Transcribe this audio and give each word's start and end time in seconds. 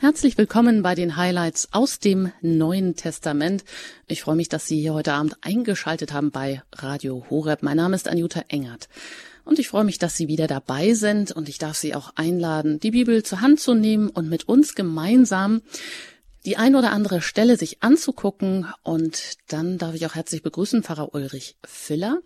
Herzlich 0.00 0.38
willkommen 0.38 0.82
bei 0.82 0.94
den 0.94 1.16
Highlights 1.16 1.70
aus 1.72 1.98
dem 1.98 2.30
Neuen 2.40 2.94
Testament. 2.94 3.64
Ich 4.06 4.22
freue 4.22 4.36
mich, 4.36 4.48
dass 4.48 4.68
Sie 4.68 4.78
hier 4.78 4.94
heute 4.94 5.12
Abend 5.12 5.36
eingeschaltet 5.40 6.12
haben 6.12 6.30
bei 6.30 6.62
Radio 6.70 7.26
Horeb. 7.28 7.64
Mein 7.64 7.78
Name 7.78 7.96
ist 7.96 8.06
Anjuta 8.06 8.44
Engert. 8.46 8.88
Und 9.44 9.58
ich 9.58 9.66
freue 9.66 9.82
mich, 9.82 9.98
dass 9.98 10.16
Sie 10.16 10.28
wieder 10.28 10.46
dabei 10.46 10.94
sind 10.94 11.32
und 11.32 11.48
ich 11.48 11.58
darf 11.58 11.76
Sie 11.76 11.96
auch 11.96 12.12
einladen, 12.14 12.78
die 12.78 12.92
Bibel 12.92 13.24
zur 13.24 13.40
Hand 13.40 13.58
zu 13.58 13.74
nehmen 13.74 14.08
und 14.08 14.28
mit 14.28 14.46
uns 14.48 14.76
gemeinsam 14.76 15.62
die 16.46 16.56
ein 16.56 16.76
oder 16.76 16.92
andere 16.92 17.20
Stelle 17.20 17.56
sich 17.56 17.82
anzugucken. 17.82 18.68
Und 18.84 19.34
dann 19.48 19.78
darf 19.78 19.96
ich 19.96 20.06
auch 20.06 20.14
herzlich 20.14 20.44
begrüßen 20.44 20.84
Pfarrer 20.84 21.12
Ulrich 21.12 21.56
Filler 21.64 22.20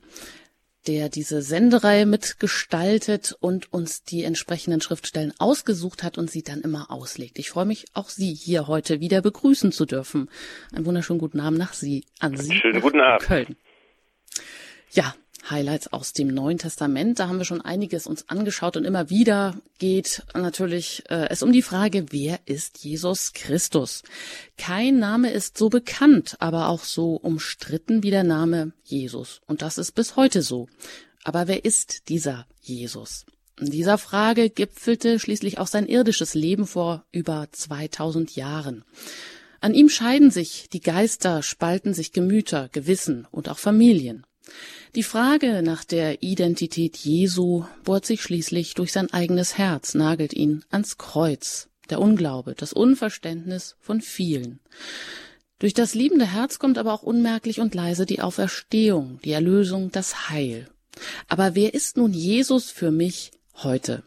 der 0.87 1.09
diese 1.09 1.43
Sendereihe 1.43 2.07
mitgestaltet 2.07 3.37
und 3.41 3.73
uns 3.73 4.05
die 4.05 4.25
entsprechenden 4.25 4.81
Schriftstellen 4.81 5.33
ausgesucht 5.39 6.03
hat 6.03 6.19
und 6.19 6.31
sie 6.31 6.43
dann 6.43 6.61
immer 6.61 6.91
auslegt. 6.91 7.39
Ich 7.39 7.51
freue 7.51 7.67
mich, 7.67 7.87
auch 7.95 8.09
Sie 8.09 8.35
hier 8.35 8.67
heute 8.67 9.01
wieder 9.01 9.23
begrüßen 9.23 9.73
zu 9.73 9.87
dürfen. 9.87 10.29
Einen 10.73 10.87
wunderschönen 10.87 11.21
guten 11.21 11.41
Abend 11.41 11.59
nach 11.59 11.73
Sie, 11.73 12.05
an 12.19 12.37
Sie. 12.37 12.57
Schönen 12.57 12.81
guten 12.81 13.01
Abend. 13.01 13.27
Köln. 13.27 13.57
Ja, 14.91 15.15
Highlights 15.49 15.93
aus 15.93 16.13
dem 16.13 16.29
Neuen 16.29 16.59
Testament. 16.59 17.19
Da 17.19 17.29
haben 17.29 17.39
wir 17.39 17.45
schon 17.45 17.61
einiges 17.61 18.07
uns 18.07 18.29
angeschaut 18.29 18.77
und 18.77 18.85
immer 18.85 19.11
wieder 19.11 19.57
geht 19.79 20.23
natürlich 20.35 21.03
äh, 21.09 21.29
es 21.31 21.43
um 21.43 21.53
die 21.53 21.63
Frage, 21.63 22.07
wer 22.11 22.39
ist 22.47 22.79
Jesus 22.79 23.33
Christus? 23.33 24.03
Kein 24.57 24.99
Name 24.99 25.31
ist 25.31 25.59
so 25.59 25.69
bekannt, 25.69 26.37
aber 26.39 26.69
auch 26.69 26.85
so 26.85 27.17
umstritten 27.17 28.03
wie 28.03 28.11
der 28.11 28.25
Name 28.25 28.73
Jesus. 28.85 29.41
Und 29.47 29.63
das 29.63 29.79
ist 29.79 29.93
bis 29.93 30.17
heute 30.17 30.43
so. 30.43 30.69
Aber 31.25 31.49
wer 31.49 31.65
ist 31.65 32.09
dieser 32.09 32.47
Jesus? 32.61 33.27
In 33.61 33.71
dieser 33.71 33.99
Frage 33.99 34.51
gipfelte 34.51 35.19
schließlich 35.19 35.59
auch 35.59 35.67
sein 35.67 35.87
irdisches 35.87 36.35
Leben 36.35 36.67
vor 36.67 37.05
über 37.13 37.49
2000 37.51 38.35
Jahren. 38.35 38.85
An 39.61 39.75
ihm 39.75 39.89
scheiden 39.89 40.31
sich 40.31 40.69
die 40.73 40.81
Geister, 40.81 41.43
spalten 41.43 41.95
sich 41.95 42.13
Gemüter, 42.13 42.69
Gewissen 42.73 43.29
und 43.31 43.49
auch 43.49 43.59
Familien. 43.59 44.25
Die 44.95 45.03
Frage 45.03 45.63
nach 45.63 45.85
der 45.85 46.23
Identität 46.23 46.97
Jesu 46.97 47.65
bohrt 47.85 48.05
sich 48.05 48.23
schließlich 48.23 48.75
durch 48.75 48.93
sein 48.93 49.13
eigenes 49.13 49.57
Herz, 49.57 49.95
nagelt 49.95 50.35
ihn 50.35 50.65
ans 50.71 50.99
Kreuz. 50.99 51.69
Der 51.91 52.01
Unglaube, 52.01 52.55
das 52.55 52.73
Unverständnis 52.73 53.77
von 53.81 54.01
vielen. 54.01 54.61
Durch 55.59 55.75
das 55.75 55.95
liebende 55.95 56.27
Herz 56.27 56.59
kommt 56.59 56.79
aber 56.79 56.93
auch 56.93 57.03
unmerklich 57.03 57.61
und 57.61 57.75
leise 57.75 58.07
die 58.07 58.21
Auferstehung, 58.21 59.21
die 59.25 59.33
Erlösung, 59.33 59.91
das 59.91 60.29
Heil. 60.29 60.69
Aber 61.29 61.55
wer 61.55 61.75
ist 61.75 61.97
nun 61.97 62.13
Jesus 62.13 62.71
für 62.71 62.91
mich 62.91 63.31
heute? 63.63 64.03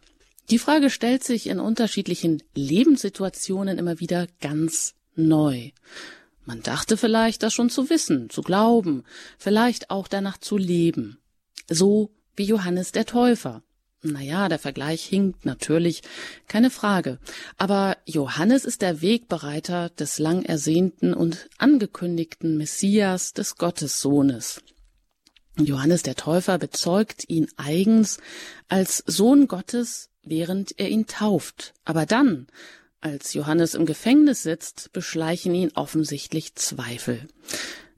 Die 0.49 0.59
Frage 0.59 0.89
stellt 0.89 1.23
sich 1.23 1.47
in 1.47 1.59
unterschiedlichen 1.59 2.43
Lebenssituationen 2.53 3.77
immer 3.77 3.99
wieder 3.99 4.27
ganz 4.41 4.93
neu. 5.15 5.71
Man 6.45 6.61
dachte 6.61 6.95
vielleicht, 6.95 7.43
das 7.43 7.53
schon 7.53 7.69
zu 7.69 7.89
wissen, 7.89 8.29
zu 8.29 8.41
glauben, 8.41 9.03
vielleicht 9.37 9.89
auch 9.89 10.07
danach 10.07 10.37
zu 10.37 10.57
leben. 10.57 11.17
So 11.67 12.11
wie 12.35 12.45
Johannes 12.45 12.91
der 12.91 13.05
Täufer. 13.05 13.63
Naja, 14.03 14.49
der 14.49 14.59
Vergleich 14.59 15.03
hinkt 15.03 15.45
natürlich, 15.45 16.03
keine 16.47 16.69
Frage. 16.69 17.17
Aber 17.57 17.97
Johannes 18.05 18.63
ist 18.63 18.83
der 18.83 19.01
Wegbereiter 19.01 19.89
des 19.89 20.19
lang 20.19 20.43
ersehnten 20.43 21.15
und 21.15 21.49
angekündigten 21.57 22.55
Messias 22.55 23.33
des 23.33 23.55
Gottessohnes. 23.55 24.61
Johannes 25.57 26.03
der 26.03 26.15
Täufer 26.15 26.59
bezeugt 26.59 27.27
ihn 27.29 27.47
eigens 27.55 28.19
als 28.67 29.03
Sohn 29.07 29.47
Gottes, 29.47 30.09
während 30.21 30.77
er 30.77 30.89
ihn 30.89 31.07
tauft. 31.07 31.73
Aber 31.83 32.05
dann, 32.05 32.47
als 33.05 33.35
Johannes 33.35 33.75
im 33.75 33.85
Gefängnis 33.85 34.41
sitzt, 34.41 34.91
beschleichen 34.91 35.53
ihn 35.53 35.71
offensichtlich 35.75 36.55
Zweifel. 36.55 37.27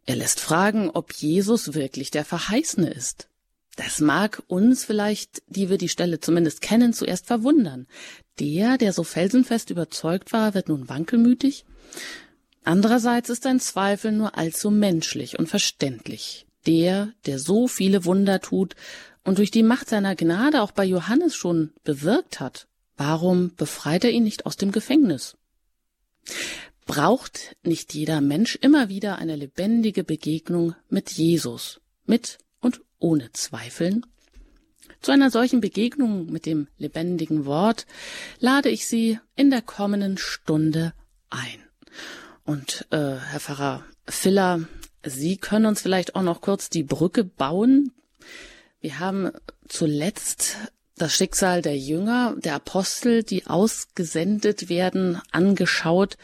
Er 0.06 0.18
lässt 0.18 0.42
fragen, 0.42 0.90
ob 0.90 1.14
Jesus 1.14 1.74
wirklich 1.74 2.12
der 2.12 2.26
Verheißene 2.26 2.90
ist. 2.90 3.30
Das 3.78 4.02
mag 4.02 4.44
uns 4.48 4.84
vielleicht, 4.84 5.44
die 5.48 5.70
wir 5.70 5.78
die 5.78 5.88
Stelle 5.88 6.20
zumindest 6.20 6.60
kennen, 6.60 6.92
zuerst 6.92 7.26
verwundern. 7.26 7.88
Der, 8.40 8.78
der 8.78 8.92
so 8.92 9.06
felsenfest 9.06 9.70
überzeugt 9.70 10.34
war, 10.34 10.54
wird 10.54 10.68
nun 10.68 10.90
wankelmütig? 10.90 11.64
Andererseits 12.66 13.30
ist 13.30 13.46
ein 13.46 13.62
Zweifel 13.62 14.12
nur 14.12 14.38
allzu 14.38 14.72
menschlich 14.72 15.40
und 15.40 15.48
verständlich. 15.48 16.48
Der, 16.66 17.14
der 17.26 17.40
so 17.40 17.70
viele 17.70 18.04
Wunder 18.04 18.42
tut 18.42 18.76
und 19.24 19.38
durch 19.38 19.52
die 19.52 19.64
Macht 19.64 19.88
seiner 19.88 20.18
Gnade 20.18 20.62
auch 20.62 20.72
bei 20.72 20.84
Johannes 20.84 21.34
schon 21.34 21.72
bewirkt 21.86 22.42
hat, 22.42 22.68
Warum 22.98 23.56
befreit 23.56 24.04
er 24.04 24.12
ihn 24.12 24.24
nicht 24.24 24.46
aus 24.46 24.58
dem 24.58 24.72
Gefängnis? 24.72 25.38
Braucht 26.86 27.56
nicht 27.64 27.94
jeder 27.94 28.22
Mensch 28.22 28.56
immer 28.56 28.90
wieder 28.90 29.18
eine 29.20 29.36
lebendige 29.36 30.04
Begegnung 30.04 30.76
mit 30.90 31.12
Jesus, 31.12 31.80
mit 32.06 32.40
und 32.60 32.82
ohne 32.98 33.32
Zweifeln? 33.34 34.06
Zu 35.02 35.12
einer 35.12 35.30
solchen 35.30 35.62
Begegnung 35.62 36.26
mit 36.32 36.46
dem 36.46 36.68
lebendigen 36.78 37.46
Wort 37.46 37.86
lade 38.40 38.70
ich 38.70 38.88
Sie 38.88 39.20
in 39.36 39.52
der 39.52 39.62
kommenden 39.62 40.18
Stunde 40.18 40.94
ein. 41.30 41.64
Und 42.46 42.88
äh, 42.90 43.18
Herr 43.18 43.40
Pfarrer 43.40 43.86
Filler, 44.08 44.68
Sie 45.04 45.38
können 45.38 45.66
uns 45.66 45.82
vielleicht 45.82 46.16
auch 46.16 46.24
noch 46.24 46.42
kurz 46.42 46.70
die 46.70 46.84
Brücke 46.84 47.24
bauen. 47.24 47.92
Wir 48.80 49.00
haben 49.00 49.32
zuletzt 49.68 50.58
das 50.98 51.16
Schicksal 51.16 51.62
der 51.62 51.78
Jünger, 51.78 52.36
der 52.38 52.56
Apostel, 52.56 53.24
die 53.24 53.46
ausgesendet 53.48 54.70
werden, 54.70 55.22
angeschaut 55.32 56.18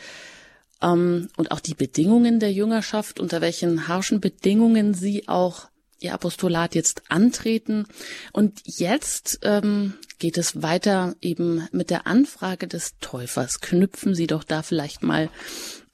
ähm, 0.82 1.30
und 1.38 1.52
auch 1.52 1.60
die 1.60 1.76
Bedingungen 1.76 2.40
der 2.40 2.52
Jüngerschaft, 2.52 3.20
unter 3.20 3.42
welchen 3.42 3.88
harschen 3.88 4.20
Bedingungen 4.20 4.94
sie 4.94 5.28
auch 5.28 5.68
ihr 6.00 6.14
Apostolat 6.14 6.76
jetzt 6.76 7.04
antreten. 7.10 7.88
Und 8.34 8.62
jetzt 8.66 9.40
ähm, 9.44 9.94
geht 10.20 10.38
es 10.38 10.62
weiter 10.62 11.14
eben 11.22 11.68
mit 11.72 11.90
der 11.90 12.06
Anfrage 12.06 12.68
des 12.68 13.00
Täufers. 13.00 13.62
Knüpfen 13.62 14.14
Sie 14.14 14.28
doch 14.28 14.44
da 14.44 14.62
vielleicht 14.64 15.02
mal 15.02 15.30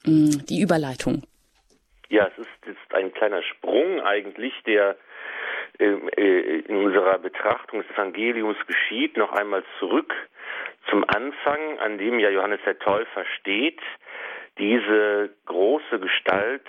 ähm, 0.04 0.44
die 0.46 0.60
Überleitung. 0.60 1.22
Ja, 2.08 2.26
es 2.26 2.38
ist 2.38 2.66
jetzt 2.66 2.94
ein 2.94 3.12
kleiner 3.12 3.42
Sprung 3.42 4.00
eigentlich, 4.00 4.52
der 4.66 4.96
in 5.80 6.76
unserer 6.76 7.18
Betrachtung 7.18 7.82
des 7.82 7.90
Evangeliums 7.90 8.58
geschieht, 8.66 9.16
noch 9.16 9.32
einmal 9.32 9.64
zurück 9.78 10.14
zum 10.90 11.04
Anfang, 11.04 11.78
an 11.78 11.98
dem 11.98 12.18
ja 12.18 12.30
Johannes 12.30 12.60
der 12.66 12.78
Täufer 12.78 13.24
steht, 13.38 13.80
diese 14.58 15.30
große 15.46 16.00
Gestalt, 16.00 16.66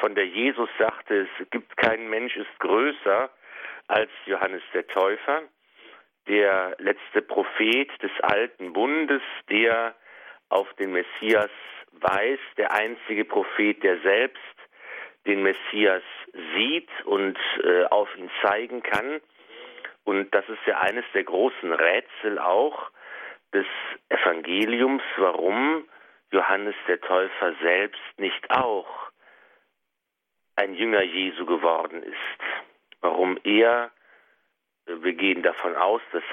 von 0.00 0.14
der 0.14 0.26
Jesus 0.26 0.68
sagte, 0.78 1.26
es 1.26 1.50
gibt 1.50 1.76
kein 1.76 2.08
Mensch 2.08 2.36
ist 2.36 2.58
größer 2.58 3.30
als 3.88 4.10
Johannes 4.26 4.62
der 4.72 4.86
Täufer, 4.86 5.42
der 6.28 6.76
letzte 6.78 7.22
Prophet 7.22 7.90
des 8.02 8.12
alten 8.22 8.72
Bundes, 8.72 9.22
der 9.48 9.94
auf 10.48 10.72
den 10.74 10.92
Messias 10.92 11.50
weist, 11.92 12.42
der 12.56 12.72
einzige 12.72 13.24
Prophet, 13.24 13.82
der 13.82 13.98
selbst 14.00 14.59
den 15.26 15.42
Messias 15.42 16.02
sieht 16.54 16.88
und 17.04 17.38
äh, 17.62 17.84
auf 17.84 18.08
ihn 18.16 18.30
zeigen 18.42 18.82
kann. 18.82 19.20
Und 20.04 20.34
das 20.34 20.48
ist 20.48 20.64
ja 20.66 20.78
eines 20.80 21.04
der 21.14 21.24
großen 21.24 21.72
Rätsel 21.72 22.38
auch 22.38 22.90
des 23.52 23.66
Evangeliums, 24.08 25.02
warum 25.16 25.84
Johannes 26.30 26.74
der 26.86 27.00
Täufer 27.00 27.54
selbst 27.60 28.00
nicht 28.18 28.50
auch 28.50 29.10
ein 30.56 30.74
Jünger 30.74 31.02
Jesu 31.02 31.46
geworden 31.46 32.02
ist. 32.02 32.16
Warum 33.00 33.38
er, 33.44 33.90
äh, 34.86 34.94
wir 35.00 35.14
gehen 35.14 35.42
davon 35.42 35.76
aus, 35.76 36.02
dass 36.12 36.24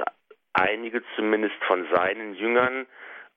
einige 0.54 1.04
zumindest 1.16 1.56
von 1.66 1.88
seinen 1.94 2.36
Jüngern 2.36 2.88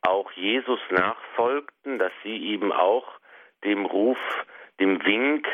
auch 0.02 0.30
Jesus 0.32 0.80
nachfolgten, 0.90 1.98
dass 1.98 2.12
sie 2.22 2.46
eben 2.46 2.72
auch 2.72 3.06
dem 3.64 3.84
Ruf 3.84 4.18
dem 4.80 5.04
Wink 5.04 5.46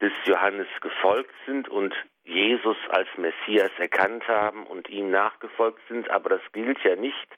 des 0.00 0.12
Johannes 0.24 0.66
gefolgt 0.80 1.34
sind 1.46 1.68
und 1.68 1.94
Jesus 2.24 2.76
als 2.88 3.08
Messias 3.16 3.70
erkannt 3.78 4.26
haben 4.28 4.66
und 4.66 4.88
ihm 4.88 5.10
nachgefolgt 5.10 5.80
sind. 5.88 6.10
Aber 6.10 6.30
das 6.30 6.40
gilt 6.52 6.82
ja 6.84 6.96
nicht 6.96 7.28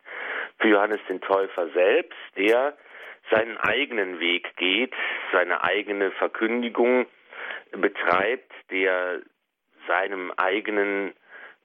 für 0.59 0.69
Johannes 0.69 1.01
den 1.09 1.21
Täufer 1.21 1.69
selbst, 1.71 2.19
der 2.37 2.77
seinen 3.31 3.57
eigenen 3.59 4.21
Weg 4.21 4.57
geht, 4.57 4.95
seine 5.33 5.63
eigene 5.65 6.11
Verkündigung 6.13 7.07
betreibt, 7.73 8.53
der 8.71 9.23
seinem 9.87 10.33
eigenen, 10.37 11.15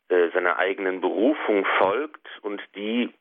äh, 0.10 0.30
seiner 0.30 0.58
eigenen 0.58 1.02
Berufung 1.02 1.66
folgt 1.78 2.28
und 2.42 2.62
die 2.76 3.14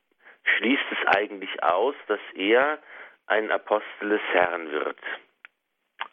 schließt 0.43 0.85
es 0.91 1.07
eigentlich 1.15 1.61
aus, 1.61 1.95
dass 2.07 2.19
er 2.33 2.79
ein 3.27 3.51
Apostel 3.51 4.09
des 4.09 4.21
Herrn 4.31 4.71
wird 4.71 4.97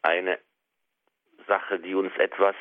eine 0.05 0.39
Sache, 1.47 1.79
die 1.79 1.95
uns 1.95 2.15
etwas 2.17 2.55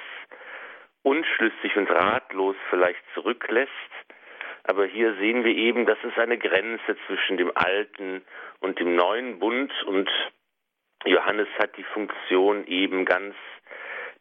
unschlüssig 1.03 1.75
und 1.75 1.89
ratlos 1.89 2.55
vielleicht 2.69 3.03
zurücklässt. 3.13 3.71
Aber 4.63 4.85
hier 4.85 5.15
sehen 5.15 5.43
wir 5.43 5.55
eben, 5.55 5.85
dass 5.85 5.97
es 6.03 6.17
eine 6.17 6.37
Grenze 6.37 6.95
zwischen 7.05 7.37
dem 7.37 7.51
alten 7.53 8.23
und 8.61 8.79
dem 8.79 8.95
neuen 8.95 9.39
Bund 9.39 9.71
und 9.83 10.09
Johannes 11.05 11.49
hat 11.59 11.75
die 11.75 11.83
Funktion 11.83 12.65
eben 12.65 13.03
ganz 13.03 13.35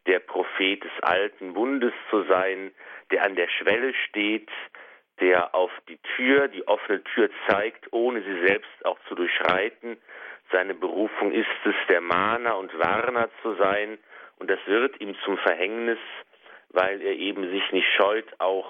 der 0.05 0.19
Prophet 0.19 0.83
des 0.83 0.91
alten 1.01 1.53
Bundes 1.53 1.93
zu 2.09 2.23
sein, 2.23 2.71
der 3.11 3.23
an 3.23 3.35
der 3.35 3.47
Schwelle 3.47 3.93
steht, 4.09 4.49
der 5.21 5.55
auf 5.55 5.71
die 5.87 5.99
Tür, 6.15 6.49
die 6.49 6.67
offene 6.67 7.01
Tür 7.03 7.29
zeigt, 7.47 7.93
ohne 7.93 8.21
sie 8.21 8.45
selbst 8.45 8.85
auch 8.85 8.99
zu 9.07 9.15
durchschreiten. 9.15 9.97
Seine 10.51 10.73
Berufung 10.73 11.31
ist 11.31 11.47
es, 11.65 11.75
der 11.89 12.01
Mahner 12.01 12.57
und 12.57 12.77
Warner 12.77 13.29
zu 13.41 13.55
sein, 13.55 13.97
und 14.37 14.49
das 14.49 14.59
wird 14.65 14.99
ihm 14.99 15.15
zum 15.23 15.37
Verhängnis, 15.37 15.99
weil 16.69 17.01
er 17.01 17.13
eben 17.13 17.49
sich 17.49 17.71
nicht 17.71 17.87
scheut, 17.95 18.25
auch 18.39 18.69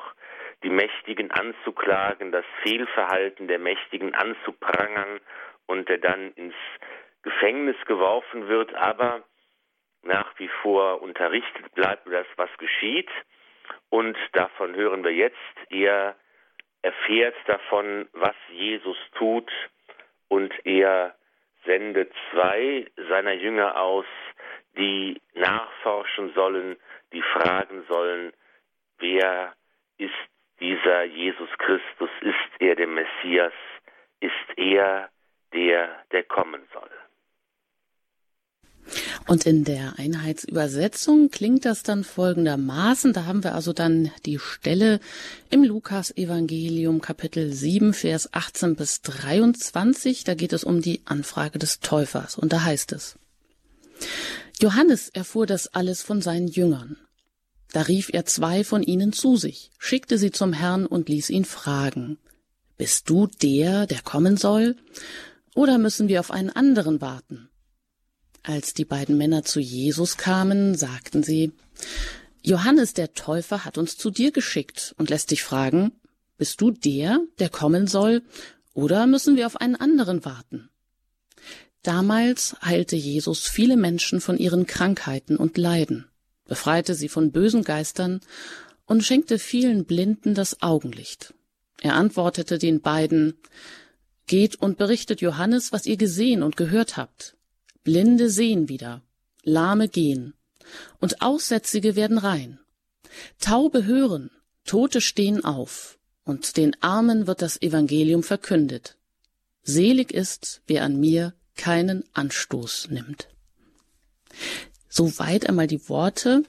die 0.63 0.69
Mächtigen 0.69 1.31
anzuklagen, 1.31 2.31
das 2.31 2.45
Fehlverhalten 2.61 3.47
der 3.47 3.59
Mächtigen 3.59 4.13
anzuprangern 4.13 5.19
und 5.65 5.89
der 5.89 5.97
dann 5.97 6.31
ins 6.33 6.55
Gefängnis 7.23 7.77
geworfen 7.85 8.47
wird, 8.47 8.73
aber 8.75 9.23
nach 10.03 10.37
wie 10.37 10.49
vor 10.61 11.01
unterrichtet 11.01 11.73
bleibt 11.73 12.05
über 12.05 12.17
das, 12.17 12.27
was 12.35 12.49
geschieht. 12.57 13.09
Und 13.89 14.17
davon 14.33 14.75
hören 14.75 15.03
wir 15.03 15.13
jetzt. 15.13 15.37
Er 15.69 16.15
erfährt 16.81 17.35
davon, 17.47 18.09
was 18.11 18.35
Jesus 18.49 18.97
tut 19.17 19.49
und 20.27 20.53
er 20.65 21.15
sendet 21.65 22.11
zwei 22.31 22.85
seiner 23.09 23.33
Jünger 23.33 23.79
aus, 23.79 24.05
die 24.77 25.21
nachforschen 25.33 26.33
sollen, 26.33 26.77
die 27.11 27.21
fragen 27.21 27.83
sollen, 27.87 28.33
wer 28.99 29.53
ist 29.97 30.13
dieser 30.59 31.03
Jesus 31.03 31.49
Christus? 31.57 32.09
Ist 32.21 32.59
er 32.59 32.75
der 32.75 32.87
Messias? 32.87 33.53
Ist 34.19 34.57
er 34.57 35.09
der, 35.53 36.03
der 36.11 36.23
kommen 36.23 36.67
soll? 36.73 36.89
Und 39.27 39.45
in 39.45 39.63
der 39.63 39.97
Einheitsübersetzung 39.97 41.29
klingt 41.29 41.65
das 41.65 41.83
dann 41.83 42.03
folgendermaßen. 42.03 43.13
Da 43.13 43.25
haben 43.25 43.43
wir 43.43 43.55
also 43.55 43.73
dann 43.73 44.11
die 44.25 44.39
Stelle 44.39 44.99
im 45.49 45.63
Lukas-Evangelium 45.63 47.01
Kapitel 47.01 47.51
7, 47.51 47.93
Vers 47.93 48.33
18 48.33 48.75
bis 48.75 49.01
23. 49.01 50.23
Da 50.23 50.35
geht 50.35 50.53
es 50.53 50.63
um 50.63 50.81
die 50.81 51.01
Anfrage 51.05 51.59
des 51.59 51.79
Täufers. 51.79 52.37
Und 52.37 52.53
da 52.53 52.63
heißt 52.63 52.91
es, 52.91 53.17
Johannes 54.61 55.09
erfuhr 55.09 55.45
das 55.45 55.67
alles 55.67 56.01
von 56.01 56.21
seinen 56.21 56.47
Jüngern. 56.47 56.97
Da 57.71 57.81
rief 57.81 58.09
er 58.13 58.25
zwei 58.25 58.63
von 58.63 58.83
ihnen 58.83 59.13
zu 59.13 59.35
sich, 59.35 59.71
schickte 59.79 60.17
sie 60.17 60.31
zum 60.31 60.53
Herrn 60.53 60.85
und 60.85 61.09
ließ 61.09 61.31
ihn 61.31 61.45
fragen, 61.45 62.17
Bist 62.77 63.09
du 63.09 63.27
der, 63.27 63.87
der 63.87 64.01
kommen 64.01 64.37
soll? 64.37 64.75
Oder 65.55 65.77
müssen 65.79 66.07
wir 66.07 66.19
auf 66.19 66.31
einen 66.31 66.49
anderen 66.49 67.01
warten? 67.01 67.49
Als 68.43 68.73
die 68.73 68.83
beiden 68.83 69.17
Männer 69.17 69.43
zu 69.43 69.61
Jesus 69.61 70.17
kamen, 70.17 70.75
sagten 70.75 71.23
sie, 71.23 71.53
Johannes 72.41 72.93
der 72.93 73.13
Täufer 73.13 73.63
hat 73.63 73.77
uns 73.77 73.97
zu 73.97 74.09
dir 74.09 74.31
geschickt 74.31 74.93
und 74.97 75.09
lässt 75.09 75.31
dich 75.31 75.43
fragen, 75.43 75.93
bist 76.37 76.59
du 76.59 76.71
der, 76.71 77.19
der 77.39 77.47
kommen 77.47 77.87
soll, 77.87 78.21
oder 78.73 79.07
müssen 79.07 79.37
wir 79.37 79.47
auf 79.47 79.61
einen 79.61 79.77
anderen 79.77 80.25
warten? 80.25 80.69
Damals 81.83 82.57
heilte 82.61 82.97
Jesus 82.97 83.47
viele 83.47 83.77
Menschen 83.77 84.19
von 84.19 84.37
ihren 84.37 84.67
Krankheiten 84.67 85.37
und 85.37 85.57
Leiden, 85.57 86.09
befreite 86.45 86.95
sie 86.95 87.07
von 87.07 87.31
bösen 87.31 87.63
Geistern 87.63 88.19
und 88.85 89.05
schenkte 89.05 89.39
vielen 89.39 89.85
Blinden 89.85 90.33
das 90.33 90.61
Augenlicht. 90.61 91.33
Er 91.81 91.95
antwortete 91.95 92.57
den 92.57 92.81
beiden, 92.81 93.35
Geht 94.27 94.55
und 94.55 94.77
berichtet 94.77 95.21
Johannes, 95.21 95.71
was 95.71 95.85
ihr 95.85 95.97
gesehen 95.97 96.43
und 96.43 96.57
gehört 96.57 96.95
habt. 96.97 97.35
Blinde 97.83 98.29
sehen 98.29 98.69
wieder, 98.69 99.01
Lahme 99.43 99.87
gehen, 99.87 100.33
und 100.99 101.21
Aussätzige 101.21 101.95
werden 101.95 102.17
rein. 102.17 102.59
Taube 103.39 103.85
hören, 103.85 104.31
Tote 104.65 105.01
stehen 105.01 105.43
auf, 105.43 105.99
und 106.23 106.57
den 106.57 106.75
Armen 106.81 107.27
wird 107.27 107.41
das 107.41 107.61
Evangelium 107.61 108.23
verkündet. 108.23 108.97
Selig 109.63 110.11
ist, 110.11 110.61
wer 110.67 110.83
an 110.83 110.99
mir 110.99 111.33
keinen 111.55 112.03
Anstoß 112.13 112.89
nimmt. 112.89 113.27
Soweit 114.89 115.47
einmal 115.47 115.67
die 115.67 115.89
Worte 115.89 116.43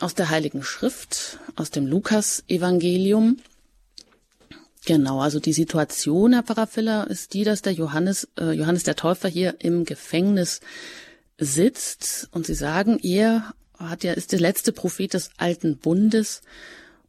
aus 0.00 0.14
der 0.14 0.30
Heiligen 0.30 0.62
Schrift, 0.62 1.38
aus 1.56 1.70
dem 1.70 1.86
Lukas-Evangelium. 1.86 3.38
Genau, 4.88 5.20
also 5.20 5.38
die 5.38 5.52
Situation, 5.52 6.32
Herr 6.32 6.44
Pfarrer 6.44 6.66
Filler, 6.66 7.10
ist 7.10 7.34
die, 7.34 7.44
dass 7.44 7.60
der 7.60 7.74
Johannes, 7.74 8.26
äh, 8.40 8.52
Johannes 8.52 8.84
der 8.84 8.96
Täufer 8.96 9.28
hier 9.28 9.56
im 9.58 9.84
Gefängnis 9.84 10.62
sitzt 11.36 12.30
und 12.32 12.46
Sie 12.46 12.54
sagen, 12.54 12.98
er 13.02 13.52
hat 13.78 14.02
ja, 14.02 14.14
ist 14.14 14.32
der 14.32 14.40
letzte 14.40 14.72
Prophet 14.72 15.12
des 15.12 15.28
alten 15.36 15.76
Bundes. 15.76 16.40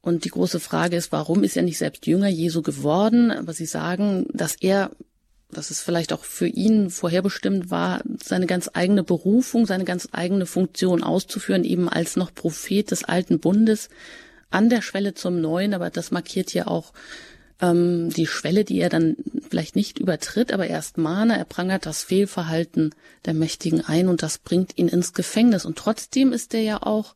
Und 0.01 0.25
die 0.25 0.29
große 0.29 0.59
Frage 0.59 0.97
ist, 0.97 1.13
warum 1.13 1.41
ist 1.45 1.55
er 1.55 1.63
nicht 1.63 1.77
selbst 1.77 2.05
Jünger 2.05 2.27
Jesu 2.27 2.61
geworden? 2.63 3.31
Aber 3.31 3.53
Sie 3.53 3.65
sagen, 3.65 4.27
dass 4.33 4.55
er, 4.55 4.91
dass 5.49 5.71
es 5.71 5.81
vielleicht 5.81 6.11
auch 6.11 6.25
für 6.25 6.47
ihn 6.47 6.89
vorherbestimmt 6.89 7.71
war, 7.71 8.01
seine 8.21 8.45
ganz 8.45 8.69
eigene 8.73 9.05
Berufung, 9.05 9.65
seine 9.65 9.85
ganz 9.85 10.09
eigene 10.11 10.45
Funktion 10.45 11.01
auszuführen, 11.01 11.63
eben 11.63 11.87
als 11.87 12.17
noch 12.17 12.35
Prophet 12.35 12.91
des 12.91 13.05
alten 13.05 13.39
Bundes 13.39 13.87
an 14.49 14.67
der 14.67 14.81
Schwelle 14.81 15.13
zum 15.13 15.39
Neuen. 15.39 15.73
Aber 15.73 15.89
das 15.89 16.11
markiert 16.11 16.53
ja 16.53 16.67
auch 16.67 16.91
ähm, 17.61 18.09
die 18.09 18.27
Schwelle, 18.27 18.63
die 18.63 18.79
er 18.79 18.89
dann 18.89 19.17
vielleicht 19.49 19.75
nicht 19.75 19.99
übertritt, 19.99 20.51
aber 20.53 20.67
erst 20.67 20.97
mahne, 20.97 21.37
er 21.37 21.45
prangert 21.45 21.85
das 21.85 22.03
Fehlverhalten 22.03 22.95
der 23.25 23.33
Mächtigen 23.33 23.83
ein 23.85 24.07
und 24.07 24.23
das 24.23 24.37
bringt 24.37 24.77
ihn 24.77 24.87
ins 24.87 25.13
Gefängnis. 25.13 25.65
Und 25.65 25.77
trotzdem 25.77 26.31
ist 26.31 26.53
er 26.53 26.61
ja 26.61 26.81
auch 26.81 27.15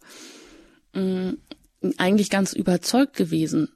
mh, 0.94 1.34
eigentlich 1.98 2.30
ganz 2.30 2.54
überzeugt 2.54 3.16
gewesen, 3.16 3.70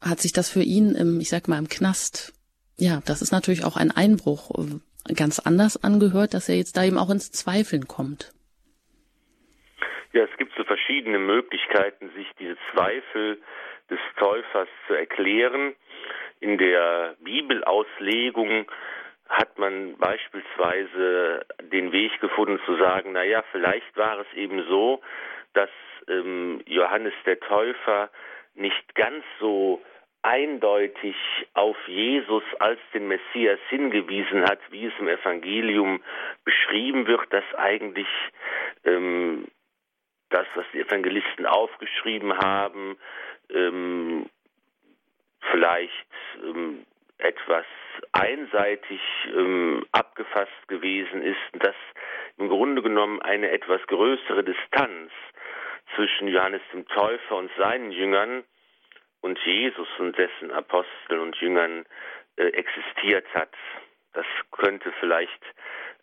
hat 0.00 0.20
sich 0.20 0.32
das 0.32 0.50
für 0.50 0.62
ihn 0.62 0.94
im, 0.94 1.20
ich 1.20 1.28
sag 1.28 1.48
mal, 1.48 1.58
im 1.58 1.68
Knast, 1.68 2.32
ja, 2.76 3.02
das 3.06 3.22
ist 3.22 3.32
natürlich 3.32 3.64
auch 3.64 3.76
ein 3.76 3.90
Einbruch, 3.90 4.50
äh, 4.58 5.14
ganz 5.14 5.38
anders 5.38 5.82
angehört, 5.82 6.34
dass 6.34 6.48
er 6.48 6.56
jetzt 6.56 6.76
da 6.76 6.84
eben 6.84 6.98
auch 6.98 7.10
ins 7.10 7.30
Zweifeln 7.30 7.86
kommt. 7.86 8.32
Ja, 10.12 10.22
es 10.24 10.36
gibt 10.38 10.52
so 10.56 10.64
verschiedene 10.64 11.18
Möglichkeiten, 11.18 12.10
sich 12.14 12.26
diese 12.38 12.56
Zweifel 12.72 13.40
des 13.90 13.98
Täufers 14.18 14.68
zu 14.86 14.94
erklären. 14.94 15.74
In 16.40 16.58
der 16.58 17.14
Bibelauslegung 17.20 18.70
hat 19.28 19.58
man 19.58 19.96
beispielsweise 19.96 21.46
den 21.60 21.92
Weg 21.92 22.20
gefunden 22.20 22.60
zu 22.66 22.76
sagen, 22.76 23.12
na 23.12 23.24
ja, 23.24 23.42
vielleicht 23.52 23.96
war 23.96 24.20
es 24.20 24.26
eben 24.34 24.62
so, 24.68 25.00
dass 25.54 25.70
ähm, 26.08 26.60
Johannes 26.66 27.14
der 27.24 27.40
Täufer 27.40 28.10
nicht 28.54 28.94
ganz 28.94 29.24
so 29.40 29.82
eindeutig 30.22 31.16
auf 31.52 31.76
Jesus 31.86 32.42
als 32.58 32.80
den 32.94 33.08
Messias 33.08 33.58
hingewiesen 33.68 34.44
hat, 34.44 34.58
wie 34.70 34.86
es 34.86 34.92
im 34.98 35.08
Evangelium 35.08 36.02
beschrieben 36.44 37.06
wird, 37.06 37.30
dass 37.30 37.44
eigentlich 37.56 38.08
ähm, 38.84 39.46
das, 40.30 40.46
was 40.54 40.64
die 40.72 40.80
Evangelisten 40.80 41.44
aufgeschrieben 41.44 42.38
haben, 42.38 42.96
ähm, 43.50 44.26
vielleicht 45.50 46.06
ähm, 46.42 46.86
etwas 47.18 47.64
einseitig 48.12 49.00
ähm, 49.26 49.86
abgefasst 49.92 50.68
gewesen 50.68 51.22
ist, 51.22 51.64
dass 51.64 51.76
im 52.36 52.48
Grunde 52.48 52.82
genommen 52.82 53.22
eine 53.22 53.50
etwas 53.50 53.80
größere 53.86 54.44
Distanz 54.44 55.12
zwischen 55.94 56.28
Johannes 56.28 56.62
dem 56.72 56.86
Täufer 56.88 57.36
und 57.36 57.50
seinen 57.56 57.92
Jüngern 57.92 58.44
und 59.20 59.38
Jesus 59.40 59.88
und 59.98 60.18
dessen 60.18 60.50
Aposteln 60.50 61.20
und 61.20 61.36
Jüngern 61.36 61.86
äh, 62.36 62.48
existiert 62.48 63.26
hat. 63.34 63.52
Das 64.12 64.26
könnte 64.50 64.92
vielleicht 65.00 65.40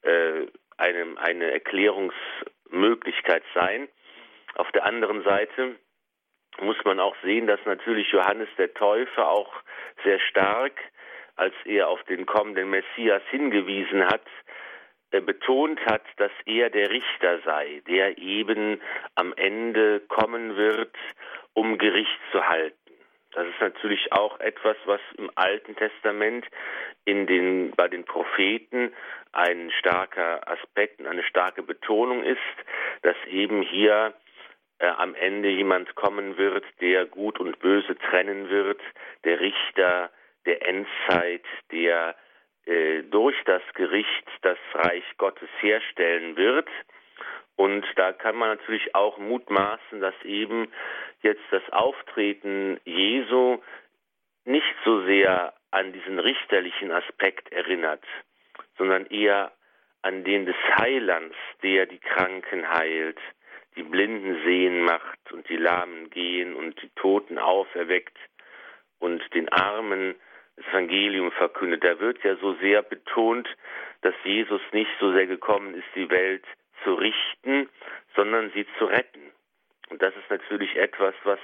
äh, 0.04 0.48
eine, 0.78 1.18
eine 1.18 1.52
Erklärungsmöglichkeit 1.52 3.44
sein. 3.54 3.88
Auf 4.56 4.72
der 4.72 4.86
anderen 4.86 5.24
Seite 5.24 5.76
muss 6.60 6.78
man 6.84 7.00
auch 7.00 7.16
sehen, 7.24 7.48
dass 7.48 7.60
natürlich 7.66 8.12
Johannes 8.12 8.50
der 8.58 8.74
Täufer 8.74 9.30
auch 9.30 9.54
sehr 10.04 10.20
stark, 10.20 10.74
als 11.36 11.54
er 11.66 11.88
auf 11.88 12.04
den 12.04 12.26
kommenden 12.26 12.70
Messias 12.70 13.22
hingewiesen 13.30 14.06
hat, 14.06 14.26
äh, 15.12 15.22
betont 15.22 15.80
hat, 15.86 16.04
dass 16.18 16.32
er 16.46 16.70
der 16.70 16.90
Richter 16.90 17.40
sei, 17.46 17.82
der 17.88 18.18
eben 18.18 18.82
am 19.16 19.34
Ende 19.34 20.02
kommen 20.08 20.56
wird, 20.56 20.96
um 21.54 21.78
Gericht 21.78 22.20
zu 22.32 22.48
halten. 22.48 22.78
Das 23.34 23.48
ist 23.48 23.62
natürlich 23.62 24.12
auch 24.12 24.40
etwas, 24.42 24.76
was 24.86 25.00
im 25.18 25.32
Alten 25.36 25.76
Testament 25.76 26.46
in 27.06 27.28
den, 27.28 27.72
bei 27.72 27.88
den 27.88 28.04
Propheten 28.04 28.94
ein 29.32 29.72
starker 29.80 30.46
Aspekt 30.50 31.00
und 31.00 31.08
eine 31.08 31.24
starke 31.24 31.64
Betonung 31.64 32.24
ist, 32.24 32.40
dass 33.04 33.16
eben 33.28 33.62
hier 33.62 34.14
äh, 34.82 34.88
am 34.98 35.14
Ende 35.14 35.50
jemand 35.50 35.94
kommen 35.96 36.38
wird, 36.38 36.66
der 36.82 37.06
Gut 37.06 37.40
und 37.40 37.60
Böse 37.60 37.96
trennen 37.98 38.50
wird, 38.50 38.82
der 39.24 39.40
Richter 39.40 40.10
der 40.46 40.68
Endzeit, 40.68 41.46
der 41.72 42.16
äh, 42.66 43.04
durch 43.04 43.36
das 43.46 43.62
Gericht 43.76 44.28
das 44.42 44.58
Reich 44.74 45.04
Gottes 45.18 45.50
herstellen 45.60 46.36
wird. 46.36 46.68
Und 47.56 47.86
da 47.96 48.12
kann 48.12 48.36
man 48.36 48.50
natürlich 48.50 48.96
auch 48.96 49.20
mutmaßen, 49.20 50.02
dass 50.02 50.16
eben 50.24 50.68
jetzt 51.22 51.44
das 51.52 51.64
Auftreten 51.72 52.80
Jesu 52.84 53.62
nicht 54.46 54.76
so 54.84 55.06
sehr 55.06 55.54
an 55.70 55.94
diesen 55.94 56.18
richterlichen 56.18 56.92
Aspekt 56.92 57.52
erinnert, 57.52 58.04
sondern 58.80 59.06
eher 59.06 59.52
an 60.02 60.24
den 60.24 60.48
des 60.48 60.56
Heilands, 60.80 61.36
der 61.62 61.86
die 61.86 62.00
Kranken 62.00 62.68
heilt, 62.68 63.20
die 63.76 63.84
Blinden 63.84 64.44
sehen 64.44 64.84
macht 64.84 65.32
und 65.32 65.48
die 65.50 65.58
Lahmen 65.58 66.10
gehen 66.10 66.56
und 66.56 66.82
die 66.82 66.90
Toten 66.96 67.38
auferweckt 67.38 68.18
und 69.00 69.22
den 69.34 69.50
Armen 69.50 70.16
das 70.58 70.66
Evangelium 70.68 71.32
verkündet. 71.32 71.84
Da 71.84 72.00
wird 72.00 72.24
ja 72.24 72.36
so 72.36 72.54
sehr 72.56 72.82
betont, 72.82 73.48
dass 74.02 74.16
Jesus 74.24 74.62
nicht 74.72 74.92
so 75.00 75.12
sehr 75.14 75.28
gekommen 75.28 75.74
ist, 75.76 75.88
die 75.96 76.10
Welt 76.10 76.44
zu 76.84 76.94
richten, 76.94 77.70
sondern 78.16 78.52
sie 78.54 78.66
zu 78.78 78.86
retten. 78.86 79.32
Und 79.90 80.02
das 80.02 80.16
ist 80.16 80.30
natürlich 80.30 80.76
etwas, 80.76 81.14
was 81.24 81.40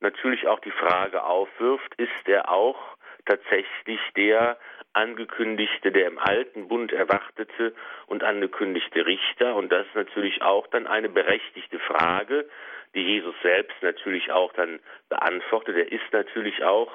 natürlich 0.00 0.46
auch 0.46 0.60
die 0.60 0.70
Frage 0.70 1.24
aufwirft, 1.24 1.94
ist 1.96 2.28
er 2.28 2.50
auch 2.50 2.97
tatsächlich 3.26 4.00
der 4.16 4.58
angekündigte, 4.92 5.92
der 5.92 6.06
im 6.06 6.18
alten 6.18 6.68
Bund 6.68 6.92
erwartete 6.92 7.74
und 8.06 8.24
angekündigte 8.24 9.06
Richter. 9.06 9.54
Und 9.54 9.70
das 9.70 9.86
ist 9.86 9.94
natürlich 9.94 10.42
auch 10.42 10.66
dann 10.68 10.86
eine 10.86 11.08
berechtigte 11.08 11.78
Frage, 11.78 12.48
die 12.94 13.02
Jesus 13.02 13.34
selbst 13.42 13.76
natürlich 13.82 14.30
auch 14.32 14.52
dann 14.54 14.80
beantwortet. 15.08 15.76
Er 15.76 15.92
ist 15.92 16.12
natürlich 16.12 16.64
auch 16.64 16.90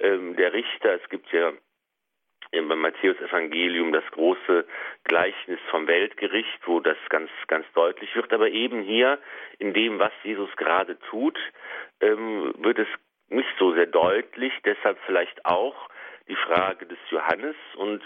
ähm, 0.00 0.36
der 0.36 0.52
Richter. 0.52 0.94
Es 0.94 1.08
gibt 1.10 1.30
ja 1.32 1.52
im 2.50 2.68
Matthäus 2.68 3.20
Evangelium 3.20 3.92
das 3.92 4.04
große 4.12 4.64
Gleichnis 5.04 5.58
vom 5.70 5.86
Weltgericht, 5.86 6.60
wo 6.66 6.80
das 6.80 6.96
ganz, 7.08 7.30
ganz 7.48 7.66
deutlich 7.74 8.14
wird. 8.14 8.32
Aber 8.32 8.48
eben 8.48 8.82
hier 8.82 9.18
in 9.58 9.74
dem, 9.74 9.98
was 9.98 10.12
Jesus 10.22 10.50
gerade 10.56 10.98
tut, 11.10 11.38
ähm, 12.00 12.54
wird 12.58 12.78
es 12.78 12.88
nicht 13.28 13.48
so 13.58 13.72
sehr 13.74 13.86
deutlich. 13.86 14.52
Deshalb 14.64 14.98
vielleicht 15.06 15.44
auch 15.44 15.88
die 16.28 16.36
Frage 16.36 16.86
des 16.86 16.98
Johannes 17.10 17.56
und 17.76 18.02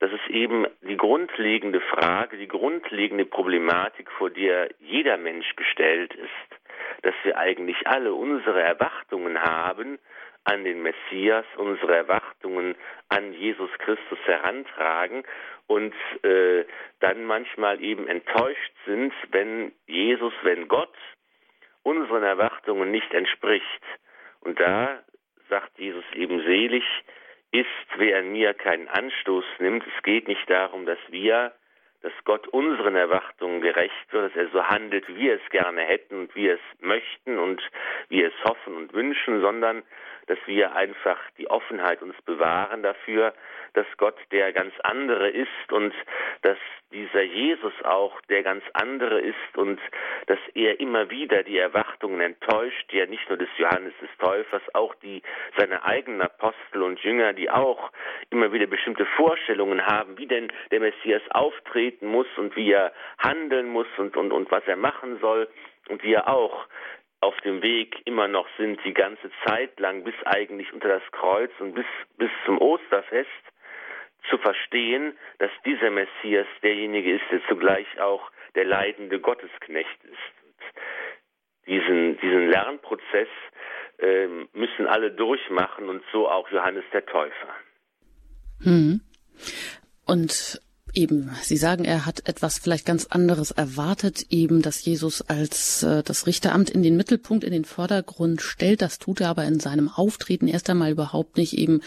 das 0.00 0.12
ist 0.12 0.28
eben 0.30 0.66
die 0.82 0.96
grundlegende 0.96 1.80
Frage, 1.80 2.36
die 2.36 2.46
grundlegende 2.46 3.24
Problematik, 3.24 4.10
vor 4.12 4.30
der 4.30 4.70
jeder 4.78 5.16
Mensch 5.16 5.56
gestellt 5.56 6.14
ist, 6.14 6.60
dass 7.02 7.14
wir 7.24 7.36
eigentlich 7.36 7.86
alle 7.86 8.14
unsere 8.14 8.62
Erwartungen 8.62 9.40
haben 9.42 9.98
an 10.44 10.64
den 10.64 10.82
Messias, 10.82 11.44
unsere 11.56 11.96
Erwartungen 11.96 12.76
an 13.08 13.32
Jesus 13.32 13.70
Christus 13.78 14.18
herantragen 14.24 15.24
und 15.66 15.94
äh, 16.22 16.64
dann 17.00 17.24
manchmal 17.24 17.82
eben 17.82 18.06
enttäuscht 18.06 18.72
sind, 18.86 19.12
wenn 19.30 19.72
Jesus, 19.86 20.32
wenn 20.42 20.68
Gott 20.68 20.94
unseren 21.82 22.22
Erwartungen 22.22 22.90
nicht 22.90 23.12
entspricht. 23.12 23.82
Und 24.48 24.58
da 24.58 25.02
sagt 25.50 25.78
Jesus 25.78 26.04
eben 26.14 26.42
selig, 26.42 26.82
ist, 27.50 27.66
wer 27.98 28.20
an 28.20 28.32
mir 28.32 28.54
keinen 28.54 28.88
Anstoß 28.88 29.44
nimmt. 29.58 29.84
Es 29.86 30.02
geht 30.02 30.26
nicht 30.26 30.48
darum, 30.48 30.86
dass 30.86 30.98
wir, 31.08 31.52
dass 32.00 32.12
Gott 32.24 32.48
unseren 32.48 32.96
Erwartungen 32.96 33.60
gerecht 33.60 34.10
wird, 34.10 34.30
dass 34.30 34.42
er 34.42 34.48
so 34.48 34.64
handelt, 34.64 35.06
wie 35.06 35.16
wir 35.16 35.34
es 35.34 35.50
gerne 35.50 35.82
hätten 35.82 36.20
und 36.20 36.34
wie 36.34 36.44
wir 36.44 36.54
es 36.54 36.80
möchten 36.80 37.38
und 37.38 37.60
wie 38.08 38.20
wir 38.20 38.28
es 38.28 38.44
hoffen 38.48 38.74
und 38.74 38.94
wünschen, 38.94 39.42
sondern 39.42 39.82
dass 40.28 40.38
wir 40.46 40.74
einfach 40.74 41.18
die 41.36 41.50
Offenheit 41.50 42.00
uns 42.00 42.16
bewahren 42.22 42.82
dafür, 42.82 43.34
dass 43.74 43.86
Gott 43.96 44.16
der 44.32 44.52
ganz 44.52 44.72
andere 44.82 45.28
ist 45.30 45.72
und 45.72 45.94
dass 46.42 46.58
dieser 46.90 47.22
Jesus 47.22 47.72
auch 47.84 48.18
der 48.22 48.42
ganz 48.42 48.64
andere 48.72 49.20
ist 49.20 49.56
und 49.56 49.78
dass 50.26 50.38
er 50.54 50.80
immer 50.80 51.10
wieder 51.10 51.42
die 51.42 51.58
Erwartungen 51.58 52.20
enttäuscht, 52.20 52.92
ja 52.92 53.06
nicht 53.06 53.28
nur 53.28 53.36
des 53.36 53.48
Johannes 53.58 53.92
des 54.00 54.08
Täufers, 54.18 54.62
auch 54.74 54.94
die 54.96 55.22
seine 55.58 55.84
eigenen 55.84 56.22
Apostel 56.22 56.82
und 56.82 57.00
Jünger, 57.00 57.34
die 57.34 57.50
auch 57.50 57.90
immer 58.30 58.52
wieder 58.52 58.66
bestimmte 58.66 59.06
Vorstellungen 59.16 59.84
haben, 59.84 60.16
wie 60.18 60.26
denn 60.26 60.50
der 60.70 60.80
Messias 60.80 61.22
auftreten 61.30 62.06
muss 62.06 62.26
und 62.36 62.56
wie 62.56 62.72
er 62.72 62.92
handeln 63.18 63.68
muss 63.68 63.88
und, 63.98 64.16
und, 64.16 64.32
und 64.32 64.50
was 64.50 64.64
er 64.66 64.76
machen 64.76 65.18
soll 65.20 65.48
und 65.88 66.02
wie 66.02 66.14
er 66.14 66.28
auch 66.28 66.66
auf 67.20 67.36
dem 67.40 67.62
Weg 67.62 68.00
immer 68.04 68.28
noch 68.28 68.46
sind, 68.56 68.80
die 68.84 68.94
ganze 68.94 69.30
Zeit 69.44 69.78
lang, 69.80 70.04
bis 70.04 70.14
eigentlich 70.24 70.72
unter 70.72 70.88
das 70.88 71.02
Kreuz 71.10 71.50
und 71.58 71.74
bis, 71.74 71.86
bis 72.16 72.30
zum 72.46 72.58
Osterfest, 72.58 73.28
zu 74.30 74.38
verstehen, 74.38 75.16
dass 75.38 75.50
dieser 75.64 75.90
Messias 75.90 76.46
derjenige 76.62 77.14
ist, 77.16 77.24
der 77.30 77.40
zugleich 77.48 77.86
auch 78.00 78.30
der 78.54 78.64
leidende 78.64 79.20
Gottesknecht 79.20 80.04
ist. 80.04 80.56
Diesen, 81.66 82.18
diesen 82.20 82.48
Lernprozess 82.48 83.28
äh, 83.98 84.26
müssen 84.52 84.86
alle 84.86 85.10
durchmachen 85.10 85.88
und 85.88 86.02
so 86.12 86.28
auch 86.28 86.48
Johannes 86.50 86.84
der 86.92 87.04
Täufer. 87.04 87.54
Hm. 88.62 89.00
Und 90.06 90.60
Eben, 90.94 91.30
Sie 91.42 91.56
sagen, 91.56 91.84
er 91.84 92.06
hat 92.06 92.28
etwas 92.28 92.58
vielleicht 92.58 92.86
ganz 92.86 93.06
anderes 93.06 93.50
erwartet, 93.50 94.26
eben, 94.30 94.62
dass 94.62 94.84
Jesus 94.84 95.22
als 95.22 95.82
äh, 95.82 96.02
das 96.02 96.26
Richteramt 96.26 96.70
in 96.70 96.82
den 96.82 96.96
Mittelpunkt, 96.96 97.44
in 97.44 97.52
den 97.52 97.64
Vordergrund 97.64 98.40
stellt. 98.40 98.80
Das 98.80 98.98
tut 98.98 99.20
er 99.20 99.28
aber 99.28 99.44
in 99.44 99.60
seinem 99.60 99.88
Auftreten 99.88 100.48
erst 100.48 100.70
einmal 100.70 100.90
überhaupt 100.90 101.36
nicht. 101.36 101.52
Eben, 101.52 101.82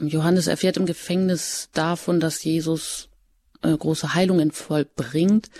Johannes 0.00 0.46
erfährt 0.46 0.76
im 0.76 0.86
Gefängnis 0.86 1.68
davon, 1.72 2.20
dass 2.20 2.44
Jesus 2.44 3.08
äh, 3.62 3.76
große 3.76 4.14
Heilungen 4.14 4.52
vollbringt 4.52 5.50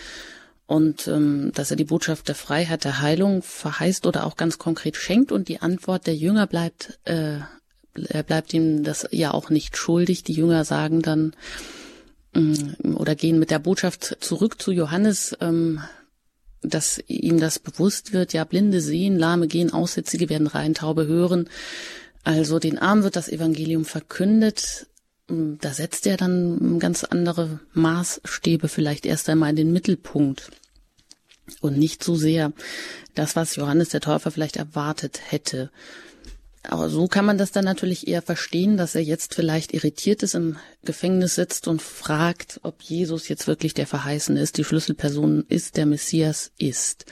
und 0.66 1.09
ähm, 1.09 1.52
dass 1.55 1.71
er 1.71 1.76
die 1.76 1.85
Botschaft 1.85 2.28
der 2.28 2.35
Freiheit, 2.35 2.85
der 2.85 3.00
Heilung 3.00 3.43
verheißt 3.43 4.07
oder 4.07 4.26
auch 4.26 4.37
ganz 4.37 4.59
konkret 4.59 4.97
schenkt. 4.97 5.33
Und 5.33 5.49
die 5.49 5.61
Antwort 5.61 6.07
der 6.07 6.16
Jünger 6.16 6.47
bleibt, 6.47 6.99
äh, 7.05 7.38
er 7.95 8.23
bleibt 8.23 8.52
ihm 8.52 8.85
das 8.85 9.09
ja 9.11 9.33
auch 9.33 9.49
nicht 9.49 9.76
schuldig. 9.76 10.23
Die 10.25 10.35
Jünger 10.35 10.64
sagen 10.64 11.02
dann, 11.02 11.35
Mm, 12.37 12.95
oder 12.97 13.14
gehen 13.14 13.38
mit 13.38 13.50
der 13.50 13.59
Botschaft 13.59 14.19
zurück 14.21 14.61
zu 14.61 14.71
Johannes, 14.71 15.37
ähm, 15.40 15.81
dass 16.62 17.02
ihm 17.07 17.40
das 17.40 17.59
bewusst 17.59 18.12
wird, 18.12 18.33
ja, 18.33 18.45
Blinde 18.45 18.81
sehen, 18.81 19.19
Lahme 19.19 19.47
gehen, 19.47 19.73
Aussätzige 19.73 20.28
werden 20.28 20.47
rein, 20.47 20.75
Taube 20.75 21.07
hören. 21.07 21.49
Also 22.26 22.59
den 22.59 22.76
Armen 22.76 23.04
wird 23.04 23.14
das 23.14 23.28
Evangelium 23.28 23.85
verkündet. 23.85 24.88
Mm, 25.28 25.54
da 25.61 25.73
setzt 25.73 26.09
er 26.09 26.16
dann 26.16 26.80
ganz 26.80 27.04
andere 27.04 27.61
Maßstäbe 27.73 28.66
vielleicht 28.66 29.06
erst 29.06 29.28
einmal 29.28 29.50
in 29.50 29.56
den 29.56 29.73
Mittelpunkt. 29.73 30.50
Und 31.61 31.78
nicht 31.78 32.02
so 32.02 32.16
sehr 32.16 32.52
das, 33.14 33.37
was 33.37 33.54
Johannes 33.54 33.90
der 33.90 34.00
Täufer 34.00 34.33
vielleicht 34.33 34.56
erwartet 34.56 35.21
hätte. 35.28 35.71
Aber 36.64 36.88
so 36.88 37.06
kann 37.06 37.25
man 37.25 37.38
das 37.38 37.52
dann 37.52 37.64
natürlich 37.64 38.09
eher 38.09 38.23
verstehen, 38.23 38.76
dass 38.76 38.97
er 38.97 39.04
jetzt 39.04 39.33
vielleicht 39.33 39.73
irritiert 39.73 40.25
ist, 40.25 40.35
im 40.35 40.56
Gefängnis 40.85 41.37
sitzt 41.37 41.68
und 41.68 41.80
fragt, 41.80 42.59
ob 42.64 42.83
Jesus 42.83 43.28
jetzt 43.28 43.47
wirklich 43.47 43.73
der 43.73 43.87
Verheißene 43.87 44.40
ist, 44.40 44.59
die 44.59 44.64
Schlüsselperson 44.64 45.45
ist, 45.49 45.76
der 45.76 45.87
Messias 45.87 46.50
ist. 46.59 47.06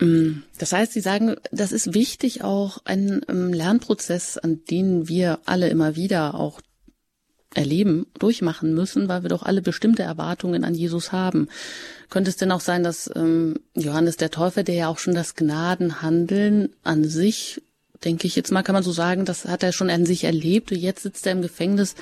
Mm, 0.00 0.42
das 0.58 0.72
heißt, 0.72 0.92
Sie 0.92 1.00
sagen, 1.00 1.36
das 1.50 1.72
ist 1.72 1.94
wichtig 1.94 2.42
auch 2.42 2.78
ein 2.84 3.22
ähm, 3.28 3.52
Lernprozess, 3.52 4.38
an 4.38 4.60
den 4.70 5.08
wir 5.08 5.40
alle 5.44 5.68
immer 5.68 5.96
wieder 5.96 6.34
auch 6.34 6.60
erleben, 7.54 8.06
durchmachen 8.18 8.72
müssen, 8.72 9.08
weil 9.08 9.22
wir 9.22 9.28
doch 9.28 9.42
alle 9.42 9.60
bestimmte 9.60 10.02
Erwartungen 10.02 10.64
an 10.64 10.74
Jesus 10.74 11.12
haben. 11.12 11.48
Könnte 12.08 12.30
es 12.30 12.36
denn 12.36 12.50
auch 12.50 12.60
sein, 12.60 12.82
dass 12.82 13.10
ähm, 13.14 13.60
Johannes 13.74 14.16
der 14.16 14.30
Täufer, 14.30 14.62
der 14.62 14.74
ja 14.74 14.88
auch 14.88 14.98
schon 14.98 15.14
das 15.14 15.34
Gnadenhandeln 15.34 16.70
an 16.82 17.04
sich 17.04 17.60
denke 18.04 18.26
ich 18.26 18.36
jetzt 18.36 18.50
mal, 18.50 18.62
kann 18.62 18.74
man 18.74 18.82
so 18.82 18.92
sagen, 18.92 19.24
das 19.24 19.44
hat 19.44 19.62
er 19.62 19.72
schon 19.72 19.90
an 19.90 20.06
sich 20.06 20.24
erlebt. 20.24 20.70
Jetzt 20.70 21.02
sitzt 21.02 21.26
er 21.26 21.32
im 21.32 21.42
Gefängnis. 21.42 21.94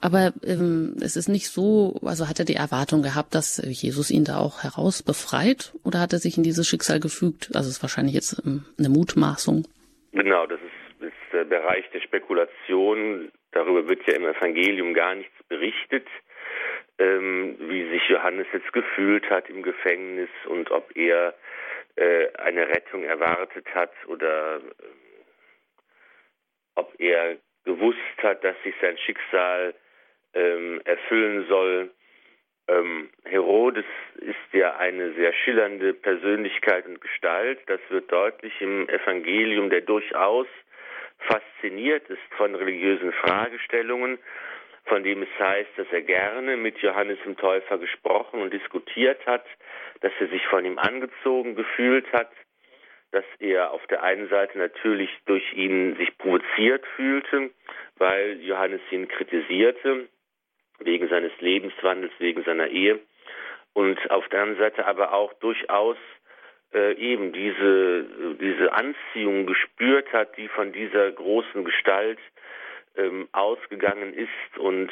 Aber 0.00 0.32
ähm, 0.44 0.96
es 1.02 1.16
ist 1.16 1.28
nicht 1.28 1.48
so, 1.48 2.00
also 2.02 2.28
hat 2.28 2.38
er 2.38 2.46
die 2.46 2.54
Erwartung 2.54 3.02
gehabt, 3.02 3.34
dass 3.34 3.60
Jesus 3.64 4.10
ihn 4.10 4.24
da 4.24 4.38
auch 4.38 4.64
heraus 4.64 5.02
befreit 5.02 5.72
oder 5.84 6.00
hat 6.00 6.12
er 6.14 6.18
sich 6.18 6.38
in 6.38 6.42
dieses 6.42 6.66
Schicksal 6.66 7.00
gefügt? 7.00 7.50
Also 7.54 7.68
es 7.68 7.76
ist 7.76 7.82
wahrscheinlich 7.82 8.14
jetzt 8.14 8.42
ähm, 8.46 8.64
eine 8.78 8.88
Mutmaßung. 8.88 9.66
Genau, 10.12 10.46
das 10.46 10.58
ist, 10.60 11.06
ist 11.06 11.32
der 11.32 11.44
Bereich 11.44 11.84
der 11.92 12.00
Spekulation. 12.00 13.30
Darüber 13.52 13.88
wird 13.88 14.06
ja 14.06 14.14
im 14.14 14.24
Evangelium 14.24 14.94
gar 14.94 15.14
nichts 15.14 15.36
berichtet, 15.48 16.06
ähm, 16.98 17.56
wie 17.58 17.90
sich 17.90 18.02
Johannes 18.08 18.46
jetzt 18.54 18.72
gefühlt 18.72 19.28
hat 19.28 19.50
im 19.50 19.62
Gefängnis 19.62 20.30
und 20.48 20.70
ob 20.70 20.96
er 20.96 21.34
äh, 21.96 22.28
eine 22.38 22.68
Rettung 22.68 23.04
erwartet 23.04 23.66
hat 23.74 23.92
oder 24.06 24.56
äh, 24.56 24.60
ob 26.74 26.98
er 26.98 27.36
gewusst 27.64 27.98
hat, 28.22 28.42
dass 28.42 28.56
sich 28.62 28.74
sein 28.80 28.96
Schicksal 28.96 29.74
ähm, 30.34 30.80
erfüllen 30.84 31.46
soll. 31.48 31.90
Ähm, 32.68 33.10
Herodes 33.24 33.84
ist 34.16 34.36
ja 34.52 34.76
eine 34.76 35.12
sehr 35.14 35.32
schillernde 35.32 35.94
Persönlichkeit 35.94 36.86
und 36.86 37.00
Gestalt. 37.00 37.58
Das 37.66 37.80
wird 37.88 38.10
deutlich 38.12 38.52
im 38.60 38.88
Evangelium, 38.88 39.70
der 39.70 39.80
durchaus 39.80 40.46
fasziniert 41.18 42.08
ist 42.08 42.22
von 42.36 42.54
religiösen 42.54 43.12
Fragestellungen, 43.12 44.18
von 44.84 45.02
dem 45.02 45.22
es 45.22 45.38
heißt, 45.38 45.70
dass 45.76 45.86
er 45.90 46.02
gerne 46.02 46.56
mit 46.56 46.78
Johannes 46.78 47.18
dem 47.24 47.36
Täufer 47.36 47.78
gesprochen 47.78 48.40
und 48.40 48.52
diskutiert 48.52 49.24
hat, 49.26 49.44
dass 50.00 50.12
er 50.18 50.28
sich 50.28 50.44
von 50.46 50.64
ihm 50.64 50.78
angezogen 50.78 51.54
gefühlt 51.54 52.10
hat, 52.12 52.30
dass 53.12 53.24
er 53.38 53.72
auf 53.72 53.86
der 53.88 54.02
einen 54.02 54.28
Seite 54.28 54.58
natürlich 54.58 55.10
durch 55.26 55.52
ihn 55.52 55.96
sich 55.96 56.16
provoziert 56.16 56.86
fühlte, 56.96 57.50
weil 57.96 58.40
Johannes 58.40 58.80
ihn 58.90 59.08
kritisierte, 59.08 60.08
wegen 60.80 61.08
seines 61.08 61.32
Lebenswandels, 61.40 62.12
wegen 62.18 62.42
seiner 62.44 62.68
Ehe, 62.68 63.00
und 63.72 64.10
auf 64.10 64.28
der 64.28 64.42
anderen 64.42 64.58
Seite 64.58 64.86
aber 64.86 65.12
auch 65.12 65.32
durchaus 65.34 65.96
äh, 66.74 66.92
eben 66.94 67.32
diese, 67.32 68.36
diese 68.40 68.72
Anziehung 68.72 69.46
gespürt 69.46 70.12
hat, 70.12 70.36
die 70.36 70.48
von 70.48 70.72
dieser 70.72 71.10
großen 71.12 71.64
Gestalt 71.64 72.18
ähm, 72.96 73.28
ausgegangen 73.32 74.14
ist 74.14 74.58
und 74.58 74.90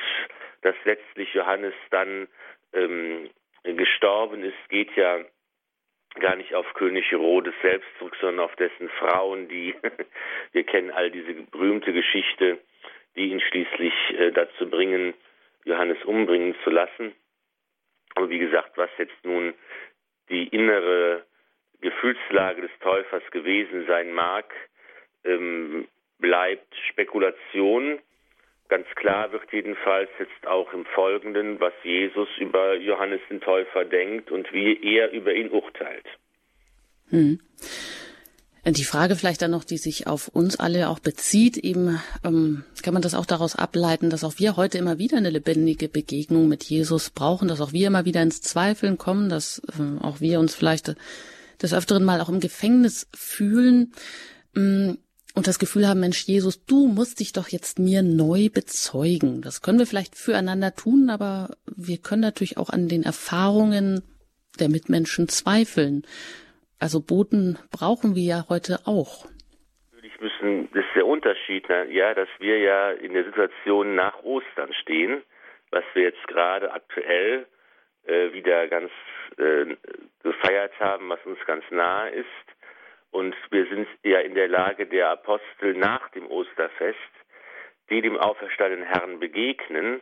dass 0.63 0.75
letztlich 0.85 1.33
Johannes 1.35 1.75
dann 1.91 2.29
ähm, 2.73 3.31
gestorben 3.65 4.43
ist, 4.45 4.69
geht 4.69 4.95
ja 4.97 5.21
gar 6.21 6.37
nicht 6.37 6.55
auf 6.55 6.73
König 6.75 7.11
Herodes 7.11 7.55
selbst 7.63 7.89
zurück, 7.99 8.17
sondern 8.21 8.45
auf 8.45 8.57
dessen 8.57 8.89
Frauen, 8.91 9.49
die, 9.49 9.75
wir 10.53 10.65
kennen 10.65 10.91
all 10.91 11.11
diese 11.11 11.35
berühmte 11.35 11.93
Geschichte, 11.93 12.59
die 13.17 13.29
ihn 13.29 13.41
schließlich 13.41 13.95
äh, 14.19 14.31
dazu 14.33 14.69
bringen, 14.69 15.15
Johannes 15.69 16.03
umbringen 16.05 16.55
zu 16.65 16.71
lassen. 16.71 17.13
Aber 18.15 18.31
wie 18.31 18.39
gesagt, 18.39 18.77
was 18.77 18.91
jetzt 18.99 19.25
nun 19.25 19.55
die 20.29 20.49
innere 20.49 21.25
Gefühlslage 21.81 22.63
des 22.63 22.71
Täufers 22.81 23.23
gewesen 23.31 23.87
sein 23.87 24.13
mag, 24.13 24.53
ähm, 25.25 25.87
bleibt 26.19 26.75
Spekulation. 26.91 28.01
Ganz 28.69 28.87
klar 28.97 29.31
wird 29.33 29.51
jedenfalls 29.53 30.11
jetzt 30.19 30.47
auch 30.47 30.73
im 30.73 30.85
Folgenden, 30.87 31.61
was 31.61 31.73
Jesus 31.85 32.29
über 32.39 32.75
Johannes 32.75 33.21
den 33.31 33.41
Täufer 33.41 33.85
denkt 33.85 34.31
und 34.31 34.53
wie 34.53 34.79
er 34.83 35.13
über 35.13 35.33
ihn 35.33 35.51
urteilt. 35.51 36.07
Hm. 37.11 37.41
Die 38.71 38.85
Frage 38.85 39.17
vielleicht 39.17 39.41
dann 39.41 39.53
noch, 39.53 39.65
die 39.65 39.79
sich 39.79 40.07
auf 40.07 40.29
uns 40.29 40.57
alle 40.57 40.89
auch 40.89 40.99
bezieht, 40.99 41.57
eben 41.57 42.01
ähm, 42.23 42.65
kann 42.83 42.93
man 42.93 43.03
das 43.03 43.15
auch 43.15 43.25
daraus 43.25 43.57
ableiten, 43.57 44.11
dass 44.11 44.25
auch 44.25 44.35
wir 44.39 44.57
heute 44.57 44.79
immer 44.79 44.99
wieder 44.99 45.17
eine 45.17 45.31
lebendige 45.31 45.89
Begegnung 45.89 46.49
mit 46.49 46.65
Jesus 46.65 47.11
brauchen, 47.11 47.49
dass 47.49 47.61
auch 47.61 47.73
wir 47.73 47.87
immer 47.87 48.05
wieder 48.05 48.23
ins 48.23 48.43
Zweifeln 48.43 48.99
kommen, 48.99 49.29
dass 49.29 49.63
äh, 49.79 50.05
auch 50.05 50.21
wir 50.21 50.39
uns 50.41 50.55
vielleicht 50.55 50.95
des 51.63 51.73
Öfteren 51.73 52.05
mal 52.05 52.21
auch 52.21 52.29
im 52.29 52.41
Gefängnis 52.41 53.07
fühlen. 53.15 53.93
Ähm, 54.55 54.99
und 55.35 55.47
das 55.47 55.59
Gefühl 55.61 55.87
haben, 55.87 56.01
Mensch, 56.01 56.25
Jesus, 56.25 56.65
du 56.65 56.89
musst 56.89 57.21
dich 57.21 57.33
doch 57.33 57.49
jetzt 57.49 57.79
mir 57.79 58.03
neu 58.03 58.49
bezeugen. 58.49 59.41
Das 59.41 59.63
können 59.63 59.79
wir 59.79 59.87
vielleicht 59.87 60.17
füreinander 60.17 60.75
tun, 60.75 61.11
aber 61.11 61.57
wir 61.77 61.99
können 61.99 62.23
natürlich 62.23 62.57
auch 62.57 62.71
an 62.71 62.89
den 62.89 63.05
Erfahrungen 63.05 64.03
der 64.59 64.69
Mitmenschen 64.69 65.29
zweifeln. 65.29 66.03
Also 66.81 67.01
Boten 67.01 67.59
brauchen 67.71 68.15
wir 68.15 68.23
ja 68.23 68.45
heute 68.49 68.81
auch. 68.87 69.27
Natürlich 69.93 70.21
müssen, 70.21 70.69
das 70.73 70.85
ist 70.85 70.95
der 70.95 71.07
Unterschied, 71.07 71.69
ne? 71.69 71.91
ja, 71.91 72.15
dass 72.15 72.29
wir 72.39 72.59
ja 72.59 72.91
in 72.93 73.15
der 73.15 73.25
Situation 73.25 73.95
nach 73.95 74.23
Ostern 74.23 74.73
stehen, 74.75 75.23
was 75.71 75.85
wir 75.95 76.05
jetzt 76.05 76.27
gerade 76.29 76.73
aktuell 76.73 77.47
äh, 78.07 78.33
wieder 78.33 78.69
ganz 78.69 78.91
äh, 79.39 79.77
gefeiert 80.23 80.79
haben, 80.79 81.09
was 81.09 81.25
uns 81.27 81.39
ganz 81.47 81.65
nahe 81.71 82.11
ist 82.11 82.27
und 83.11 83.35
wir 83.51 83.67
sind 83.67 83.89
ja 84.03 84.21
in 84.21 84.35
der 84.35 84.49
Lage 84.49 84.87
der 84.87 85.11
Apostel 85.11 85.75
nach 85.75 86.09
dem 86.11 86.31
Osterfest, 86.31 86.99
die 87.91 88.03
dem 88.03 88.19
auferstandenen 88.19 88.87
Herrn 88.87 89.19
begegnen. 89.19 90.01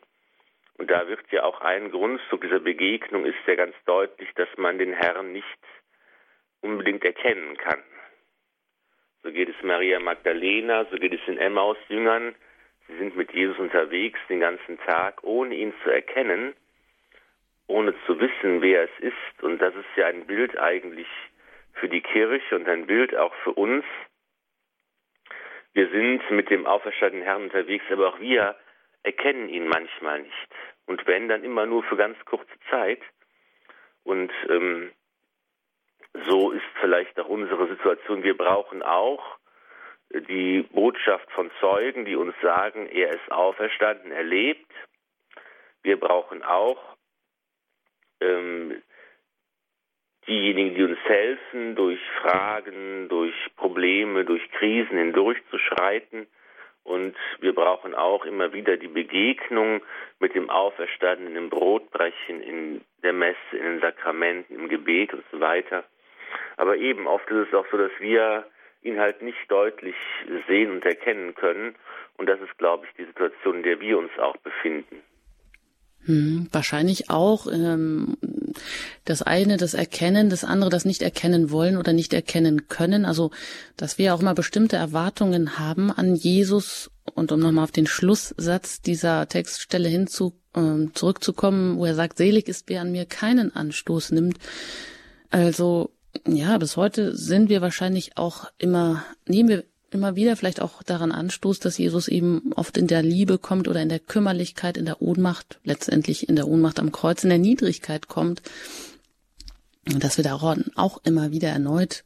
Und 0.78 0.90
da 0.90 1.08
wird 1.08 1.20
ja 1.30 1.44
auch 1.44 1.60
ein 1.60 1.90
Grundzug 1.90 2.42
dieser 2.42 2.60
Begegnung 2.60 3.24
ist 3.24 3.38
ja 3.46 3.54
ganz 3.54 3.74
deutlich, 3.86 4.28
dass 4.34 4.48
man 4.56 4.78
den 4.78 4.92
Herrn 4.92 5.32
nicht 5.32 5.46
unbedingt 6.60 7.04
erkennen 7.04 7.56
kann. 7.56 7.82
So 9.22 9.32
geht 9.32 9.48
es 9.48 9.62
Maria 9.62 9.98
Magdalena, 9.98 10.84
so 10.90 10.96
geht 10.96 11.12
es 11.12 11.24
den 11.26 11.38
Emmaus-Jüngern. 11.38 12.34
Sie 12.88 12.98
sind 12.98 13.16
mit 13.16 13.32
Jesus 13.32 13.58
unterwegs 13.58 14.20
den 14.28 14.40
ganzen 14.40 14.78
Tag, 14.80 15.24
ohne 15.24 15.54
ihn 15.54 15.74
zu 15.82 15.90
erkennen, 15.90 16.54
ohne 17.66 17.94
zu 18.06 18.20
wissen, 18.20 18.62
wer 18.62 18.84
es 18.84 18.98
ist. 19.00 19.42
Und 19.42 19.58
das 19.58 19.74
ist 19.74 19.96
ja 19.96 20.06
ein 20.06 20.26
Bild 20.26 20.56
eigentlich 20.58 21.08
für 21.74 21.88
die 21.88 22.00
Kirche 22.00 22.54
und 22.54 22.68
ein 22.68 22.86
Bild 22.86 23.16
auch 23.16 23.34
für 23.42 23.52
uns. 23.52 23.84
Wir 25.72 25.88
sind 25.90 26.30
mit 26.30 26.48
dem 26.48 26.64
auferstandenen 26.64 27.26
Herrn 27.26 27.42
unterwegs, 27.42 27.84
aber 27.90 28.08
auch 28.08 28.20
wir 28.20 28.56
erkennen 29.02 29.48
ihn 29.48 29.66
manchmal 29.68 30.20
nicht. 30.20 30.48
Und 30.86 31.06
wenn, 31.06 31.28
dann 31.28 31.44
immer 31.44 31.66
nur 31.66 31.82
für 31.84 31.96
ganz 31.96 32.16
kurze 32.24 32.58
Zeit. 32.70 33.00
Und 34.04 34.32
ähm, 34.48 34.92
so 36.28 36.50
ist 36.52 36.64
vielleicht 36.80 37.18
auch 37.18 37.28
unsere 37.28 37.68
Situation. 37.68 38.22
Wir 38.22 38.36
brauchen 38.36 38.82
auch 38.82 39.22
die 40.10 40.62
Botschaft 40.62 41.30
von 41.32 41.50
Zeugen, 41.60 42.04
die 42.04 42.16
uns 42.16 42.34
sagen, 42.40 42.86
er 42.86 43.10
ist 43.10 43.30
auferstanden, 43.30 44.12
er 44.12 44.22
lebt. 44.22 44.70
Wir 45.82 45.98
brauchen 45.98 46.42
auch 46.42 46.78
ähm, 48.20 48.82
diejenigen, 50.26 50.74
die 50.74 50.84
uns 50.84 50.98
helfen, 51.04 51.76
durch 51.76 52.00
Fragen, 52.20 53.08
durch 53.08 53.34
Probleme, 53.56 54.24
durch 54.24 54.48
Krisen 54.52 54.96
hindurchzuschreiten. 54.98 56.26
Und 56.82 57.16
wir 57.40 57.52
brauchen 57.52 57.94
auch 57.94 58.24
immer 58.24 58.52
wieder 58.52 58.76
die 58.76 58.88
Begegnung 58.88 59.82
mit 60.20 60.36
dem 60.36 60.50
Auferstandenen 60.50 61.36
im 61.36 61.50
Brotbrechen, 61.50 62.40
in 62.40 62.80
der 63.02 63.12
Messe, 63.12 63.38
in 63.52 63.64
den 63.64 63.80
Sakramenten, 63.80 64.54
im 64.54 64.68
Gebet 64.68 65.12
und 65.12 65.24
so 65.32 65.40
weiter. 65.40 65.84
Aber 66.56 66.76
eben 66.76 67.06
oft 67.06 67.28
ist 67.30 67.48
es 67.48 67.54
auch 67.54 67.66
so, 67.70 67.76
dass 67.76 67.92
wir 67.98 68.46
ihn 68.82 68.98
halt 68.98 69.22
nicht 69.22 69.38
deutlich 69.48 69.96
sehen 70.46 70.70
und 70.70 70.84
erkennen 70.84 71.34
können. 71.34 71.74
Und 72.16 72.28
das 72.28 72.40
ist, 72.40 72.56
glaube 72.58 72.86
ich, 72.86 72.96
die 72.96 73.04
Situation, 73.04 73.56
in 73.56 73.62
der 73.62 73.80
wir 73.80 73.98
uns 73.98 74.10
auch 74.18 74.36
befinden. 74.38 75.02
Hm, 76.06 76.48
wahrscheinlich 76.52 77.10
auch 77.10 77.48
ähm, 77.48 78.16
das 79.04 79.22
eine 79.22 79.56
das 79.56 79.74
Erkennen, 79.74 80.30
das 80.30 80.44
andere 80.44 80.70
das 80.70 80.84
nicht 80.84 81.02
erkennen 81.02 81.50
wollen 81.50 81.76
oder 81.76 81.92
nicht 81.92 82.14
erkennen 82.14 82.68
können. 82.68 83.04
Also, 83.04 83.32
dass 83.76 83.98
wir 83.98 84.14
auch 84.14 84.22
mal 84.22 84.34
bestimmte 84.34 84.76
Erwartungen 84.76 85.58
haben 85.58 85.90
an 85.90 86.14
Jesus. 86.14 86.90
Und 87.14 87.32
um 87.32 87.40
nochmal 87.40 87.64
auf 87.64 87.72
den 87.72 87.86
Schlusssatz 87.86 88.80
dieser 88.82 89.28
Textstelle 89.28 89.88
hinzu 89.88 90.38
ähm, 90.54 90.92
zurückzukommen, 90.94 91.76
wo 91.76 91.86
er 91.86 91.94
sagt, 91.94 92.18
selig 92.18 92.48
ist, 92.48 92.68
wer 92.68 92.82
an 92.82 92.92
mir 92.92 93.04
keinen 93.06 93.54
Anstoß 93.54 94.12
nimmt. 94.12 94.38
Also, 95.30 95.90
ja, 96.26 96.58
bis 96.58 96.76
heute 96.76 97.16
sind 97.16 97.48
wir 97.48 97.60
wahrscheinlich 97.60 98.16
auch 98.16 98.50
immer, 98.58 99.04
nehmen 99.26 99.48
wir 99.48 99.64
immer 99.90 100.16
wieder 100.16 100.36
vielleicht 100.36 100.60
auch 100.60 100.82
daran 100.82 101.12
anstoßt, 101.12 101.64
dass 101.64 101.78
Jesus 101.78 102.08
eben 102.08 102.52
oft 102.54 102.76
in 102.76 102.86
der 102.86 103.02
Liebe 103.02 103.38
kommt 103.38 103.68
oder 103.68 103.80
in 103.80 103.88
der 103.88 104.00
Kümmerlichkeit, 104.00 104.76
in 104.76 104.84
der 104.84 105.00
Ohnmacht, 105.00 105.58
letztendlich 105.64 106.28
in 106.28 106.36
der 106.36 106.48
Ohnmacht 106.48 106.78
am 106.78 106.92
Kreuz, 106.92 107.24
in 107.24 107.30
der 107.30 107.38
Niedrigkeit 107.38 108.08
kommt. 108.08 108.42
Dass 109.84 110.16
wir 110.16 110.24
daran 110.24 110.64
auch 110.74 111.00
immer 111.04 111.30
wieder 111.30 111.48
erneut 111.48 112.04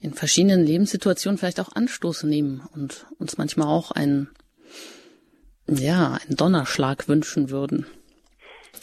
in 0.00 0.12
verschiedenen 0.12 0.66
Lebenssituationen 0.66 1.38
vielleicht 1.38 1.60
auch 1.60 1.72
Anstoß 1.72 2.24
nehmen 2.24 2.62
und 2.74 3.06
uns 3.18 3.38
manchmal 3.38 3.68
auch 3.68 3.90
einen, 3.90 4.28
ja, 5.66 6.18
einen 6.22 6.36
Donnerschlag 6.36 7.08
wünschen 7.08 7.48
würden. 7.48 7.86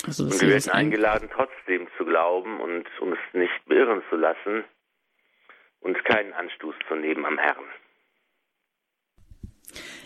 Also 0.06 0.24
und 0.24 0.42
wir 0.42 0.50
werden 0.50 0.72
eingeladen, 0.72 1.30
trotzdem 1.32 1.88
zu 1.98 2.06
glauben 2.06 2.60
und 2.60 2.86
uns 3.00 3.18
nicht 3.34 3.66
beirren 3.68 4.02
zu 4.10 4.16
lassen 4.16 4.64
und 5.80 6.04
keinen 6.06 6.34
Anstoß 6.34 6.76
zu 6.88 6.96
nehmen 6.96 7.26
am 7.26 7.38
Herrn. 7.38 7.66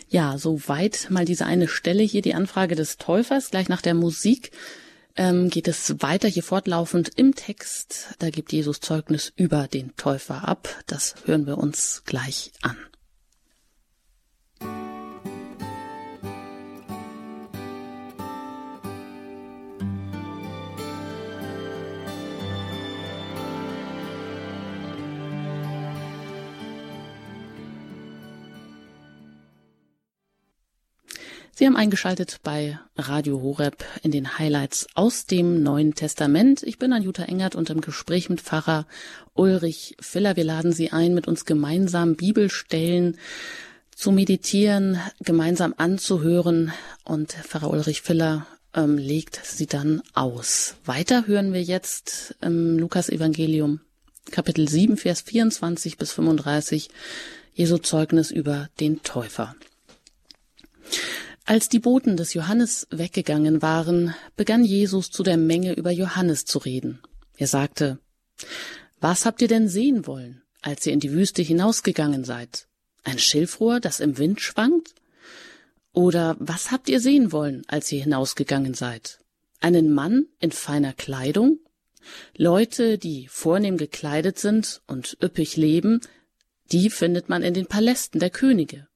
Ja, 0.08 0.38
soweit 0.38 1.08
mal 1.10 1.24
diese 1.24 1.46
eine 1.46 1.66
Stelle 1.66 2.02
hier, 2.02 2.22
die 2.22 2.34
Anfrage 2.34 2.76
des 2.76 2.96
Täufers. 2.96 3.50
Gleich 3.50 3.68
nach 3.68 3.82
der 3.82 3.94
Musik 3.94 4.50
ähm, 5.16 5.48
geht 5.50 5.66
es 5.66 6.00
weiter 6.02 6.28
hier 6.28 6.44
fortlaufend 6.44 7.10
im 7.16 7.34
Text. 7.34 8.14
Da 8.20 8.30
gibt 8.30 8.52
Jesus 8.52 8.80
Zeugnis 8.80 9.32
über 9.36 9.66
den 9.66 9.96
Täufer 9.96 10.46
ab. 10.46 10.68
Das 10.86 11.16
hören 11.26 11.46
wir 11.46 11.58
uns 11.58 12.04
gleich 12.06 12.52
an. 12.62 12.76
Sie 31.58 31.64
haben 31.64 31.74
eingeschaltet 31.74 32.40
bei 32.42 32.78
Radio 32.98 33.40
Horeb 33.40 33.82
in 34.02 34.10
den 34.10 34.38
Highlights 34.38 34.88
aus 34.94 35.24
dem 35.24 35.62
Neuen 35.62 35.94
Testament. 35.94 36.62
Ich 36.62 36.78
bin 36.78 36.92
Anjuta 36.92 37.22
Engert 37.22 37.54
und 37.54 37.70
im 37.70 37.80
Gespräch 37.80 38.28
mit 38.28 38.42
Pfarrer 38.42 38.86
Ulrich 39.32 39.96
Filler. 39.98 40.36
Wir 40.36 40.44
laden 40.44 40.72
Sie 40.72 40.92
ein, 40.92 41.14
mit 41.14 41.26
uns 41.26 41.46
gemeinsam 41.46 42.14
Bibelstellen 42.14 43.16
zu 43.94 44.12
meditieren, 44.12 45.00
gemeinsam 45.20 45.72
anzuhören. 45.78 46.74
Und 47.04 47.32
Pfarrer 47.32 47.70
Ulrich 47.70 48.02
Filler 48.02 48.46
ähm, 48.74 48.98
legt 48.98 49.40
sie 49.42 49.66
dann 49.66 50.02
aus. 50.12 50.74
Weiter 50.84 51.26
hören 51.26 51.54
wir 51.54 51.62
jetzt 51.62 52.36
im 52.42 52.78
Lukas 52.78 53.08
Evangelium 53.08 53.80
Kapitel 54.30 54.68
7, 54.68 54.98
Vers 54.98 55.22
24 55.22 55.96
bis 55.96 56.12
35 56.12 56.90
Jesu 57.54 57.78
Zeugnis 57.78 58.30
über 58.30 58.68
den 58.78 59.02
Täufer. 59.02 59.56
Als 61.48 61.68
die 61.68 61.78
Boten 61.78 62.16
des 62.16 62.34
Johannes 62.34 62.88
weggegangen 62.90 63.62
waren, 63.62 64.16
begann 64.36 64.64
Jesus 64.64 65.12
zu 65.12 65.22
der 65.22 65.36
Menge 65.36 65.74
über 65.74 65.92
Johannes 65.92 66.44
zu 66.44 66.58
reden. 66.58 67.00
Er 67.36 67.46
sagte, 67.46 68.00
Was 68.98 69.24
habt 69.24 69.40
ihr 69.40 69.46
denn 69.46 69.68
sehen 69.68 70.08
wollen, 70.08 70.42
als 70.60 70.84
ihr 70.84 70.92
in 70.92 70.98
die 70.98 71.12
Wüste 71.12 71.42
hinausgegangen 71.42 72.24
seid? 72.24 72.66
Ein 73.04 73.20
Schilfrohr, 73.20 73.78
das 73.78 74.00
im 74.00 74.18
Wind 74.18 74.40
schwankt? 74.40 74.96
Oder 75.92 76.36
was 76.40 76.72
habt 76.72 76.88
ihr 76.88 76.98
sehen 76.98 77.30
wollen, 77.30 77.62
als 77.68 77.92
ihr 77.92 78.02
hinausgegangen 78.02 78.74
seid? 78.74 79.20
Einen 79.60 79.94
Mann 79.94 80.26
in 80.40 80.50
feiner 80.50 80.94
Kleidung? 80.94 81.60
Leute, 82.36 82.98
die 82.98 83.28
vornehm 83.28 83.76
gekleidet 83.76 84.40
sind 84.40 84.82
und 84.88 85.16
üppig 85.22 85.56
leben, 85.56 86.00
die 86.72 86.90
findet 86.90 87.28
man 87.28 87.44
in 87.44 87.54
den 87.54 87.66
Palästen 87.66 88.18
der 88.18 88.30
Könige. 88.30 88.88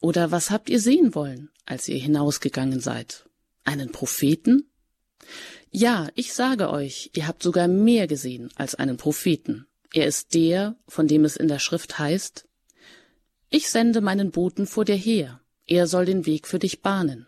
Oder 0.00 0.30
was 0.30 0.50
habt 0.50 0.68
ihr 0.68 0.80
sehen 0.80 1.14
wollen? 1.14 1.52
als 1.66 1.88
ihr 1.88 1.98
hinausgegangen 1.98 2.80
seid? 2.80 3.28
Einen 3.64 3.92
Propheten? 3.92 4.70
Ja, 5.70 6.08
ich 6.14 6.34
sage 6.34 6.70
euch, 6.70 7.10
ihr 7.14 7.26
habt 7.26 7.42
sogar 7.42 7.68
mehr 7.68 8.06
gesehen 8.06 8.50
als 8.56 8.74
einen 8.74 8.96
Propheten. 8.96 9.66
Er 9.94 10.06
ist 10.06 10.34
der, 10.34 10.76
von 10.88 11.06
dem 11.06 11.24
es 11.24 11.36
in 11.36 11.48
der 11.48 11.58
Schrift 11.58 11.98
heißt, 11.98 12.46
ich 13.50 13.68
sende 13.68 14.00
meinen 14.00 14.30
Boten 14.30 14.66
vor 14.66 14.84
dir 14.84 14.96
her, 14.96 15.40
er 15.66 15.86
soll 15.86 16.06
den 16.06 16.24
Weg 16.24 16.46
für 16.46 16.58
dich 16.58 16.80
bahnen. 16.80 17.26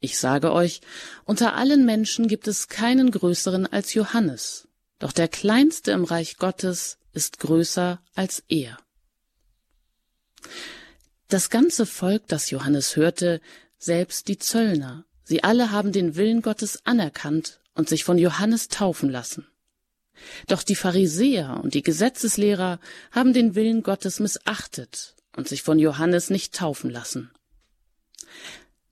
Ich 0.00 0.18
sage 0.18 0.52
euch, 0.52 0.80
unter 1.24 1.54
allen 1.54 1.84
Menschen 1.84 2.28
gibt 2.28 2.48
es 2.48 2.68
keinen 2.68 3.10
größeren 3.10 3.66
als 3.66 3.94
Johannes, 3.94 4.68
doch 4.98 5.12
der 5.12 5.28
Kleinste 5.28 5.90
im 5.92 6.04
Reich 6.04 6.36
Gottes 6.36 6.98
ist 7.12 7.40
größer 7.40 8.00
als 8.14 8.44
er. 8.48 8.78
Das 11.32 11.48
ganze 11.48 11.86
Volk, 11.86 12.28
das 12.28 12.50
Johannes 12.50 12.94
hörte, 12.94 13.40
selbst 13.78 14.28
die 14.28 14.36
Zöllner, 14.36 15.06
sie 15.24 15.42
alle 15.42 15.70
haben 15.70 15.90
den 15.90 16.14
Willen 16.14 16.42
Gottes 16.42 16.84
anerkannt 16.84 17.62
und 17.72 17.88
sich 17.88 18.04
von 18.04 18.18
Johannes 18.18 18.68
taufen 18.68 19.08
lassen. 19.08 19.46
Doch 20.46 20.62
die 20.62 20.74
Pharisäer 20.74 21.58
und 21.64 21.72
die 21.72 21.80
Gesetzeslehrer 21.80 22.80
haben 23.12 23.32
den 23.32 23.54
Willen 23.54 23.82
Gottes 23.82 24.20
missachtet 24.20 25.16
und 25.34 25.48
sich 25.48 25.62
von 25.62 25.78
Johannes 25.78 26.28
nicht 26.28 26.54
taufen 26.54 26.90
lassen. 26.90 27.30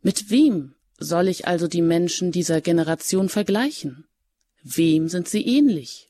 Mit 0.00 0.30
wem 0.30 0.74
soll 0.98 1.28
ich 1.28 1.46
also 1.46 1.68
die 1.68 1.82
Menschen 1.82 2.32
dieser 2.32 2.62
Generation 2.62 3.28
vergleichen? 3.28 4.06
Wem 4.62 5.10
sind 5.10 5.28
sie 5.28 5.46
ähnlich? 5.46 6.08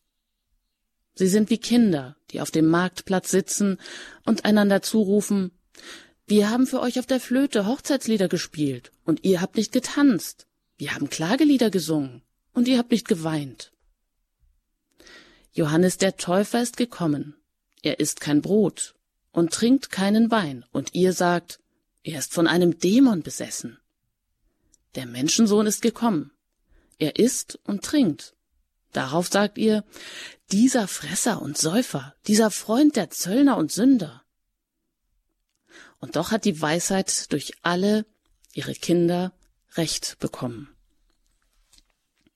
Sie 1.16 1.27
sind 1.27 1.51
wie 1.51 1.59
Kinder, 1.59 2.14
die 2.31 2.40
auf 2.40 2.53
dem 2.53 2.66
Marktplatz 2.66 3.33
sitzen 3.33 3.79
und 4.25 4.45
einander 4.45 4.81
zurufen 4.81 5.51
wir 6.31 6.49
haben 6.49 6.69
für 6.69 6.81
euch 6.81 7.01
auf 7.01 7.07
der 7.07 7.19
Flöte 7.19 7.66
Hochzeitslieder 7.66 8.29
gespielt 8.29 8.93
und 9.05 9.25
ihr 9.25 9.40
habt 9.40 9.57
nicht 9.57 9.73
getanzt. 9.73 10.47
Wir 10.79 10.95
haben 10.95 11.11
Klagelieder 11.11 11.71
gesungen 11.71 12.23
und 12.53 12.69
ihr 12.69 12.79
habt 12.79 12.93
nicht 12.93 13.09
geweint. 13.09 13.73
Johannes 15.53 15.99
der 15.99 16.16
Täufer 16.16 16.62
ist 16.62 16.77
gekommen. 16.77 17.35
Er 17.83 17.99
isst 17.99 18.21
kein 18.21 18.43
Brot 18.43 18.95
und 19.33 19.53
trinkt 19.53 19.90
keinen 19.90 20.31
Wein, 20.31 20.64
und 20.71 20.95
ihr 20.95 21.12
sagt, 21.12 21.59
er 22.05 22.21
ist 22.21 22.33
von 22.33 22.47
einem 22.47 22.79
Dämon 22.79 23.23
besessen. 23.23 23.79
Der 24.95 25.07
Menschensohn 25.07 25.66
ist 25.66 25.83
gekommen. 25.83 26.31
Er 26.99 27.19
isst 27.19 27.59
und 27.64 27.85
trinkt. 27.85 28.35
Darauf 28.93 29.27
sagt 29.27 29.59
ihr, 29.59 29.85
dieser 30.53 30.87
Fresser 30.87 31.43
und 31.43 31.59
Säufer, 31.59 32.14
dieser 32.29 32.53
Freund 32.53 32.95
der 32.95 33.11
Zöllner 33.11 33.57
und 33.57 33.73
Sünder. 33.73 34.23
Und 36.00 36.16
doch 36.16 36.30
hat 36.30 36.44
die 36.44 36.60
Weisheit 36.60 37.30
durch 37.32 37.52
alle 37.62 38.04
ihre 38.54 38.74
Kinder 38.74 39.32
Recht 39.74 40.18
bekommen. 40.18 40.68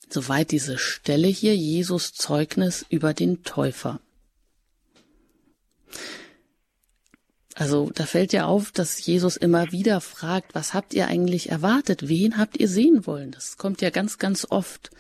Soweit 0.08 0.52
diese 0.52 0.78
Stelle 0.78 1.26
hier 1.26 1.56
Jesus 1.56 2.12
Zeugnis 2.12 2.86
über 2.88 3.14
den 3.14 3.42
Täufer. 3.42 4.00
Also 7.56 7.90
da 7.94 8.04
fällt 8.04 8.32
ja 8.32 8.46
auf, 8.46 8.72
dass 8.72 9.04
Jesus 9.04 9.36
immer 9.36 9.72
wieder 9.72 10.00
fragt, 10.00 10.54
was 10.54 10.74
habt 10.74 10.92
ihr 10.92 11.06
eigentlich 11.06 11.50
erwartet? 11.50 12.08
Wen 12.08 12.36
habt 12.36 12.58
ihr 12.58 12.68
sehen 12.68 13.06
wollen? 13.06 13.30
Das 13.30 13.56
kommt 13.56 13.80
ja 13.80 13.90
ganz, 13.90 14.18
ganz 14.18 14.46
oft. 14.48 14.90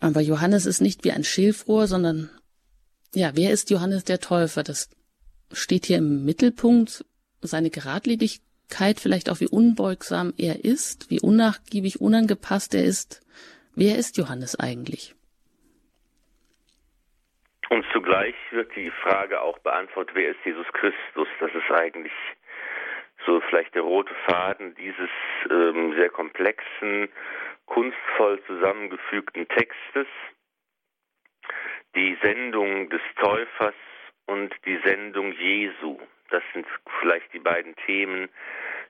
Aber 0.00 0.20
Johannes 0.20 0.66
ist 0.66 0.80
nicht 0.80 1.04
wie 1.04 1.12
ein 1.12 1.24
Schilfrohr, 1.24 1.88
sondern 1.88 2.30
ja, 3.14 3.32
wer 3.34 3.52
ist 3.52 3.70
Johannes 3.70 4.04
der 4.04 4.20
Täufer? 4.20 4.62
Das 4.62 4.88
steht 5.52 5.86
hier 5.86 5.98
im 5.98 6.24
Mittelpunkt 6.24 7.04
seine 7.40 7.70
Geradlinigkeit, 7.70 9.00
vielleicht 9.00 9.30
auch 9.30 9.40
wie 9.40 9.48
unbeugsam 9.48 10.32
er 10.38 10.64
ist, 10.64 11.10
wie 11.10 11.20
unnachgiebig, 11.20 12.00
unangepasst 12.00 12.74
er 12.74 12.84
ist. 12.84 13.20
Wer 13.74 13.96
ist 13.96 14.16
Johannes 14.16 14.58
eigentlich? 14.58 15.14
Und 17.70 17.84
zugleich 17.92 18.34
wird 18.50 18.74
die 18.74 18.90
Frage 19.02 19.42
auch 19.42 19.58
beantwortet, 19.58 20.14
wer 20.14 20.30
ist 20.30 20.38
Jesus 20.44 20.66
Christus? 20.72 21.28
Das 21.38 21.50
ist 21.54 21.70
eigentlich 21.70 22.12
so 23.26 23.40
vielleicht 23.42 23.74
der 23.74 23.82
rote 23.82 24.14
Faden 24.26 24.74
dieses 24.76 25.10
ähm, 25.50 25.94
sehr 25.94 26.08
komplexen, 26.08 27.08
kunstvoll 27.66 28.42
zusammengefügten 28.46 29.46
Textes. 29.48 30.06
Die 31.94 32.16
Sendung 32.22 32.88
des 32.90 33.02
Täufers 33.20 33.74
und 34.26 34.54
die 34.64 34.78
Sendung 34.84 35.32
Jesu. 35.32 35.98
Das 36.30 36.42
sind 36.52 36.66
vielleicht 37.00 37.32
die 37.32 37.38
beiden 37.38 37.74
Themen, 37.86 38.28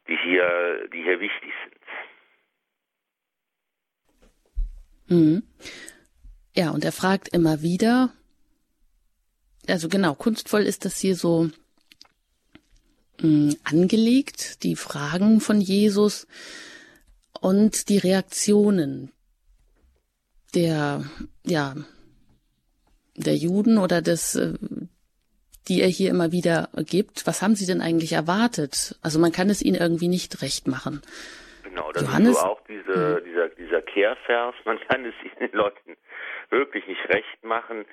die 0.09 0.16
hier, 0.24 0.88
die 0.92 1.03
hier 1.03 1.20
wichtig 1.20 1.53
sind. 1.64 1.74
Mhm. 5.11 5.42
Ja, 6.55 6.70
und 6.70 6.85
er 6.85 6.92
fragt 6.92 7.29
immer 7.29 7.62
wieder, 7.62 8.12
also 9.68 9.88
genau, 9.88 10.14
kunstvoll 10.14 10.62
ist 10.62 10.85
das 10.85 10.98
hier 10.98 11.14
so 11.14 11.51
mh, 13.20 13.29
mm, 13.29 13.57
angelegt, 13.64 14.62
die 14.64 14.77
Fragen 14.77 15.40
von 15.40 15.61
Jesus 15.61 16.27
und 17.40 17.88
die 17.88 17.98
Reaktionen 17.98 19.12
der, 20.55 21.05
ja, 21.44 21.77
der 23.16 23.37
Juden 23.37 23.79
oder 23.79 24.03
des, 24.03 24.35
äh, 24.35 24.55
die 25.68 25.83
er 25.83 25.88
hier 25.88 26.11
immer 26.11 26.33
wieder 26.33 26.68
gibt. 26.76 27.26
Was 27.26 27.42
haben 27.42 27.54
Sie 27.54 27.66
denn 27.66 27.81
eigentlich 27.81 28.12
erwartet? 28.12 28.96
Also 29.02 29.18
man 29.18 29.33
kann 29.33 29.50
es 29.50 29.62
Ihnen 29.62 29.76
irgendwie 29.76 30.09
nicht 30.09 30.42
recht 30.42 30.66
machen. 30.66 31.02
Genau, 31.64 31.92
das 31.92 32.02
Johannes, 32.02 32.31
ist 32.31 32.40
so 32.40 32.46
auch 32.46 32.61
diese, 32.66 33.16
hm. 33.16 33.24
dieser, 33.24 33.48
dieser 33.50 33.83
Kehrvers. 33.83 34.54
Man 34.64 34.78
kann 34.88 35.04
es 35.04 35.14
den 35.38 35.52
Leuten 35.52 35.96
wirklich 36.50 36.87
nicht 36.87 37.09
recht 37.09 37.44
machen. 37.44 37.85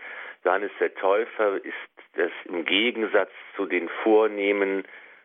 Johannes 0.43 0.71
der 0.79 0.93
Täufer 0.95 1.57
ist 1.63 1.73
das 2.13 2.31
im 2.45 2.65
Gegensatz 2.65 3.31
zu 3.55 3.65
den 3.65 3.89
vornehmen, 4.03 4.83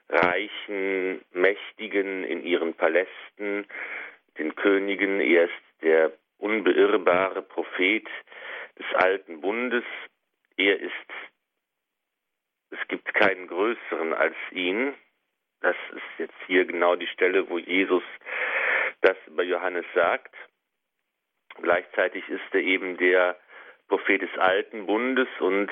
reichen, 0.08 1.20
mächtigen 1.32 2.24
in 2.24 2.44
ihren 2.44 2.74
Palästen, 2.74 3.66
den 4.38 4.54
Königen, 4.56 5.20
er 5.20 5.44
ist 5.44 5.52
der 5.82 6.12
unbeirrbare 6.38 7.42
Prophet 7.42 8.06
des 8.78 8.86
alten 8.94 9.40
Bundes. 9.40 9.84
Er 10.56 10.80
ist 10.80 10.92
es 12.70 12.88
gibt 12.88 13.12
keinen 13.14 13.48
größeren 13.48 14.14
als 14.14 14.36
ihn. 14.50 14.94
Das 15.60 15.76
ist 15.94 16.18
jetzt 16.18 16.38
hier 16.46 16.64
genau 16.64 16.96
die 16.96 17.06
Stelle, 17.08 17.48
wo 17.48 17.58
Jesus 17.58 18.02
das 19.02 19.16
über 19.26 19.42
Johannes 19.42 19.84
sagt. 19.94 20.34
Gleichzeitig 21.60 22.28
ist 22.28 22.42
er 22.52 22.60
eben 22.60 22.96
der 22.96 23.36
Prophet 23.88 24.22
des 24.22 24.38
alten 24.38 24.86
Bundes 24.86 25.28
und 25.40 25.70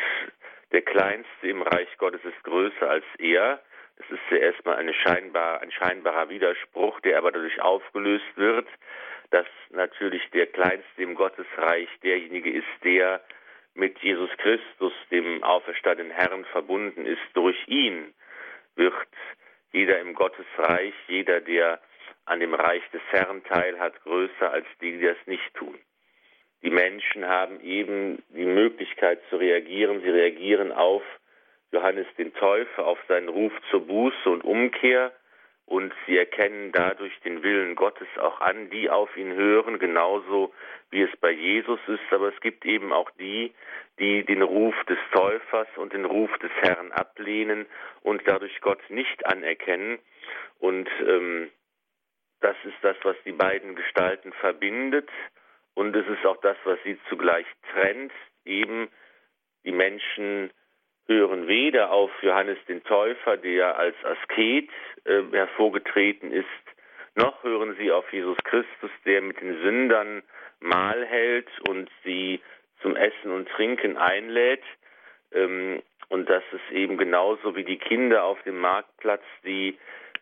der 0.73 0.83
Kleinste 0.83 1.49
im 1.49 1.63
Reich 1.63 1.89
Gottes 1.99 2.23
ist 2.25 2.43
größer 2.43 2.91
als 2.91 3.05
er. 3.19 3.63
Das 3.97 4.11
ist 4.11 4.31
ja 4.31 4.37
erstmal 4.39 4.77
eine 4.77 4.93
scheinbar, 4.93 5.61
ein 5.61 5.73
scheinbarer 5.73 6.29
Widerspruch, 6.29 7.01
der 7.01 7.19
aber 7.19 7.33
dadurch 7.33 7.61
aufgelöst 7.61 8.37
wird, 8.37 8.69
dass 9.31 9.47
natürlich 9.71 10.23
der 10.31 10.47
Kleinste 10.47 11.03
im 11.03 11.15
Gottesreich 11.15 11.89
derjenige 12.03 12.51
ist, 12.51 12.85
der 12.85 13.23
mit 13.79 13.99
Jesus 14.01 14.31
Christus, 14.39 14.93
dem 15.11 15.43
auferstandenen 15.43 16.13
Herrn, 16.13 16.45
verbunden 16.47 17.07
ist. 17.07 17.23
Durch 17.35 17.57
ihn 17.69 18.13
wird 18.75 18.93
jeder 19.73 20.01
im 20.01 20.15
Gottesreich, 20.15 20.95
jeder, 21.07 21.41
der 21.41 21.81
an 22.25 22.41
dem 22.41 22.55
Reich 22.55 22.83
des 22.93 23.03
Herrn 23.11 23.43
teilhat, 23.45 24.03
größer 24.03 24.51
als 24.51 24.67
die, 24.81 24.99
die 24.99 25.07
das 25.07 25.17
nicht 25.27 25.55
tun. 25.55 25.79
Die 26.63 26.71
Menschen 26.71 27.27
haben 27.27 27.61
eben 27.61 28.23
die 28.31 28.45
Möglichkeit 28.45 29.21
zu 29.31 29.37
reagieren. 29.37 30.03
Sie 30.03 30.11
reagieren 30.11 30.73
auf 30.73 31.03
Johannes 31.71 32.07
den 32.19 32.35
Täufer, 32.35 32.85
auf 32.85 32.99
seinen 33.07 33.29
Ruf 33.29 33.53
zur 33.71 33.87
Buße 33.87 34.29
und 34.29 34.43
Umkehr 34.43 35.13
und 35.69 35.93
sie 36.07 36.17
erkennen 36.17 36.73
dadurch 36.73 37.13
den 37.21 37.43
Willen 37.43 37.75
Gottes 37.75 38.09
auch 38.19 38.41
an, 38.41 38.71
die 38.71 38.89
auf 38.89 39.15
ihn 39.19 39.35
hören, 39.35 39.79
genauso 39.79 40.55
wie 40.91 41.03
es 41.03 41.15
bei 41.21 41.31
Jesus 41.31 41.79
ist. 41.87 42.11
Aber 42.11 42.33
es 42.33 42.41
gibt 42.41 42.65
eben 42.65 42.91
auch 42.91 43.11
die, 43.19 43.53
die 43.99 44.25
den 44.25 44.41
Ruf 44.41 44.75
des 44.89 44.99
Täufers 45.13 45.69
und 45.77 45.93
den 45.93 46.07
Ruf 46.07 46.31
des 46.39 46.51
Herrn 46.63 46.91
ablehnen 46.93 47.67
und 48.03 48.23
dadurch 48.27 48.59
Gott 48.63 48.81
nicht 48.89 49.27
anerkennen. 49.27 49.99
Und 50.59 50.89
ähm, 51.07 51.51
das 52.41 52.57
ist 52.65 52.79
das, 52.81 52.97
was 53.03 53.17
die 53.27 53.33
beiden 53.33 53.77
Gestalten 53.77 54.33
verbindet. 54.33 55.11
Und 55.75 55.95
es 55.95 56.07
ist 56.09 56.25
auch 56.25 56.41
das, 56.41 56.57
was 56.65 56.79
sie 56.83 56.99
zugleich 57.11 57.47
trennt, 57.73 58.13
eben 58.47 58.89
die 59.65 59.73
Menschen 59.73 60.51
hören 61.09 61.49
weder 61.49 61.91
auf 61.91 62.11
Johannes 62.23 62.59
den 62.69 62.85
Täufer, 62.85 63.37
der 63.39 63.79
als 63.79 63.97
Asket 64.05 64.71
äh, 65.05 65.23
hervorgetreten 65.33 66.31
ist, 66.31 66.47
noch 67.15 67.43
hören 67.43 67.75
sie 67.79 67.91
auf 67.91 68.13
Jesus 68.13 68.37
Christus, 68.45 68.91
der 69.05 69.23
mit 69.23 69.41
den 69.41 69.61
Sündern 69.61 70.23
Mahl 70.61 71.05
hält 71.05 71.49
und 71.69 71.91
sie 72.05 72.41
zum 72.81 72.95
Essen 72.95 73.33
und 73.33 73.49
Trinken 73.49 73.97
einlädt. 73.97 74.63
Ähm, 75.33 75.83
und 76.11 76.29
das 76.31 76.45
ist 76.53 76.73
eben 76.73 76.97
genauso 76.97 77.57
wie 77.57 77.65
die 77.65 77.79
Kinder 77.79 78.25
auf 78.25 78.41
dem 78.43 78.59
Marktplatz, 78.59 79.25
die 79.45 79.77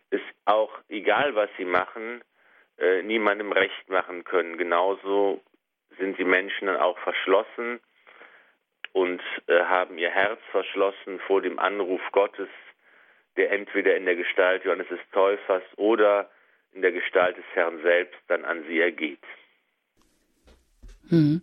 es 0.09 0.21
auch, 0.45 0.71
egal 0.89 1.35
was 1.35 1.49
sie 1.57 1.65
machen, 1.65 2.23
äh, 2.79 3.03
niemandem 3.03 3.51
recht 3.51 3.89
machen 3.89 4.23
können. 4.23 4.57
Genauso 4.57 5.41
sind 5.97 6.17
die 6.17 6.25
Menschen 6.25 6.67
dann 6.67 6.77
auch 6.77 6.97
verschlossen 6.99 7.79
und 8.97 9.21
äh, 9.45 9.63
haben 9.65 9.99
ihr 9.99 10.09
Herz 10.09 10.39
verschlossen 10.49 11.19
vor 11.27 11.43
dem 11.43 11.59
Anruf 11.59 12.01
Gottes, 12.13 12.49
der 13.37 13.51
entweder 13.51 13.95
in 13.95 14.05
der 14.05 14.15
Gestalt 14.15 14.65
Johannes 14.65 14.87
des 14.87 14.99
Täufers 15.11 15.61
oder 15.75 16.31
in 16.73 16.81
der 16.81 16.91
Gestalt 16.91 17.37
des 17.37 17.45
Herrn 17.53 17.79
selbst 17.83 18.17
dann 18.27 18.43
an 18.43 18.63
sie 18.67 18.79
ergeht. 18.79 19.21
Hm. 21.09 21.41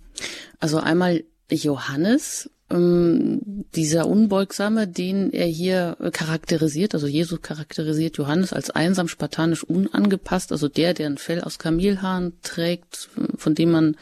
Also 0.59 0.79
einmal 0.79 1.23
Johannes, 1.49 2.51
ähm, 2.75 3.65
dieser 3.75 4.07
Unbeugsame, 4.07 4.89
den 4.89 5.33
er 5.33 5.47
hier 5.47 5.97
charakterisiert, 6.13 6.95
also 6.95 7.07
Jesus 7.07 7.41
charakterisiert 7.41 8.17
Johannes 8.17 8.53
als 8.53 8.71
einsam, 8.71 9.09
spartanisch, 9.09 9.63
unangepasst, 9.65 10.51
also 10.53 10.69
der, 10.69 10.93
der 10.93 11.07
ein 11.07 11.19
Fell 11.19 11.41
aus 11.41 11.59
Kamelhaaren 11.59 12.35
trägt, 12.43 13.09
von 13.37 13.55
dem 13.55 13.71
man 13.71 13.97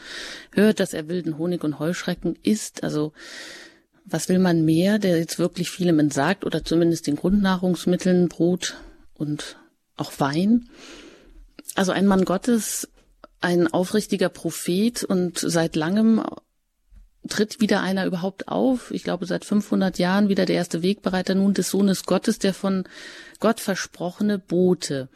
hört, 0.51 0.79
dass 0.79 0.93
er 0.93 1.07
wilden 1.07 1.37
Honig 1.37 1.63
und 1.63 1.79
Heuschrecken 1.79 2.35
isst, 2.41 2.83
also 2.83 3.13
was 4.05 4.27
will 4.27 4.39
man 4.39 4.65
mehr, 4.65 4.99
der 4.99 5.17
jetzt 5.17 5.39
wirklich 5.39 5.69
vielem 5.69 5.99
entsagt 5.99 6.43
oder 6.43 6.65
zumindest 6.65 7.07
den 7.07 7.15
Grundnahrungsmitteln, 7.15 8.27
Brot 8.27 8.75
und 9.13 9.57
auch 9.95 10.11
Wein? 10.19 10.67
Also 11.75 11.91
ein 11.93 12.05
Mann 12.05 12.25
Gottes, 12.25 12.89
ein 13.39 13.67
aufrichtiger 13.67 14.29
Prophet 14.29 15.03
und 15.03 15.37
seit 15.37 15.75
langem 15.75 16.21
tritt 17.27 17.61
wieder 17.61 17.81
einer 17.81 18.05
überhaupt 18.05 18.47
auf. 18.47 18.91
Ich 18.91 19.03
glaube, 19.03 19.25
seit 19.25 19.45
500 19.45 19.97
Jahren 19.97 20.29
wieder 20.29 20.45
der 20.45 20.57
erste 20.57 20.81
Wegbereiter 20.83 21.35
nun 21.35 21.53
des 21.53 21.69
Sohnes 21.69 22.03
Gottes, 22.03 22.39
der 22.39 22.53
von 22.53 22.83
Gott 23.39 23.59
versprochene 23.59 24.39
Bote. 24.39 25.09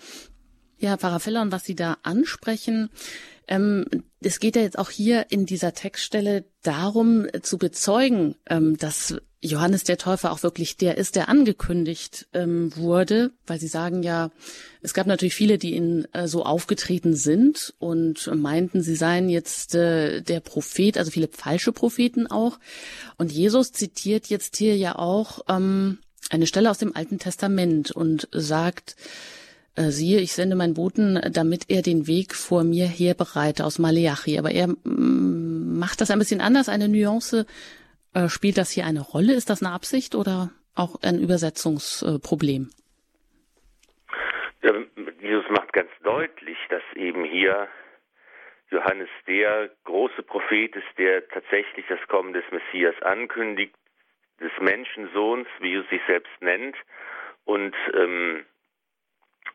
Ja, 0.79 0.97
Pfarrer 0.97 1.19
Feller, 1.19 1.41
und 1.41 1.51
was 1.51 1.65
Sie 1.65 1.75
da 1.75 1.97
ansprechen, 2.03 2.89
ähm, 3.47 3.85
es 4.19 4.39
geht 4.39 4.55
ja 4.55 4.61
jetzt 4.61 4.79
auch 4.79 4.89
hier 4.89 5.27
in 5.29 5.45
dieser 5.45 5.73
Textstelle 5.73 6.45
darum 6.63 7.27
zu 7.41 7.57
bezeugen, 7.57 8.35
ähm, 8.49 8.77
dass 8.77 9.15
Johannes 9.39 9.83
der 9.83 9.97
Täufer 9.97 10.31
auch 10.31 10.41
wirklich 10.41 10.77
der 10.77 10.97
ist, 10.97 11.15
der 11.15 11.29
angekündigt 11.29 12.27
ähm, 12.33 12.75
wurde, 12.75 13.31
weil 13.45 13.59
sie 13.59 13.67
sagen 13.67 14.01
ja, 14.01 14.31
es 14.81 14.93
gab 14.93 15.05
natürlich 15.05 15.35
viele, 15.35 15.57
die 15.57 15.75
ihn 15.75 16.07
äh, 16.13 16.27
so 16.27 16.43
aufgetreten 16.43 17.15
sind 17.15 17.75
und 17.77 18.29
meinten, 18.35 18.81
sie 18.81 18.95
seien 18.95 19.29
jetzt 19.29 19.75
äh, 19.75 20.21
der 20.21 20.39
Prophet, 20.39 20.97
also 20.97 21.11
viele 21.11 21.27
falsche 21.27 21.71
Propheten 21.71 22.25
auch. 22.27 22.59
Und 23.17 23.31
Jesus 23.31 23.71
zitiert 23.71 24.27
jetzt 24.27 24.57
hier 24.57 24.75
ja 24.75 24.97
auch 24.97 25.41
ähm, 25.47 25.99
eine 26.29 26.47
Stelle 26.47 26.71
aus 26.71 26.79
dem 26.79 26.95
Alten 26.95 27.19
Testament 27.19 27.91
und 27.91 28.27
sagt, 28.31 28.95
äh, 28.97 29.03
siehe, 29.83 30.19
ich 30.19 30.33
sende 30.33 30.55
meinen 30.55 30.73
Boten, 30.73 31.19
damit 31.31 31.65
er 31.69 31.81
den 31.81 32.07
Weg 32.07 32.35
vor 32.35 32.63
mir 32.63 32.87
herbereite 32.87 33.63
aus 33.63 33.79
Maleachi. 33.79 34.39
Aber 34.39 34.51
er 34.51 34.67
mm, 34.67 35.77
macht 35.79 36.01
das 36.01 36.11
ein 36.11 36.19
bisschen 36.19 36.41
anders, 36.41 36.69
eine 36.69 36.87
Nuance 36.87 37.45
äh, 38.17 38.29
spielt 38.29 38.57
das 38.57 38.71
hier 38.71 38.85
eine 38.85 39.01
Rolle? 39.01 39.33
Ist 39.33 39.49
das 39.49 39.61
eine 39.61 39.73
Absicht 39.73 40.15
oder 40.15 40.49
auch 40.75 41.01
ein 41.03 41.19
Übersetzungsproblem? 41.19 42.69
Ja, 44.63 44.73
Jesus 45.21 45.45
macht 45.49 45.73
ganz 45.73 45.91
deutlich, 46.03 46.57
dass 46.69 46.81
eben 46.95 47.23
hier 47.25 47.67
Johannes 48.71 49.09
der 49.27 49.69
große 49.83 50.23
Prophet 50.23 50.75
ist, 50.75 50.97
der 50.97 51.27
tatsächlich 51.29 51.85
das 51.87 51.99
Kommen 52.07 52.33
des 52.33 52.43
Messias 52.51 52.95
ankündigt, 53.01 53.75
des 54.39 54.51
Menschensohns, 54.59 55.47
wie 55.59 55.69
Jesus 55.69 55.89
sich 55.89 56.01
selbst 56.07 56.33
nennt. 56.41 56.75
Und 57.45 57.75
ähm, 57.93 58.45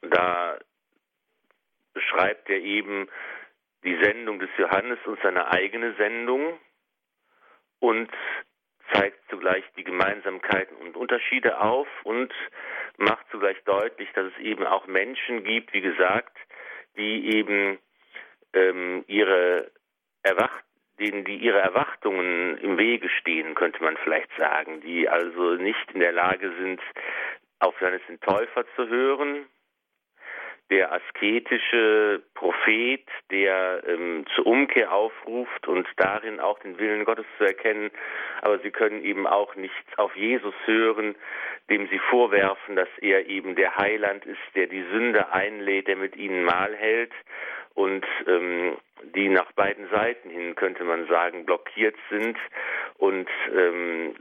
da 0.02 0.58
beschreibt 1.94 2.48
er 2.50 2.58
eben 2.58 3.08
die 3.84 3.98
Sendung 4.02 4.38
des 4.38 4.50
Johannes 4.56 4.98
und 5.06 5.18
seine 5.22 5.50
eigene 5.52 5.94
Sendung 5.94 6.58
und 7.80 8.10
zeigt 8.92 9.18
zugleich 9.30 9.64
die 9.76 9.84
Gemeinsamkeiten 9.84 10.76
und 10.76 10.96
Unterschiede 10.96 11.60
auf 11.60 11.88
und 12.04 12.32
macht 12.96 13.26
zugleich 13.30 13.62
deutlich, 13.64 14.08
dass 14.14 14.32
es 14.32 14.38
eben 14.38 14.66
auch 14.66 14.86
Menschen 14.86 15.44
gibt, 15.44 15.72
wie 15.72 15.80
gesagt, 15.80 16.36
die 16.96 17.36
eben 17.36 17.78
ähm, 18.52 19.04
ihre 19.06 19.70
Erwacht 20.22 20.64
denen 20.98 21.24
die 21.24 21.36
ihre 21.36 21.58
Erwartungen 21.58 22.58
im 22.58 22.78
Wege 22.78 23.08
stehen, 23.08 23.54
könnte 23.54 23.82
man 23.82 23.96
vielleicht 23.98 24.30
sagen, 24.36 24.80
die 24.82 25.08
also 25.08 25.54
nicht 25.54 25.90
in 25.92 26.00
der 26.00 26.12
Lage 26.12 26.52
sind, 26.58 26.80
auf 27.58 27.80
Johannes 27.80 28.02
den 28.08 28.20
Täufer 28.20 28.64
zu 28.76 28.88
hören, 28.88 29.46
der 30.72 30.90
asketische 30.90 32.22
Prophet, 32.32 33.04
der 33.30 33.82
ähm, 33.86 34.24
zur 34.34 34.46
Umkehr 34.46 34.90
aufruft 34.90 35.68
und 35.68 35.86
darin 35.98 36.40
auch 36.40 36.58
den 36.60 36.78
Willen 36.78 37.04
Gottes 37.04 37.26
zu 37.36 37.44
erkennen. 37.44 37.90
Aber 38.40 38.58
sie 38.60 38.70
können 38.70 39.04
eben 39.04 39.26
auch 39.26 39.54
nicht 39.54 39.74
auf 39.98 40.16
Jesus 40.16 40.54
hören, 40.64 41.14
dem 41.68 41.88
sie 41.88 41.98
vorwerfen, 41.98 42.74
dass 42.74 42.88
er 43.02 43.26
eben 43.26 43.54
der 43.54 43.76
Heiland 43.76 44.24
ist, 44.24 44.40
der 44.54 44.66
die 44.66 44.82
Sünde 44.90 45.30
einlädt, 45.30 45.88
der 45.88 45.96
mit 45.96 46.16
ihnen 46.16 46.42
Mahl 46.42 46.74
hält 46.74 47.12
und 47.74 48.06
ähm, 48.26 48.78
die 49.14 49.28
nach 49.28 49.52
beiden 49.52 49.90
Seiten 49.90 50.30
hin, 50.30 50.54
könnte 50.54 50.84
man 50.84 51.06
sagen, 51.06 51.44
blockiert 51.44 51.96
sind 52.08 52.38
und 52.96 53.28
ähm, 53.54 54.14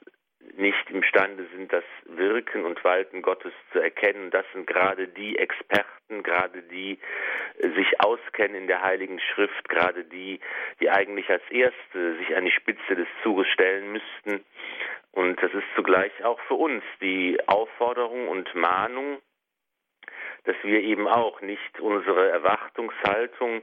nicht 0.55 0.89
imstande 0.89 1.45
sind, 1.55 1.71
das 1.71 1.83
Wirken 2.05 2.65
und 2.65 2.83
Walten 2.83 3.21
Gottes 3.21 3.53
zu 3.71 3.79
erkennen. 3.79 4.31
Das 4.31 4.45
sind 4.53 4.67
gerade 4.67 5.07
die 5.07 5.37
Experten, 5.37 6.23
gerade 6.23 6.61
die 6.63 6.99
äh, 7.59 7.69
sich 7.69 7.99
auskennen 7.99 8.55
in 8.55 8.67
der 8.67 8.81
Heiligen 8.81 9.19
Schrift, 9.19 9.69
gerade 9.69 10.03
die, 10.03 10.39
die 10.79 10.89
eigentlich 10.89 11.29
als 11.29 11.43
Erste 11.49 12.17
sich 12.17 12.35
an 12.35 12.45
die 12.45 12.51
Spitze 12.51 12.95
des 12.95 13.07
Zuges 13.23 13.47
stellen 13.47 13.91
müssten. 13.91 14.43
Und 15.13 15.41
das 15.41 15.53
ist 15.53 15.67
zugleich 15.75 16.23
auch 16.23 16.39
für 16.47 16.55
uns 16.55 16.83
die 17.01 17.37
Aufforderung 17.47 18.27
und 18.29 18.53
Mahnung, 18.55 19.17
dass 20.45 20.55
wir 20.63 20.81
eben 20.81 21.07
auch 21.07 21.41
nicht 21.41 21.79
unsere 21.79 22.29
Erwartungshaltung 22.29 23.61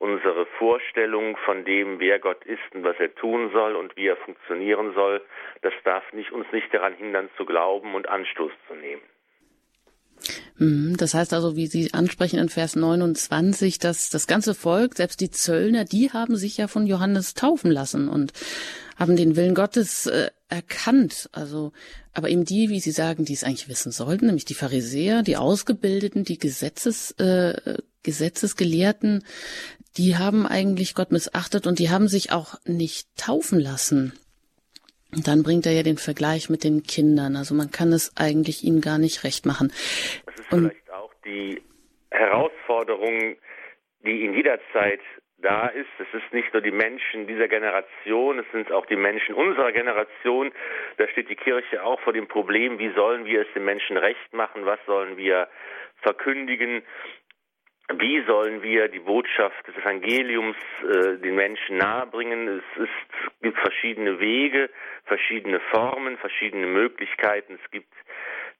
unsere 0.00 0.46
Vorstellung 0.58 1.36
von 1.44 1.64
dem, 1.64 2.00
wer 2.00 2.18
Gott 2.18 2.42
ist 2.46 2.74
und 2.74 2.84
was 2.84 2.98
er 2.98 3.14
tun 3.14 3.50
soll 3.52 3.76
und 3.76 3.96
wie 3.96 4.06
er 4.06 4.16
funktionieren 4.16 4.94
soll, 4.94 5.22
das 5.60 5.74
darf 5.84 6.10
nicht, 6.14 6.32
uns 6.32 6.50
nicht 6.52 6.72
daran 6.72 6.94
hindern 6.94 7.28
zu 7.36 7.44
glauben 7.44 7.94
und 7.94 8.08
Anstoß 8.08 8.50
zu 8.66 8.74
nehmen. 8.74 9.02
Mhm, 10.58 10.96
das 10.96 11.14
heißt 11.14 11.32
also, 11.32 11.56
wie 11.56 11.66
Sie 11.66 11.94
ansprechen 11.94 12.38
in 12.38 12.48
Vers 12.48 12.76
29, 12.76 13.78
dass 13.78 14.10
das 14.10 14.26
ganze 14.26 14.54
Volk, 14.54 14.96
selbst 14.96 15.20
die 15.20 15.30
Zöllner, 15.30 15.84
die 15.84 16.12
haben 16.12 16.36
sich 16.36 16.56
ja 16.56 16.68
von 16.68 16.86
Johannes 16.86 17.34
taufen 17.34 17.70
lassen 17.70 18.08
und 18.08 18.32
haben 18.96 19.16
den 19.16 19.36
Willen 19.36 19.54
Gottes 19.54 20.06
äh, 20.06 20.30
erkannt. 20.48 21.30
Also, 21.32 21.72
aber 22.12 22.28
eben 22.28 22.44
die, 22.44 22.68
wie 22.68 22.80
Sie 22.80 22.90
sagen, 22.90 23.24
die 23.24 23.32
es 23.32 23.44
eigentlich 23.44 23.68
wissen 23.68 23.92
sollten, 23.92 24.26
nämlich 24.26 24.44
die 24.44 24.54
Pharisäer, 24.54 25.22
die 25.22 25.36
Ausgebildeten, 25.36 26.24
die 26.24 26.38
Gesetzes, 26.38 27.12
äh, 27.12 27.78
Gesetzesgelehrten, 28.02 29.24
die 29.96 30.16
haben 30.16 30.46
eigentlich 30.46 30.94
Gott 30.94 31.12
missachtet 31.12 31.66
und 31.66 31.78
die 31.78 31.90
haben 31.90 32.08
sich 32.08 32.32
auch 32.32 32.56
nicht 32.64 33.08
taufen 33.16 33.58
lassen. 33.58 34.12
Und 35.14 35.26
dann 35.26 35.42
bringt 35.42 35.66
er 35.66 35.72
ja 35.72 35.82
den 35.82 35.98
Vergleich 35.98 36.50
mit 36.50 36.64
den 36.64 36.82
Kindern. 36.82 37.36
Also 37.36 37.54
man 37.54 37.70
kann 37.70 37.92
es 37.92 38.12
eigentlich 38.16 38.64
ihnen 38.64 38.80
gar 38.80 38.98
nicht 38.98 39.24
recht 39.24 39.46
machen. 39.46 39.72
Das 40.26 40.34
ist 40.36 40.52
und, 40.52 40.68
vielleicht 40.68 40.92
auch 40.92 41.12
die 41.24 41.62
Herausforderung, 42.10 43.36
die 44.04 44.24
in 44.24 44.34
jeder 44.34 44.58
Zeit 44.72 45.00
da 45.42 45.66
ist. 45.68 45.88
Es 45.98 46.22
ist 46.22 46.32
nicht 46.32 46.52
nur 46.52 46.62
die 46.62 46.70
Menschen 46.70 47.26
dieser 47.26 47.48
Generation, 47.48 48.38
es 48.38 48.46
sind 48.52 48.70
auch 48.72 48.86
die 48.86 48.96
Menschen 48.96 49.34
unserer 49.34 49.72
Generation. 49.72 50.52
Da 50.98 51.08
steht 51.08 51.28
die 51.28 51.36
Kirche 51.36 51.82
auch 51.82 52.00
vor 52.00 52.12
dem 52.12 52.28
Problem, 52.28 52.78
wie 52.78 52.92
sollen 52.94 53.24
wir 53.24 53.42
es 53.42 53.52
den 53.54 53.64
Menschen 53.64 53.96
recht 53.96 54.32
machen, 54.32 54.66
was 54.66 54.78
sollen 54.86 55.16
wir 55.16 55.48
verkündigen, 56.02 56.82
wie 57.98 58.22
sollen 58.26 58.62
wir 58.62 58.88
die 58.88 59.00
Botschaft 59.00 59.66
des 59.66 59.76
Evangeliums 59.76 60.56
äh, 60.82 61.16
den 61.18 61.34
Menschen 61.34 61.76
nahebringen. 61.76 62.48
Es, 62.48 62.82
es 62.82 63.30
gibt 63.42 63.58
verschiedene 63.58 64.20
Wege, 64.20 64.70
verschiedene 65.04 65.60
Formen, 65.72 66.16
verschiedene 66.18 66.66
Möglichkeiten. 66.66 67.58
Es 67.62 67.70
gibt 67.70 67.92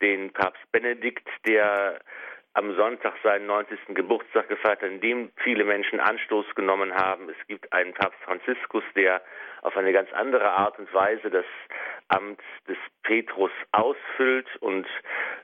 den 0.01 0.33
Papst 0.33 0.61
Benedikt, 0.73 1.29
der 1.47 2.01
am 2.55 2.75
Sonntag 2.75 3.15
seinen 3.23 3.47
90. 3.47 3.79
Geburtstag 3.95 4.49
gefeiert, 4.49 4.83
in 4.83 5.01
dem 5.01 5.31
viele 5.45 5.65
Menschen 5.65 6.01
Anstoß 6.01 6.47
genommen 6.57 6.93
haben. 6.95 7.29
Es 7.29 7.47
gibt 7.47 7.73
einen 7.73 7.95
Papst 7.95 8.19
Franziskus, 8.25 8.83
der 8.97 9.23
auf 9.63 9.77
eine 9.77 9.93
ganz 9.93 10.13
andere 10.13 10.51
Art 10.51 10.79
und 10.79 10.93
Weise 10.93 11.31
das 11.31 11.45
Amt 12.09 12.41
des 12.69 12.79
Petrus 13.05 13.53
ausfüllt 13.71 14.49
und 14.61 14.87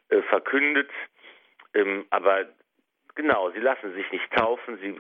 äh, 0.09 0.23
verkündet. 0.23 0.91
Ähm, 1.75 2.07
aber 2.11 2.47
genau, 3.17 3.51
sie 3.51 3.59
lassen 3.59 3.93
sich 3.95 4.11
nicht 4.13 4.31
taufen, 4.33 4.79
sie 4.79 4.93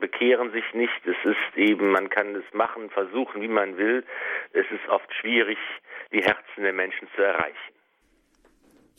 bekehren 0.00 0.50
sich 0.52 0.64
nicht. 0.72 1.06
Es 1.06 1.16
ist 1.24 1.56
eben, 1.56 1.90
man 1.90 2.08
kann 2.08 2.34
es 2.34 2.54
machen, 2.54 2.88
versuchen, 2.90 3.42
wie 3.42 3.48
man 3.48 3.76
will. 3.76 4.04
Es 4.52 4.66
ist 4.70 4.88
oft 4.88 5.12
schwierig, 5.14 5.58
die 6.12 6.22
Herzen 6.22 6.62
der 6.62 6.72
Menschen 6.72 7.08
zu 7.14 7.22
erreichen. 7.22 7.73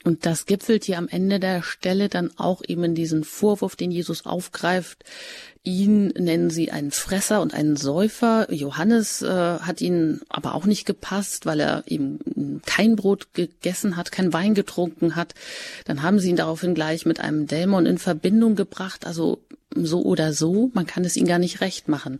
Und 0.03 0.25
das 0.25 0.45
gipfelt 0.45 0.83
hier 0.83 0.99
am 0.99 1.07
Ende 1.07 1.39
der 1.39 1.63
Stelle 1.63 2.09
dann 2.09 2.31
auch 2.37 2.61
eben 2.67 2.83
in 2.83 2.95
diesen 2.95 3.23
Vorwurf, 3.23 3.75
den 3.75 3.89
Jesus 3.89 4.25
aufgreift. 4.25 5.03
Ihn 5.63 6.09
nennen 6.09 6.51
sie 6.51 6.69
einen 6.71 6.91
Fresser 6.91 7.41
und 7.41 7.55
einen 7.55 7.75
Säufer. 7.75 8.53
Johannes 8.53 9.23
äh, 9.23 9.27
hat 9.27 9.81
ihn 9.81 10.21
aber 10.29 10.53
auch 10.53 10.65
nicht 10.65 10.85
gepasst, 10.85 11.47
weil 11.47 11.59
er 11.59 11.83
eben 11.87 12.61
kein 12.67 12.95
Brot 12.95 13.33
gegessen 13.33 13.97
hat, 13.97 14.11
kein 14.11 14.31
Wein 14.31 14.53
getrunken 14.53 15.15
hat. 15.15 15.33
Dann 15.85 16.03
haben 16.03 16.19
sie 16.19 16.29
ihn 16.29 16.35
daraufhin 16.35 16.75
gleich 16.75 17.07
mit 17.07 17.19
einem 17.19 17.47
Dämon 17.47 17.87
in 17.87 17.97
Verbindung 17.97 18.55
gebracht. 18.55 19.07
Also 19.07 19.41
so 19.73 20.03
oder 20.03 20.33
so, 20.33 20.69
man 20.73 20.85
kann 20.85 21.03
es 21.03 21.17
ihnen 21.17 21.27
gar 21.27 21.39
nicht 21.39 21.61
recht 21.61 21.87
machen. 21.87 22.19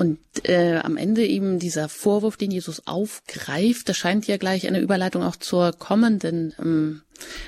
Und 0.00 0.18
äh, 0.44 0.76
am 0.76 0.96
Ende 0.96 1.26
eben 1.26 1.58
dieser 1.58 1.90
Vorwurf, 1.90 2.38
den 2.38 2.50
Jesus 2.50 2.86
aufgreift, 2.86 3.86
das 3.86 3.98
scheint 3.98 4.26
ja 4.26 4.38
gleich 4.38 4.66
eine 4.66 4.80
Überleitung 4.80 5.22
auch 5.22 5.36
zur 5.36 5.72
kommenden 5.72 6.54
ähm, 6.58 7.02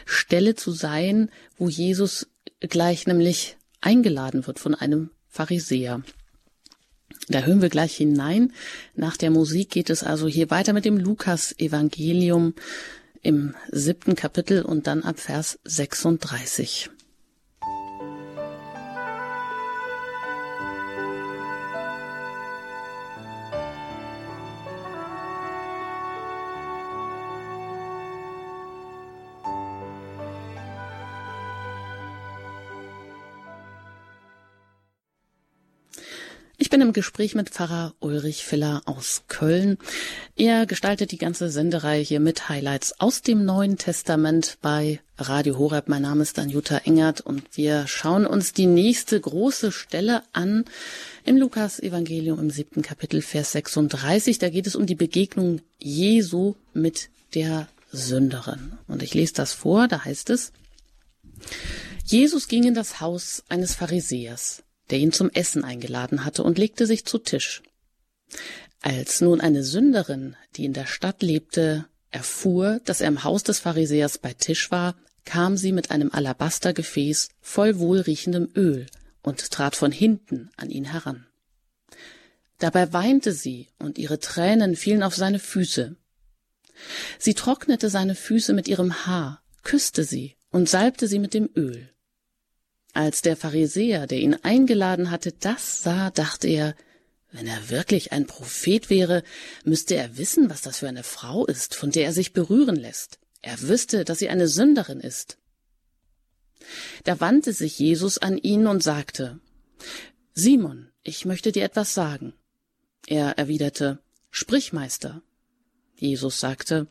Stelle 0.05 0.55
zu 0.55 0.71
sein, 0.71 1.31
wo 1.57 1.71
Jesus 1.71 2.27
gleich 2.61 3.07
nämlich 3.07 3.57
eingeladen 3.81 4.47
wird 4.47 4.59
von 4.59 4.75
einem 4.75 5.09
Pharisäer. 5.29 6.03
Da 7.29 7.41
hören 7.41 7.63
wir 7.63 7.71
gleich 7.71 7.97
hinein. 7.97 8.53
Nach 8.95 9.17
der 9.17 9.31
Musik 9.31 9.71
geht 9.71 9.89
es 9.89 10.03
also 10.03 10.29
hier 10.29 10.51
weiter 10.51 10.75
mit 10.75 10.85
dem 10.85 10.99
Lukas-Evangelium 10.99 12.53
im 13.23 13.55
siebten 13.71 14.15
Kapitel 14.15 14.61
und 14.63 14.87
dann 14.87 15.05
ab 15.05 15.19
Vers 15.19 15.59
36. 15.65 16.91
bin 36.73 36.81
im 36.81 36.95
Gespräch 36.95 37.35
mit 37.35 37.51
Pfarrer 37.51 37.95
Ulrich 38.01 38.47
Filler 38.47 38.81
aus 38.87 39.25
Köln. 39.29 39.77
Er 40.37 40.65
gestaltet 40.65 41.13
die 41.13 41.19
ganze 41.19 41.51
Sendereihe 41.51 42.01
hier 42.01 42.19
mit 42.19 42.49
Highlights 42.49 42.99
aus 42.99 43.21
dem 43.21 43.45
Neuen 43.45 43.77
Testament 43.77 44.57
bei 44.63 45.01
Radio 45.19 45.59
Horeb. 45.59 45.89
Mein 45.89 46.01
Name 46.01 46.23
ist 46.23 46.39
Anjuta 46.39 46.79
Engert 46.79 47.21
und 47.21 47.59
wir 47.59 47.87
schauen 47.89 48.25
uns 48.25 48.55
die 48.55 48.65
nächste 48.65 49.21
große 49.21 49.71
Stelle 49.71 50.23
an 50.33 50.65
im 51.27 51.37
Lukas 51.37 51.79
Evangelium 51.79 52.41
im 52.41 52.49
siebten 52.49 52.81
Kapitel 52.81 53.21
Vers 53.21 53.53
36. 53.53 54.39
Da 54.39 54.49
geht 54.49 54.67
es 54.67 54.75
um 54.75 54.87
die 54.87 54.95
Begegnung 54.95 55.61
Jesu 55.79 56.55
mit 56.73 57.11
der 57.35 57.69
Sünderin. 57.91 58.79
Und 58.89 59.03
ich 59.03 59.13
lese 59.13 59.35
das 59.35 59.53
vor, 59.53 59.89
da 59.89 60.07
heißt 60.07 60.31
es, 60.31 60.53
Jesus 62.07 62.49
ging 62.49 62.65
in 62.65 62.73
das 62.73 63.03
Haus 63.03 63.43
eines 63.51 63.75
Pharisäers 63.75 64.63
der 64.93 65.01
ihn 65.01 65.11
zum 65.11 65.31
Essen 65.31 65.65
eingeladen 65.65 66.25
hatte, 66.25 66.45
und 66.45 66.59
legte 66.59 66.87
sich 66.87 67.05
zu 67.07 67.19
Tisch. 67.19 67.63
Als 68.83 69.21
nun 69.21 69.41
eine 69.41 69.65
Sünderin, 69.65 70.37
die 70.55 70.67
in 70.67 70.75
der 70.75 70.87
Stadt 70.87 71.23
lebte, 71.23 71.87
erfuhr, 72.11 72.81
dass 72.85 73.01
er 73.01 73.09
im 73.09 73.25
Haus 73.25 73.43
des 73.43 73.59
Pharisäers 73.59 74.19
bei 74.19 74.35
Tisch 74.35 74.71
war, 74.71 74.95
kam 75.25 75.57
sie 75.57 75.73
mit 75.73 75.91
einem 75.91 76.13
Alabastergefäß 76.13 77.31
voll 77.41 77.79
wohlriechendem 77.79 78.51
Öl 78.55 78.87
und 79.23 79.51
trat 79.51 79.77
von 79.77 79.93
hinten 79.93 80.51
an 80.57 80.69
ihn 80.69 80.85
heran. 80.85 81.27
Dabei 82.59 82.93
weinte 82.93 83.33
sie, 83.33 83.69
und 83.79 83.99
ihre 83.99 84.21
Tränen 84.21 84.77
fielen 84.77 85.03
auf 85.03 85.17
seine 85.17 85.39
Füße. 85.39 85.97
Sie 87.19 87.35
trocknete 87.35 87.89
seine 87.89 88.15
Füße 88.15 88.53
mit 88.53 88.69
ihrem 88.69 89.07
Haar, 89.07 89.43
küsste 89.63 90.05
sie 90.05 90.37
und 90.51 90.69
salbte 90.69 91.09
sie 91.09 91.19
mit 91.19 91.35
dem 91.35 91.49
Öl. 91.57 91.89
Als 92.93 93.23
der 93.23 93.37
Pharisäer, 93.37 94.07
der 94.07 94.19
ihn 94.19 94.35
eingeladen 94.43 95.11
hatte, 95.11 95.33
das 95.33 95.83
sah, 95.83 96.11
dachte 96.11 96.49
er, 96.49 96.75
wenn 97.31 97.47
er 97.47 97.71
wirklich 97.71 98.13
ein 98.13 98.27
Prophet 98.27 98.91
wäre, 98.91 99.23
müsste 99.65 99.95
er 99.95 100.19
wissen, 100.19 100.51
was 100.51 100.61
das 100.61 100.79
für 100.79 100.89
eine 100.89 101.03
Frau 101.03 101.47
ist, 101.47 101.75
von 101.75 101.91
der 101.91 102.05
er 102.05 102.13
sich 102.13 102.35
berühren 102.35 102.77
lässt. 102.77 103.19
Er 103.41 103.61
wüsste, 103.63 104.05
dass 104.05 104.19
sie 104.19 104.29
eine 104.29 104.47
Sünderin 104.49 105.01
ist. 105.01 105.39
Da 107.05 107.21
wandte 107.21 107.55
sich 107.55 107.79
Jesus 107.79 108.19
an 108.19 108.37
ihn 108.37 108.67
und 108.67 108.83
sagte, 108.83 109.41
Simon, 110.35 110.91
ich 111.03 111.25
möchte 111.25 111.51
dir 111.51 111.65
etwas 111.65 111.95
sagen. 111.95 112.35
Er 113.07 113.39
erwiderte, 113.39 114.01
Sprich, 114.31 114.73
Meister. 114.73 115.23
Jesus 115.97 116.41
sagte, 116.41 116.87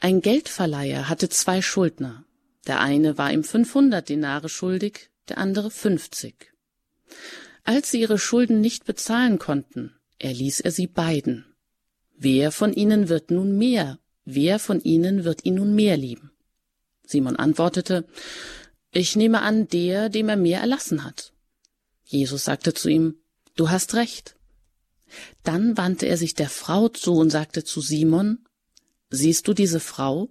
Ein 0.00 0.22
Geldverleiher 0.22 1.08
hatte 1.08 1.28
zwei 1.28 1.60
Schuldner. 1.60 2.24
Der 2.66 2.80
eine 2.80 3.18
war 3.18 3.32
ihm 3.32 3.44
500 3.44 4.08
Denare 4.08 4.48
schuldig, 4.48 5.10
der 5.28 5.38
andere 5.38 5.70
50. 5.70 6.52
Als 7.64 7.90
sie 7.90 8.00
ihre 8.00 8.18
Schulden 8.18 8.60
nicht 8.60 8.84
bezahlen 8.84 9.38
konnten, 9.38 9.94
erließ 10.18 10.60
er 10.60 10.70
sie 10.70 10.86
beiden. 10.86 11.44
Wer 12.16 12.52
von 12.52 12.72
ihnen 12.72 13.08
wird 13.08 13.30
nun 13.30 13.56
mehr? 13.56 13.98
Wer 14.24 14.58
von 14.58 14.80
ihnen 14.80 15.24
wird 15.24 15.44
ihn 15.44 15.56
nun 15.56 15.74
mehr 15.74 15.96
lieben? 15.96 16.30
Simon 17.04 17.36
antwortete, 17.36 18.06
ich 18.92 19.16
nehme 19.16 19.42
an, 19.42 19.68
der, 19.68 20.08
dem 20.08 20.28
er 20.28 20.36
mehr 20.36 20.60
erlassen 20.60 21.04
hat. 21.04 21.32
Jesus 22.04 22.44
sagte 22.44 22.74
zu 22.74 22.88
ihm, 22.88 23.16
du 23.56 23.70
hast 23.70 23.94
recht. 23.94 24.36
Dann 25.42 25.76
wandte 25.76 26.06
er 26.06 26.16
sich 26.16 26.34
der 26.34 26.48
Frau 26.48 26.88
zu 26.88 27.14
und 27.14 27.30
sagte 27.30 27.64
zu 27.64 27.80
Simon, 27.80 28.44
siehst 29.10 29.48
du 29.48 29.54
diese 29.54 29.80
Frau? 29.80 30.28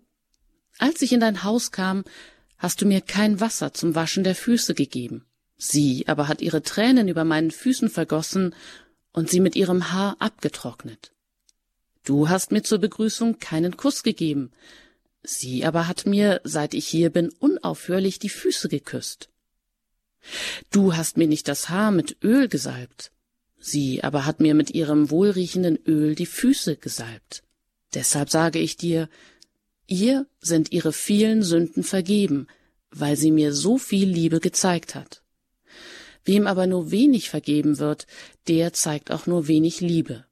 Als 0.81 0.99
ich 1.03 1.13
in 1.13 1.19
dein 1.19 1.43
Haus 1.43 1.71
kam, 1.71 2.03
hast 2.57 2.81
du 2.81 2.87
mir 2.87 3.01
kein 3.01 3.39
Wasser 3.39 3.71
zum 3.71 3.93
Waschen 3.93 4.23
der 4.23 4.33
Füße 4.33 4.73
gegeben. 4.73 5.25
Sie 5.55 6.07
aber 6.07 6.27
hat 6.27 6.41
ihre 6.41 6.63
Tränen 6.63 7.07
über 7.07 7.23
meinen 7.23 7.51
Füßen 7.51 7.87
vergossen 7.87 8.55
und 9.13 9.29
sie 9.29 9.41
mit 9.41 9.55
ihrem 9.55 9.91
Haar 9.91 10.15
abgetrocknet. 10.17 11.11
Du 12.03 12.29
hast 12.29 12.51
mir 12.51 12.63
zur 12.63 12.79
Begrüßung 12.79 13.37
keinen 13.37 13.77
Kuss 13.77 14.01
gegeben. 14.01 14.49
Sie 15.21 15.63
aber 15.65 15.87
hat 15.87 16.07
mir, 16.07 16.41
seit 16.45 16.73
ich 16.73 16.87
hier 16.87 17.11
bin, 17.11 17.29
unaufhörlich 17.29 18.17
die 18.17 18.29
Füße 18.29 18.67
geküsst. 18.67 19.29
Du 20.71 20.95
hast 20.95 21.15
mir 21.15 21.27
nicht 21.27 21.47
das 21.47 21.69
Haar 21.69 21.91
mit 21.91 22.17
Öl 22.23 22.47
gesalbt. 22.47 23.11
Sie 23.59 24.03
aber 24.03 24.25
hat 24.25 24.39
mir 24.39 24.55
mit 24.55 24.71
ihrem 24.71 25.11
wohlriechenden 25.11 25.77
Öl 25.85 26.15
die 26.15 26.25
Füße 26.25 26.77
gesalbt. 26.77 27.43
Deshalb 27.93 28.31
sage 28.31 28.57
ich 28.57 28.77
dir, 28.77 29.09
Ihr 29.91 30.25
sind 30.39 30.71
ihre 30.71 30.93
vielen 30.93 31.43
Sünden 31.43 31.83
vergeben, 31.83 32.47
weil 32.91 33.17
sie 33.17 33.29
mir 33.29 33.53
so 33.53 33.77
viel 33.77 34.07
Liebe 34.07 34.39
gezeigt 34.39 34.95
hat. 34.95 35.21
Wem 36.23 36.47
aber 36.47 36.65
nur 36.65 36.91
wenig 36.91 37.29
vergeben 37.29 37.77
wird, 37.77 38.07
der 38.47 38.71
zeigt 38.71 39.11
auch 39.11 39.27
nur 39.27 39.49
wenig 39.49 39.81
Liebe. 39.81 40.23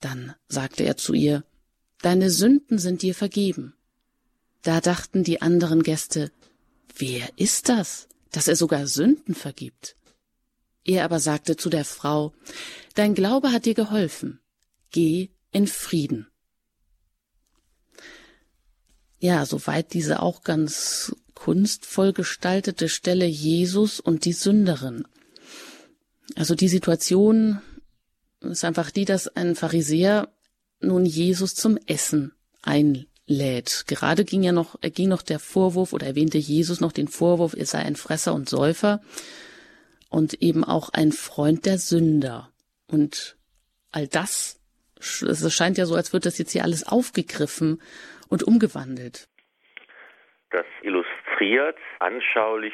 Dann 0.00 0.34
sagte 0.46 0.84
er 0.84 0.98
zu 0.98 1.14
ihr, 1.14 1.42
Deine 2.02 2.28
Sünden 2.28 2.78
sind 2.78 3.00
dir 3.00 3.14
vergeben. 3.14 3.72
Da 4.60 4.82
dachten 4.82 5.24
die 5.24 5.40
anderen 5.40 5.82
Gäste, 5.82 6.30
Wer 6.94 7.30
ist 7.36 7.70
das, 7.70 8.08
dass 8.30 8.46
er 8.46 8.56
sogar 8.56 8.86
Sünden 8.86 9.34
vergibt? 9.34 9.96
Er 10.84 11.06
aber 11.06 11.18
sagte 11.18 11.56
zu 11.56 11.70
der 11.70 11.86
Frau, 11.86 12.34
Dein 12.94 13.14
Glaube 13.14 13.52
hat 13.52 13.64
dir 13.64 13.74
geholfen. 13.74 14.40
Geh 14.90 15.30
in 15.50 15.66
Frieden. 15.66 16.26
Ja, 19.22 19.46
soweit 19.46 19.92
diese 19.92 20.20
auch 20.20 20.42
ganz 20.42 21.14
kunstvoll 21.34 22.12
gestaltete 22.12 22.88
Stelle 22.88 23.24
Jesus 23.24 24.00
und 24.00 24.24
die 24.24 24.32
Sünderin. 24.32 25.04
Also 26.34 26.56
die 26.56 26.66
Situation 26.66 27.60
ist 28.40 28.64
einfach 28.64 28.90
die, 28.90 29.04
dass 29.04 29.28
ein 29.28 29.54
Pharisäer 29.54 30.28
nun 30.80 31.06
Jesus 31.06 31.54
zum 31.54 31.78
Essen 31.86 32.32
einlädt. 32.62 33.84
Gerade 33.86 34.24
ging 34.24 34.42
ja 34.42 34.50
noch, 34.50 34.80
ging 34.80 35.10
noch 35.10 35.22
der 35.22 35.38
Vorwurf 35.38 35.92
oder 35.92 36.08
erwähnte 36.08 36.38
Jesus 36.38 36.80
noch 36.80 36.90
den 36.90 37.06
Vorwurf, 37.06 37.54
er 37.54 37.66
sei 37.66 37.78
ein 37.78 37.94
Fresser 37.94 38.34
und 38.34 38.48
Säufer 38.48 39.00
und 40.08 40.42
eben 40.42 40.64
auch 40.64 40.88
ein 40.88 41.12
Freund 41.12 41.64
der 41.64 41.78
Sünder. 41.78 42.50
Und 42.88 43.36
all 43.92 44.08
das, 44.08 44.56
es 44.98 45.54
scheint 45.54 45.78
ja 45.78 45.86
so, 45.86 45.94
als 45.94 46.12
wird 46.12 46.26
das 46.26 46.38
jetzt 46.38 46.50
hier 46.50 46.64
alles 46.64 46.82
aufgegriffen 46.84 47.78
und 48.32 48.42
umgewandelt. 48.42 49.28
Das 50.50 50.64
illustriert 50.80 51.78
anschaulich, 51.98 52.72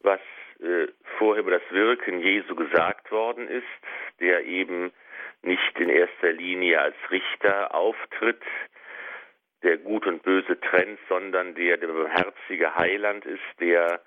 was 0.00 0.20
äh, 0.60 0.86
vorher 1.18 1.42
über 1.42 1.58
das 1.58 1.70
Wirken 1.70 2.20
Jesu 2.20 2.54
gesagt 2.54 3.10
worden 3.10 3.48
ist, 3.48 3.64
der 4.20 4.44
eben 4.44 4.92
nicht 5.42 5.78
in 5.80 5.88
erster 5.88 6.32
Linie 6.32 6.80
als 6.80 6.96
Richter 7.10 7.74
auftritt, 7.74 8.42
der 9.64 9.78
Gut 9.78 10.06
und 10.06 10.22
Böse 10.22 10.58
trennt, 10.60 11.00
sondern 11.08 11.56
der 11.56 11.76
der 11.78 11.88
barmherzige 11.88 12.74
Heiland 12.76 13.24
ist, 13.26 13.42
der 13.58 14.00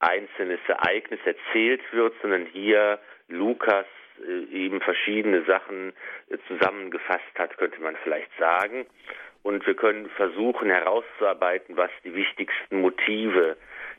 einzelnes 0.00 0.60
Ereignis 0.66 1.20
erzählt 1.24 1.82
wird, 1.92 2.14
sondern 2.22 2.46
hier 2.46 2.98
Lukas 3.28 3.86
äh, 4.26 4.54
eben 4.54 4.80
verschiedene 4.80 5.44
Sachen 5.44 5.92
äh, 6.28 6.38
zusammengefasst 6.46 7.38
hat, 7.38 7.56
könnte 7.56 7.80
man 7.80 7.96
vielleicht 8.02 8.30
sagen. 8.38 8.86
Und 9.42 9.66
wir 9.66 9.74
können 9.74 10.10
versuchen 10.10 10.68
herauszuarbeiten, 10.68 11.76
was 11.76 11.90
die 12.04 12.14
wichtigsten 12.14 12.80
Motive 12.80 13.56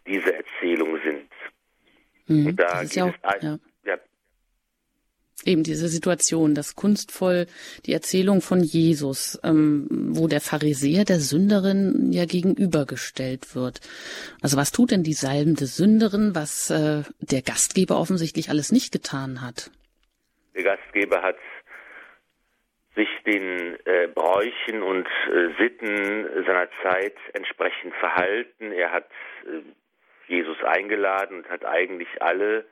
diese 0.07 0.33
Erzählung 0.35 0.99
sind. 1.03 1.29
Mhm, 2.27 2.47
Und 2.47 2.59
da 2.59 2.81
geht 2.81 2.95
ja 2.95 3.05
auch, 3.05 3.13
es 3.35 3.43
ja. 3.43 3.59
ja. 3.85 3.97
Eben 5.45 5.63
diese 5.63 5.87
Situation, 5.87 6.53
das 6.53 6.75
kunstvoll 6.75 7.45
die 7.85 7.93
Erzählung 7.93 8.41
von 8.41 8.61
Jesus, 8.61 9.39
ähm, 9.43 9.87
wo 9.89 10.27
der 10.27 10.41
Pharisäer 10.41 11.05
der 11.05 11.19
Sünderin 11.19 12.11
ja 12.11 12.25
gegenübergestellt 12.25 13.55
wird. 13.55 13.79
Also 14.41 14.57
was 14.57 14.71
tut 14.71 14.91
denn 14.91 15.03
die 15.03 15.13
salbende 15.13 15.65
Sünderin, 15.65 16.35
was 16.35 16.69
äh, 16.69 17.03
der 17.19 17.41
Gastgeber 17.41 17.97
offensichtlich 17.99 18.49
alles 18.49 18.71
nicht 18.71 18.91
getan 18.91 19.41
hat? 19.41 19.71
Der 20.55 20.63
Gastgeber 20.63 21.21
hat 21.21 21.37
sich 22.95 23.07
den 23.25 23.77
äh, 23.85 24.07
Bräuchen 24.13 24.83
und 24.83 25.07
äh, 25.31 25.49
Sitten 25.57 26.27
seiner 26.45 26.67
Zeit 26.83 27.15
entsprechend 27.33 27.93
verhalten. 27.95 28.73
Er 28.73 28.91
hat 28.91 29.09
äh, 29.45 29.61
Jesus 30.29 30.61
eingeladen 30.63 31.37
und 31.37 31.49
hat 31.49 31.65
eigentlich 31.65 32.21
alle 32.21 32.65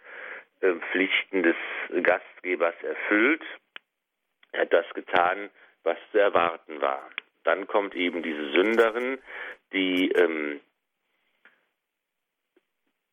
äh, 0.62 0.74
Pflichten 0.92 1.44
des 1.44 1.56
Gastgebers 2.04 2.76
erfüllt. 2.84 3.44
Er 4.52 4.62
hat 4.62 4.74
das 4.74 4.86
getan, 4.94 5.50
was 5.84 5.98
zu 6.12 6.20
erwarten 6.20 6.82
war. 6.82 7.10
Dann 7.44 7.68
kommt 7.68 7.96
eben 7.96 8.24
diese 8.24 8.52
Sünderin, 8.52 9.20
die, 9.72 10.12
ähm, 10.12 10.60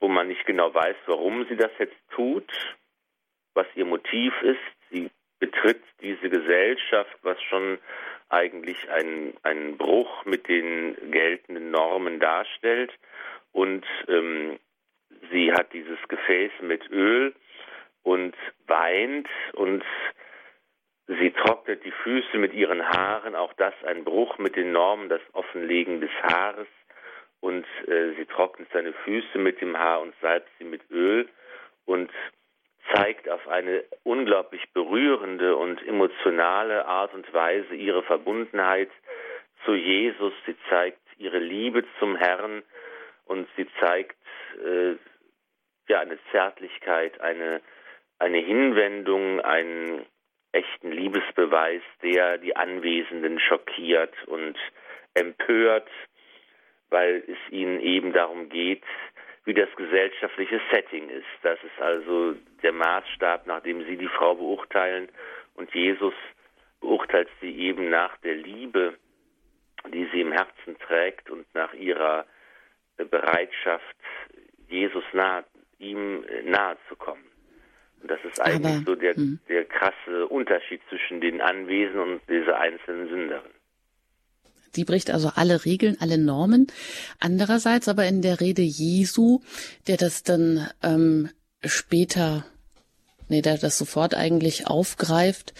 wo 0.00 0.08
man 0.08 0.28
nicht 0.28 0.44
genau 0.46 0.72
weiß, 0.74 0.96
warum 1.06 1.46
sie 1.48 1.56
das 1.56 1.70
jetzt 1.78 1.96
tut, 2.10 2.50
was 3.54 3.66
ihr 3.74 3.84
Motiv 3.84 4.32
ist. 4.42 4.60
Sie 4.90 5.10
betritt 5.38 5.82
diese 6.00 6.30
Gesellschaft, 6.30 7.16
was 7.22 7.40
schon 7.42 7.78
eigentlich 8.28 8.90
einen 8.90 9.76
Bruch 9.76 10.24
mit 10.24 10.48
den 10.48 10.96
geltenden 11.10 11.70
Normen 11.70 12.18
darstellt 12.18 12.92
und 13.54 13.86
ähm, 14.08 14.58
sie 15.30 15.52
hat 15.52 15.72
dieses 15.72 15.98
Gefäß 16.08 16.50
mit 16.60 16.90
Öl 16.90 17.32
und 18.02 18.34
weint 18.66 19.28
und 19.52 19.84
sie 21.06 21.30
trocknet 21.30 21.84
die 21.84 21.92
Füße 21.92 22.36
mit 22.36 22.52
ihren 22.52 22.86
Haaren, 22.86 23.36
auch 23.36 23.52
das 23.54 23.72
ein 23.84 24.04
Bruch 24.04 24.38
mit 24.38 24.56
den 24.56 24.72
Normen, 24.72 25.08
das 25.08 25.20
Offenlegen 25.32 26.00
des 26.00 26.10
Haares. 26.22 26.66
Und 27.40 27.64
äh, 27.86 28.14
sie 28.16 28.26
trocknet 28.26 28.68
seine 28.72 28.92
Füße 28.92 29.38
mit 29.38 29.60
dem 29.60 29.78
Haar 29.78 30.00
und 30.00 30.14
salbt 30.20 30.48
sie 30.58 30.64
mit 30.64 30.82
Öl 30.90 31.28
und 31.84 32.10
zeigt 32.92 33.28
auf 33.28 33.46
eine 33.46 33.84
unglaublich 34.02 34.72
berührende 34.72 35.56
und 35.56 35.80
emotionale 35.86 36.86
Art 36.86 37.14
und 37.14 37.32
Weise 37.32 37.74
ihre 37.74 38.02
Verbundenheit 38.02 38.90
zu 39.64 39.74
Jesus. 39.74 40.32
Sie 40.44 40.56
zeigt 40.68 40.98
ihre 41.18 41.38
Liebe 41.38 41.84
zum 42.00 42.16
Herrn 42.16 42.62
und 43.24 43.48
sie 43.56 43.66
zeigt 43.80 44.16
äh, 44.64 44.94
ja 45.88 46.00
eine 46.00 46.18
Zärtlichkeit, 46.30 47.20
eine 47.20 47.60
eine 48.18 48.38
Hinwendung, 48.38 49.40
einen 49.40 50.06
echten 50.52 50.92
Liebesbeweis, 50.92 51.82
der 52.02 52.38
die 52.38 52.56
Anwesenden 52.56 53.40
schockiert 53.40 54.14
und 54.26 54.56
empört, 55.14 55.88
weil 56.90 57.24
es 57.26 57.52
ihnen 57.52 57.80
eben 57.80 58.12
darum 58.12 58.48
geht, 58.48 58.84
wie 59.44 59.54
das 59.54 59.68
gesellschaftliche 59.76 60.60
Setting 60.72 61.10
ist. 61.10 61.26
Das 61.42 61.58
ist 61.62 61.80
also 61.80 62.34
der 62.62 62.72
Maßstab, 62.72 63.46
nach 63.46 63.60
dem 63.62 63.84
sie 63.84 63.96
die 63.96 64.08
Frau 64.08 64.36
beurteilen 64.36 65.08
und 65.54 65.72
Jesus 65.74 66.14
beurteilt 66.80 67.28
sie 67.40 67.58
eben 67.58 67.90
nach 67.90 68.16
der 68.18 68.34
Liebe, 68.34 68.94
die 69.92 70.08
sie 70.12 70.20
im 70.20 70.32
Herzen 70.32 70.78
trägt 70.78 71.30
und 71.30 71.46
nach 71.54 71.74
ihrer 71.74 72.26
Bereitschaft, 72.96 73.96
Jesus 74.68 75.04
nahe, 75.12 75.44
ihm 75.78 76.24
nahe 76.44 76.76
zu 76.88 76.96
kommen. 76.96 77.24
Und 78.00 78.10
das 78.10 78.18
ist 78.24 78.40
eigentlich 78.40 78.76
aber, 78.76 78.84
so 78.84 78.94
der, 78.94 79.14
hm. 79.14 79.40
der 79.48 79.64
krasse 79.64 80.26
Unterschied 80.28 80.80
zwischen 80.88 81.20
den 81.20 81.40
Anwesen 81.40 81.98
und 81.98 82.20
dieser 82.28 82.58
einzelnen 82.58 83.08
Sünderin. 83.08 83.50
Die 84.76 84.84
bricht 84.84 85.10
also 85.10 85.30
alle 85.34 85.64
Regeln, 85.64 85.96
alle 86.00 86.18
Normen. 86.18 86.66
Andererseits 87.20 87.88
aber 87.88 88.06
in 88.06 88.22
der 88.22 88.40
Rede 88.40 88.62
Jesu, 88.62 89.40
der 89.86 89.96
das 89.96 90.22
dann 90.24 90.68
ähm, 90.82 91.30
später 91.64 92.44
nee, 93.28 93.42
der 93.42 93.58
das 93.58 93.78
sofort 93.78 94.14
eigentlich 94.14 94.66
aufgreift, 94.66 95.54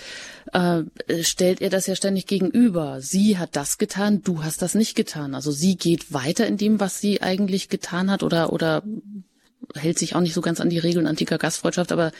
äh, 0.55 0.85
stellt 1.23 1.61
er 1.61 1.69
das 1.69 1.87
ja 1.87 1.97
ständig 1.97 2.27
gegenüber. 2.27 3.01
Sie 3.01 3.39
hat 3.39 3.57
das 3.57 3.77
getan, 3.77 4.23
du 4.23 4.45
hast 4.45 4.63
das 4.63 4.75
nicht 4.75 4.95
getan. 4.95 5.35
Also 5.35 5.51
sie 5.51 5.77
geht 5.77 6.13
weiter 6.13 6.47
in 6.47 6.57
dem, 6.57 6.81
was 6.81 7.01
sie 7.01 7.21
eigentlich 7.21 7.69
getan 7.69 8.11
hat 8.11 8.23
oder, 8.23 8.53
oder 8.53 8.85
hält 9.75 9.99
sich 9.99 10.15
auch 10.15 10.21
nicht 10.21 10.35
so 10.35 10.41
ganz 10.41 10.61
an 10.61 10.71
die 10.71 10.79
Regeln 10.79 11.07
antiker 11.07 11.39
Gastfreundschaft, 11.39 11.91
aber 11.91 12.13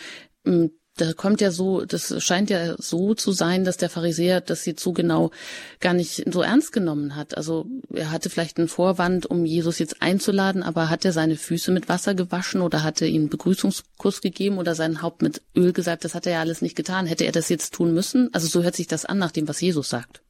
mh, 0.45 0.53
hm, 0.53 0.71
da 0.97 1.13
kommt 1.13 1.41
ja 1.41 1.51
so, 1.51 1.85
das 1.85 2.23
scheint 2.23 2.51
ja 2.51 2.77
so 2.79 3.15
zu 3.15 3.33
sein, 3.33 3.65
dass 3.65 3.77
der 3.77 3.91
Pharisäer 3.91 4.41
das 4.41 4.65
jetzt 4.65 4.83
so 4.83 4.93
genau 4.93 5.33
gar 5.81 5.93
nicht 5.93 6.25
so 6.33 6.43
ernst 6.43 6.73
genommen 6.73 7.17
hat. 7.17 7.37
Also 7.37 7.67
er 7.93 8.13
hatte 8.13 8.31
vielleicht 8.31 8.59
einen 8.59 8.69
Vorwand, 8.69 9.27
um 9.27 9.45
Jesus 9.45 9.81
jetzt 9.81 10.03
einzuladen, 10.03 10.63
aber 10.63 10.91
hat 10.91 11.05
er 11.05 11.13
seine 11.13 11.37
Füße 11.37 11.73
mit 11.73 11.89
Wasser 11.89 12.15
gewaschen 12.15 12.61
oder 12.61 12.85
hatte 12.85 13.07
ihn 13.07 13.23
einen 13.23 13.29
Begrüßungskuss 13.29 14.21
gegeben 14.21 14.59
oder 14.59 14.75
sein 14.77 15.03
Haupt 15.03 15.23
mit 15.23 15.43
Öl 15.57 15.73
gesagt? 15.73 16.05
Das 16.05 16.15
hat 16.15 16.27
er 16.27 16.35
ja 16.35 16.41
alles 16.41 16.63
nicht 16.63 16.77
getan. 16.77 17.07
Hätte 17.07 17.25
er 17.25 17.33
das 17.33 17.49
jetzt 17.49 17.75
tun 17.75 17.93
müssen? 17.93 18.33
Also 18.33 18.47
so 18.47 18.63
hört 18.63 18.77
sich 18.77 18.87
das 18.87 19.05
an 19.05 19.19
nach 19.19 19.33
dem, 19.33 19.49
was 19.49 19.61
Jesus 19.61 19.89
sagt. 19.89 20.24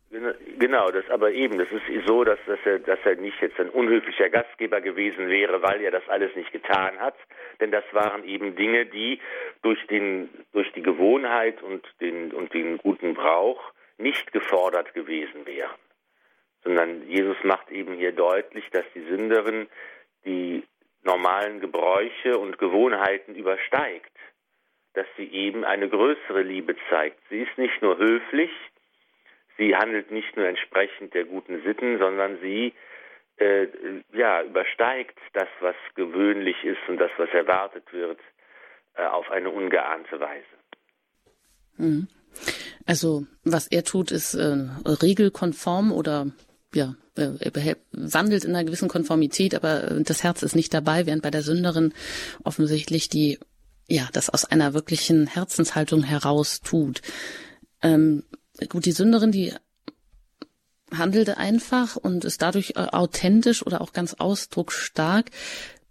Genau, 0.64 0.90
das 0.90 1.04
aber 1.10 1.30
eben, 1.30 1.58
das 1.58 1.68
ist 1.70 2.06
so, 2.06 2.24
dass, 2.24 2.38
dass, 2.46 2.58
er, 2.64 2.78
dass 2.78 2.98
er 3.04 3.16
nicht 3.16 3.38
jetzt 3.42 3.60
ein 3.60 3.68
unhöflicher 3.68 4.30
Gastgeber 4.30 4.80
gewesen 4.80 5.28
wäre, 5.28 5.60
weil 5.60 5.82
er 5.82 5.90
das 5.90 6.08
alles 6.08 6.34
nicht 6.36 6.52
getan 6.52 6.98
hat, 7.00 7.16
denn 7.60 7.70
das 7.70 7.84
waren 7.92 8.24
eben 8.24 8.56
Dinge, 8.56 8.86
die 8.86 9.20
durch, 9.60 9.86
den, 9.88 10.30
durch 10.54 10.72
die 10.72 10.80
Gewohnheit 10.80 11.62
und 11.62 11.86
den, 12.00 12.32
und 12.32 12.54
den 12.54 12.78
guten 12.78 13.12
Brauch 13.12 13.60
nicht 13.98 14.32
gefordert 14.32 14.94
gewesen 14.94 15.44
wären. 15.44 15.76
Sondern 16.62 17.06
Jesus 17.10 17.36
macht 17.42 17.70
eben 17.70 17.92
hier 17.92 18.12
deutlich, 18.12 18.64
dass 18.70 18.86
die 18.94 19.02
Sünderin 19.02 19.68
die 20.24 20.64
normalen 21.02 21.60
Gebräuche 21.60 22.38
und 22.38 22.56
Gewohnheiten 22.56 23.34
übersteigt, 23.34 24.16
dass 24.94 25.06
sie 25.18 25.30
eben 25.30 25.62
eine 25.62 25.90
größere 25.90 26.40
Liebe 26.40 26.74
zeigt. 26.88 27.20
Sie 27.28 27.42
ist 27.42 27.58
nicht 27.58 27.82
nur 27.82 27.98
höflich, 27.98 28.50
sie 29.58 29.76
handelt 29.76 30.10
nicht 30.10 30.36
nur 30.36 30.46
entsprechend 30.46 31.14
der 31.14 31.24
guten 31.24 31.62
Sitten, 31.62 31.98
sondern 31.98 32.38
sie 32.40 32.72
äh, 33.36 33.66
ja, 34.12 34.42
übersteigt 34.42 35.18
das, 35.32 35.48
was 35.60 35.74
gewöhnlich 35.94 36.56
ist 36.64 36.78
und 36.88 36.98
das, 36.98 37.10
was 37.16 37.30
erwartet 37.30 37.84
wird, 37.92 38.18
äh, 38.94 39.04
auf 39.04 39.30
eine 39.30 39.50
ungeahnte 39.50 40.20
Weise. 40.20 40.44
Mhm. 41.76 42.08
Also 42.86 43.26
was 43.44 43.66
er 43.68 43.84
tut, 43.84 44.10
ist 44.10 44.34
äh, 44.34 44.56
regelkonform 44.84 45.92
oder 45.92 46.26
ja, 46.74 46.94
er 47.16 47.76
wandelt 47.92 48.44
in 48.44 48.54
einer 48.54 48.64
gewissen 48.64 48.88
Konformität, 48.88 49.54
aber 49.54 49.90
äh, 49.90 50.02
das 50.02 50.22
Herz 50.24 50.42
ist 50.42 50.56
nicht 50.56 50.74
dabei, 50.74 51.06
während 51.06 51.22
bei 51.22 51.30
der 51.30 51.42
Sünderin 51.42 51.94
offensichtlich 52.42 53.08
die 53.08 53.38
ja 53.86 54.08
das 54.12 54.30
aus 54.30 54.44
einer 54.44 54.74
wirklichen 54.74 55.26
Herzenshaltung 55.26 56.02
heraus 56.02 56.60
tut. 56.60 57.02
Ähm, 57.82 58.24
gut, 58.68 58.86
die 58.86 58.92
Sünderin, 58.92 59.32
die 59.32 59.52
handelte 60.92 61.38
einfach 61.38 61.96
und 61.96 62.24
ist 62.24 62.42
dadurch 62.42 62.74
äh, 62.76 62.80
authentisch 62.80 63.64
oder 63.66 63.80
auch 63.80 63.92
ganz 63.92 64.14
ausdrucksstark. 64.14 65.30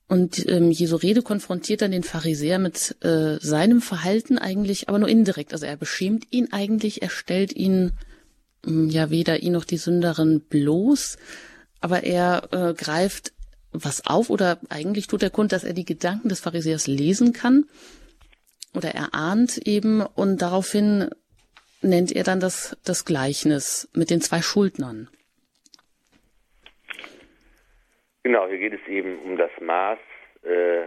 Und 0.07 0.47
ähm, 0.47 0.69
Jesu 0.69 0.95
Rede 0.95 1.21
konfrontiert 1.21 1.81
dann 1.81 1.91
den 1.91 2.03
Pharisäer 2.03 2.59
mit 2.59 2.95
äh, 3.03 3.37
seinem 3.39 3.81
Verhalten 3.81 4.37
eigentlich, 4.37 4.89
aber 4.89 4.99
nur 4.99 5.09
indirekt. 5.09 5.53
Also 5.53 5.65
er 5.65 5.77
beschämt 5.77 6.25
ihn 6.29 6.51
eigentlich, 6.51 7.01
er 7.01 7.09
stellt 7.09 7.53
ihn 7.53 7.93
äh, 8.65 8.85
ja 8.87 9.09
weder 9.09 9.41
ihn 9.41 9.53
noch 9.53 9.65
die 9.65 9.77
Sünderin 9.77 10.41
bloß, 10.41 11.17
aber 11.79 12.03
er 12.03 12.49
äh, 12.51 12.73
greift 12.73 13.33
was 13.71 14.05
auf 14.05 14.29
oder 14.29 14.59
eigentlich 14.69 15.07
tut 15.07 15.23
er 15.23 15.31
kund, 15.31 15.51
dass 15.51 15.63
er 15.63 15.73
die 15.73 15.85
Gedanken 15.85 16.29
des 16.29 16.39
Pharisäers 16.39 16.85
lesen 16.85 17.33
kann 17.33 17.65
oder 18.75 18.93
er 18.93 19.13
ahnt 19.13 19.57
eben 19.57 20.01
und 20.01 20.41
daraufhin 20.41 21.09
nennt 21.83 22.11
er 22.11 22.23
dann 22.23 22.39
das, 22.39 22.77
das 22.85 23.05
Gleichnis 23.05 23.89
mit 23.93 24.09
den 24.09 24.21
zwei 24.21 24.41
Schuldnern. 24.41 25.09
Genau, 28.23 28.47
hier 28.47 28.57
geht 28.57 28.73
es 28.73 28.87
eben 28.87 29.19
um 29.19 29.37
das 29.37 29.51
Maß 29.59 29.99
äh, 30.43 30.85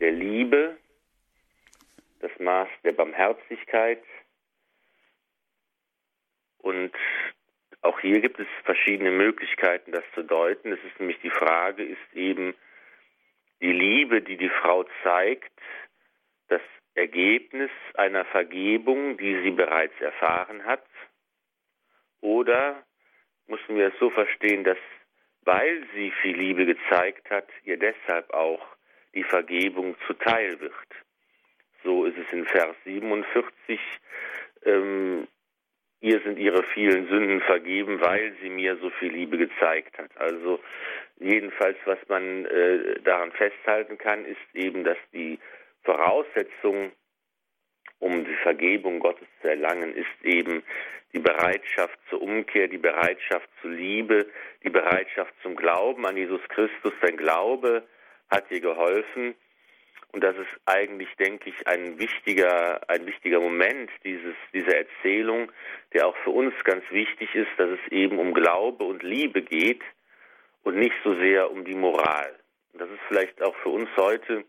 der 0.00 0.12
Liebe, 0.12 0.76
das 2.20 2.30
Maß 2.38 2.68
der 2.82 2.92
Barmherzigkeit. 2.92 4.02
Und 6.58 6.92
auch 7.82 8.00
hier 8.00 8.20
gibt 8.20 8.40
es 8.40 8.46
verschiedene 8.64 9.10
Möglichkeiten, 9.10 9.92
das 9.92 10.04
zu 10.14 10.22
deuten. 10.22 10.72
Es 10.72 10.80
ist 10.84 10.98
nämlich 10.98 11.20
die 11.22 11.30
Frage, 11.30 11.84
ist 11.84 12.14
eben 12.14 12.54
die 13.60 13.72
Liebe, 13.72 14.22
die 14.22 14.36
die 14.36 14.50
Frau 14.50 14.84
zeigt, 15.02 15.52
das 16.48 16.62
Ergebnis 16.98 17.70
einer 17.94 18.24
Vergebung, 18.26 19.16
die 19.16 19.40
sie 19.42 19.52
bereits 19.52 19.98
erfahren 20.00 20.64
hat? 20.64 20.84
Oder 22.20 22.82
müssen 23.46 23.76
wir 23.76 23.88
es 23.88 23.98
so 23.98 24.10
verstehen, 24.10 24.64
dass 24.64 24.78
weil 25.42 25.86
sie 25.94 26.10
viel 26.20 26.36
Liebe 26.36 26.66
gezeigt 26.66 27.30
hat, 27.30 27.48
ihr 27.64 27.78
deshalb 27.78 28.34
auch 28.34 28.60
die 29.14 29.22
Vergebung 29.22 29.96
zuteil 30.06 30.60
wird? 30.60 30.74
So 31.84 32.04
ist 32.04 32.18
es 32.18 32.30
in 32.32 32.44
Vers 32.44 32.76
47. 32.84 33.80
Ähm, 34.66 35.28
ihr 36.00 36.20
sind 36.20 36.38
ihre 36.38 36.64
vielen 36.74 37.08
Sünden 37.08 37.40
vergeben, 37.40 38.00
weil 38.00 38.34
sie 38.42 38.50
mir 38.50 38.76
so 38.76 38.90
viel 38.90 39.12
Liebe 39.12 39.38
gezeigt 39.38 39.96
hat. 39.96 40.10
Also 40.16 40.60
jedenfalls, 41.18 41.78
was 41.84 41.98
man 42.08 42.44
äh, 42.44 43.00
daran 43.02 43.32
festhalten 43.32 43.96
kann, 43.96 44.24
ist 44.24 44.54
eben, 44.54 44.84
dass 44.84 44.98
die 45.12 45.38
Voraussetzung, 45.88 46.92
um 47.98 48.22
die 48.22 48.36
Vergebung 48.42 49.00
Gottes 49.00 49.26
zu 49.40 49.48
erlangen, 49.48 49.94
ist 49.94 50.22
eben 50.22 50.62
die 51.14 51.18
Bereitschaft 51.18 51.98
zur 52.10 52.20
Umkehr, 52.20 52.68
die 52.68 52.76
Bereitschaft 52.76 53.48
zur 53.62 53.70
Liebe, 53.70 54.26
die 54.62 54.68
Bereitschaft 54.68 55.32
zum 55.42 55.56
Glauben 55.56 56.04
an 56.04 56.18
Jesus 56.18 56.42
Christus. 56.48 56.92
Sein 57.00 57.16
Glaube 57.16 57.84
hat 58.28 58.50
dir 58.50 58.60
geholfen. 58.60 59.34
Und 60.12 60.22
das 60.22 60.36
ist 60.36 60.60
eigentlich, 60.66 61.08
denke 61.16 61.48
ich, 61.48 61.66
ein 61.66 61.98
wichtiger, 61.98 62.80
ein 62.90 63.06
wichtiger 63.06 63.40
Moment 63.40 63.90
dieses, 64.04 64.34
dieser 64.52 64.76
Erzählung, 64.76 65.50
der 65.94 66.06
auch 66.06 66.16
für 66.18 66.30
uns 66.30 66.52
ganz 66.64 66.84
wichtig 66.90 67.34
ist, 67.34 67.50
dass 67.56 67.70
es 67.70 67.92
eben 67.92 68.18
um 68.18 68.34
Glaube 68.34 68.84
und 68.84 69.02
Liebe 69.02 69.40
geht 69.40 69.82
und 70.64 70.76
nicht 70.76 70.96
so 71.02 71.14
sehr 71.14 71.50
um 71.50 71.64
die 71.64 71.74
Moral. 71.74 72.38
Das 72.74 72.90
ist 72.90 73.00
vielleicht 73.08 73.40
auch 73.42 73.56
für 73.62 73.70
uns 73.70 73.88
heute 73.96 74.44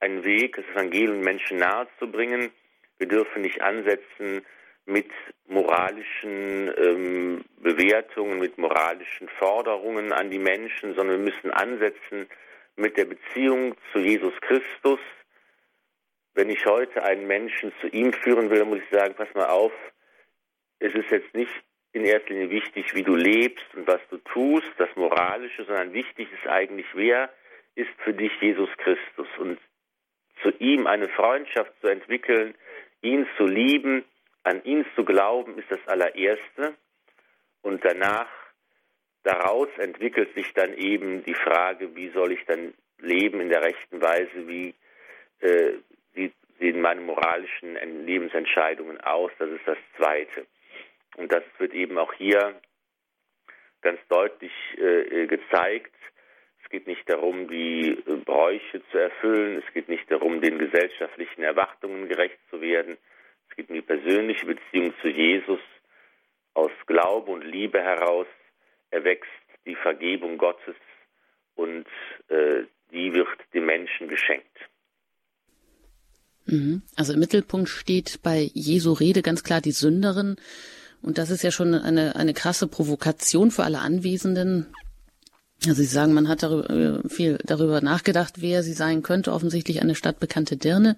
ein 0.00 0.24
Weg, 0.24 0.56
das 0.56 0.64
Evangelium 0.66 1.20
Menschen 1.20 1.58
nahezubringen. 1.58 2.50
Wir 2.98 3.08
dürfen 3.08 3.42
nicht 3.42 3.62
ansetzen 3.62 4.44
mit 4.86 5.10
moralischen 5.46 6.72
ähm, 6.76 7.44
Bewertungen, 7.58 8.38
mit 8.38 8.58
moralischen 8.58 9.28
Forderungen 9.28 10.12
an 10.12 10.30
die 10.30 10.38
Menschen, 10.38 10.94
sondern 10.94 11.24
wir 11.24 11.32
müssen 11.32 11.50
ansetzen 11.50 12.26
mit 12.76 12.96
der 12.96 13.04
Beziehung 13.04 13.76
zu 13.92 13.98
Jesus 13.98 14.34
Christus. 14.40 15.00
Wenn 16.34 16.48
ich 16.48 16.64
heute 16.66 17.02
einen 17.02 17.26
Menschen 17.26 17.72
zu 17.80 17.88
ihm 17.88 18.12
führen 18.12 18.50
will, 18.50 18.64
muss 18.64 18.78
ich 18.78 18.98
sagen, 18.98 19.14
pass 19.14 19.32
mal 19.34 19.48
auf, 19.48 19.72
es 20.78 20.94
ist 20.94 21.10
jetzt 21.10 21.34
nicht 21.34 21.52
in 21.92 22.04
erster 22.04 22.30
Linie 22.30 22.50
wichtig, 22.50 22.94
wie 22.94 23.02
du 23.02 23.14
lebst 23.14 23.66
und 23.74 23.86
was 23.86 24.00
du 24.10 24.16
tust, 24.18 24.70
das 24.78 24.88
Moralische, 24.96 25.64
sondern 25.64 25.92
wichtig 25.92 26.28
ist 26.32 26.48
eigentlich, 26.48 26.86
wer 26.94 27.30
ist 27.74 27.90
für 27.98 28.14
dich 28.14 28.32
Jesus 28.40 28.70
Christus. 28.78 29.28
Und 29.38 29.58
zu 30.42 30.50
ihm 30.58 30.86
eine 30.86 31.08
Freundschaft 31.08 31.72
zu 31.80 31.88
entwickeln, 31.88 32.54
ihn 33.02 33.26
zu 33.36 33.44
lieben, 33.44 34.04
an 34.42 34.62
ihn 34.64 34.84
zu 34.94 35.04
glauben, 35.04 35.58
ist 35.58 35.70
das 35.70 35.86
allererste. 35.86 36.74
Und 37.62 37.84
danach, 37.84 38.28
daraus 39.22 39.68
entwickelt 39.78 40.34
sich 40.34 40.52
dann 40.54 40.74
eben 40.74 41.24
die 41.24 41.34
Frage, 41.34 41.94
wie 41.94 42.08
soll 42.10 42.32
ich 42.32 42.44
dann 42.46 42.74
leben 42.98 43.40
in 43.40 43.48
der 43.48 43.62
rechten 43.62 44.00
Weise, 44.00 44.48
wie 44.48 44.74
äh, 45.40 45.74
wie 46.14 46.32
sehen 46.58 46.80
meine 46.80 47.00
moralischen 47.00 47.74
Lebensentscheidungen 48.06 49.00
aus, 49.00 49.30
das 49.38 49.50
ist 49.50 49.66
das 49.66 49.78
Zweite. 49.96 50.46
Und 51.16 51.32
das 51.32 51.42
wird 51.58 51.72
eben 51.72 51.98
auch 51.98 52.12
hier 52.12 52.54
ganz 53.82 53.98
deutlich 54.08 54.52
äh, 54.76 55.26
gezeigt, 55.26 55.94
es 56.70 56.78
geht 56.78 56.86
nicht 56.86 57.10
darum, 57.10 57.48
die 57.48 58.00
Bräuche 58.24 58.80
zu 58.92 58.98
erfüllen. 58.98 59.60
Es 59.66 59.74
geht 59.74 59.88
nicht 59.88 60.08
darum, 60.08 60.40
den 60.40 60.56
gesellschaftlichen 60.56 61.42
Erwartungen 61.42 62.08
gerecht 62.08 62.38
zu 62.48 62.60
werden. 62.60 62.96
Es 63.48 63.56
geht 63.56 63.70
um 63.70 63.74
die 63.74 63.82
persönliche 63.82 64.46
Beziehung 64.46 64.94
zu 65.02 65.08
Jesus. 65.08 65.58
Aus 66.54 66.70
Glaube 66.86 67.32
und 67.32 67.42
Liebe 67.42 67.82
heraus 67.82 68.28
erwächst 68.90 69.32
die 69.66 69.74
Vergebung 69.74 70.38
Gottes 70.38 70.76
und 71.56 71.86
äh, 72.28 72.62
die 72.92 73.12
wird 73.14 73.26
dem 73.52 73.66
Menschen 73.66 74.06
geschenkt. 74.06 74.46
Mhm. 76.46 76.82
Also 76.94 77.14
im 77.14 77.18
Mittelpunkt 77.18 77.68
steht 77.68 78.22
bei 78.22 78.48
Jesu 78.54 78.92
Rede 78.92 79.22
ganz 79.22 79.42
klar 79.42 79.60
die 79.60 79.72
Sünderin. 79.72 80.36
Und 81.02 81.18
das 81.18 81.30
ist 81.30 81.42
ja 81.42 81.50
schon 81.50 81.74
eine, 81.74 82.14
eine 82.14 82.32
krasse 82.32 82.68
Provokation 82.68 83.50
für 83.50 83.64
alle 83.64 83.80
Anwesenden. 83.80 84.72
Also 85.66 85.82
Sie 85.82 85.88
sagen, 85.88 86.14
man 86.14 86.28
hat 86.28 86.42
darüber, 86.42 86.70
äh, 86.70 87.08
viel 87.08 87.38
darüber 87.44 87.80
nachgedacht, 87.80 88.34
wer 88.38 88.62
sie 88.62 88.72
sein 88.72 89.02
könnte. 89.02 89.32
Offensichtlich 89.32 89.82
eine 89.82 89.94
stadtbekannte 89.94 90.56
Dirne. 90.56 90.96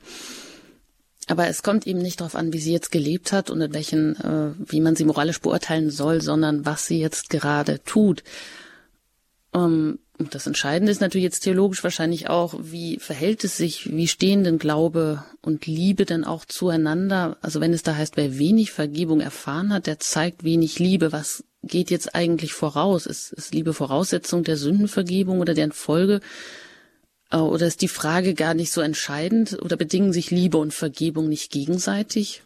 Aber 1.29 1.49
es 1.49 1.63
kommt 1.63 1.87
eben 1.87 2.01
nicht 2.01 2.21
darauf 2.21 2.35
an, 2.35 2.53
wie 2.53 2.59
sie 2.59 2.73
jetzt 2.73 2.91
gelebt 2.91 3.33
hat 3.33 3.51
und 3.51 3.61
in 3.61 3.75
welchen, 3.75 4.17
äh, 4.17 4.55
wie 4.59 4.81
man 4.81 4.97
sie 4.97 5.05
moralisch 5.05 5.41
beurteilen 5.41 5.91
soll, 5.91 6.21
sondern 6.21 6.67
was 6.67 6.87
sie 6.87 7.01
jetzt 7.01 7.31
gerade 7.31 7.83
tut. 7.85 8.23
Ähm, 9.55 9.99
und 10.23 10.37
das 10.37 10.47
Entscheidende 10.47 10.93
ist 10.93 11.01
natürlich 11.01 11.25
jetzt 11.25 11.41
theologisch 11.41 11.83
wahrscheinlich 11.83 12.29
auch, 12.29 12.55
wie 12.61 13.01
verhält 13.01 13.43
es 13.43 13.57
sich, 13.57 13.91
wie 13.91 14.07
stehen 14.07 14.45
denn 14.45 14.61
Glaube 14.61 15.25
und 15.41 15.67
Liebe 15.67 16.05
denn 16.05 16.23
auch 16.23 16.45
zueinander? 16.45 17.39
Also 17.41 17.61
wenn 17.61 17.73
es 17.73 17.83
da 17.83 17.97
heißt, 17.97 18.17
wer 18.17 18.39
wenig 18.39 18.71
Vergebung 18.71 19.21
erfahren 19.21 19.73
hat, 19.73 19.89
der 19.89 19.99
zeigt 19.99 20.45
wenig 20.45 20.79
Liebe. 20.79 21.11
Was 21.11 21.43
geht 21.65 21.91
jetzt 21.91 22.15
eigentlich 22.15 22.53
voraus? 22.53 23.07
Ist, 23.07 23.33
ist 23.33 23.53
Liebe 23.53 23.75
Voraussetzung 23.75 24.45
der 24.45 24.57
Sündenvergebung 24.57 25.41
oder 25.41 25.55
deren 25.55 25.73
Folge? 25.73 26.21
Äh, 27.33 27.39
oder 27.39 27.67
ist 27.67 27.83
die 27.83 27.89
Frage 27.89 28.35
gar 28.35 28.55
nicht 28.55 28.71
so 28.71 28.81
entscheidend? 28.81 29.61
Oder 29.61 29.77
bedingen 29.77 30.13
sich 30.13 30.31
Liebe 30.31 30.59
und 30.59 30.73
Vergebung 30.73 31.29
nicht 31.29 31.51
gegenseitig? 31.51 32.45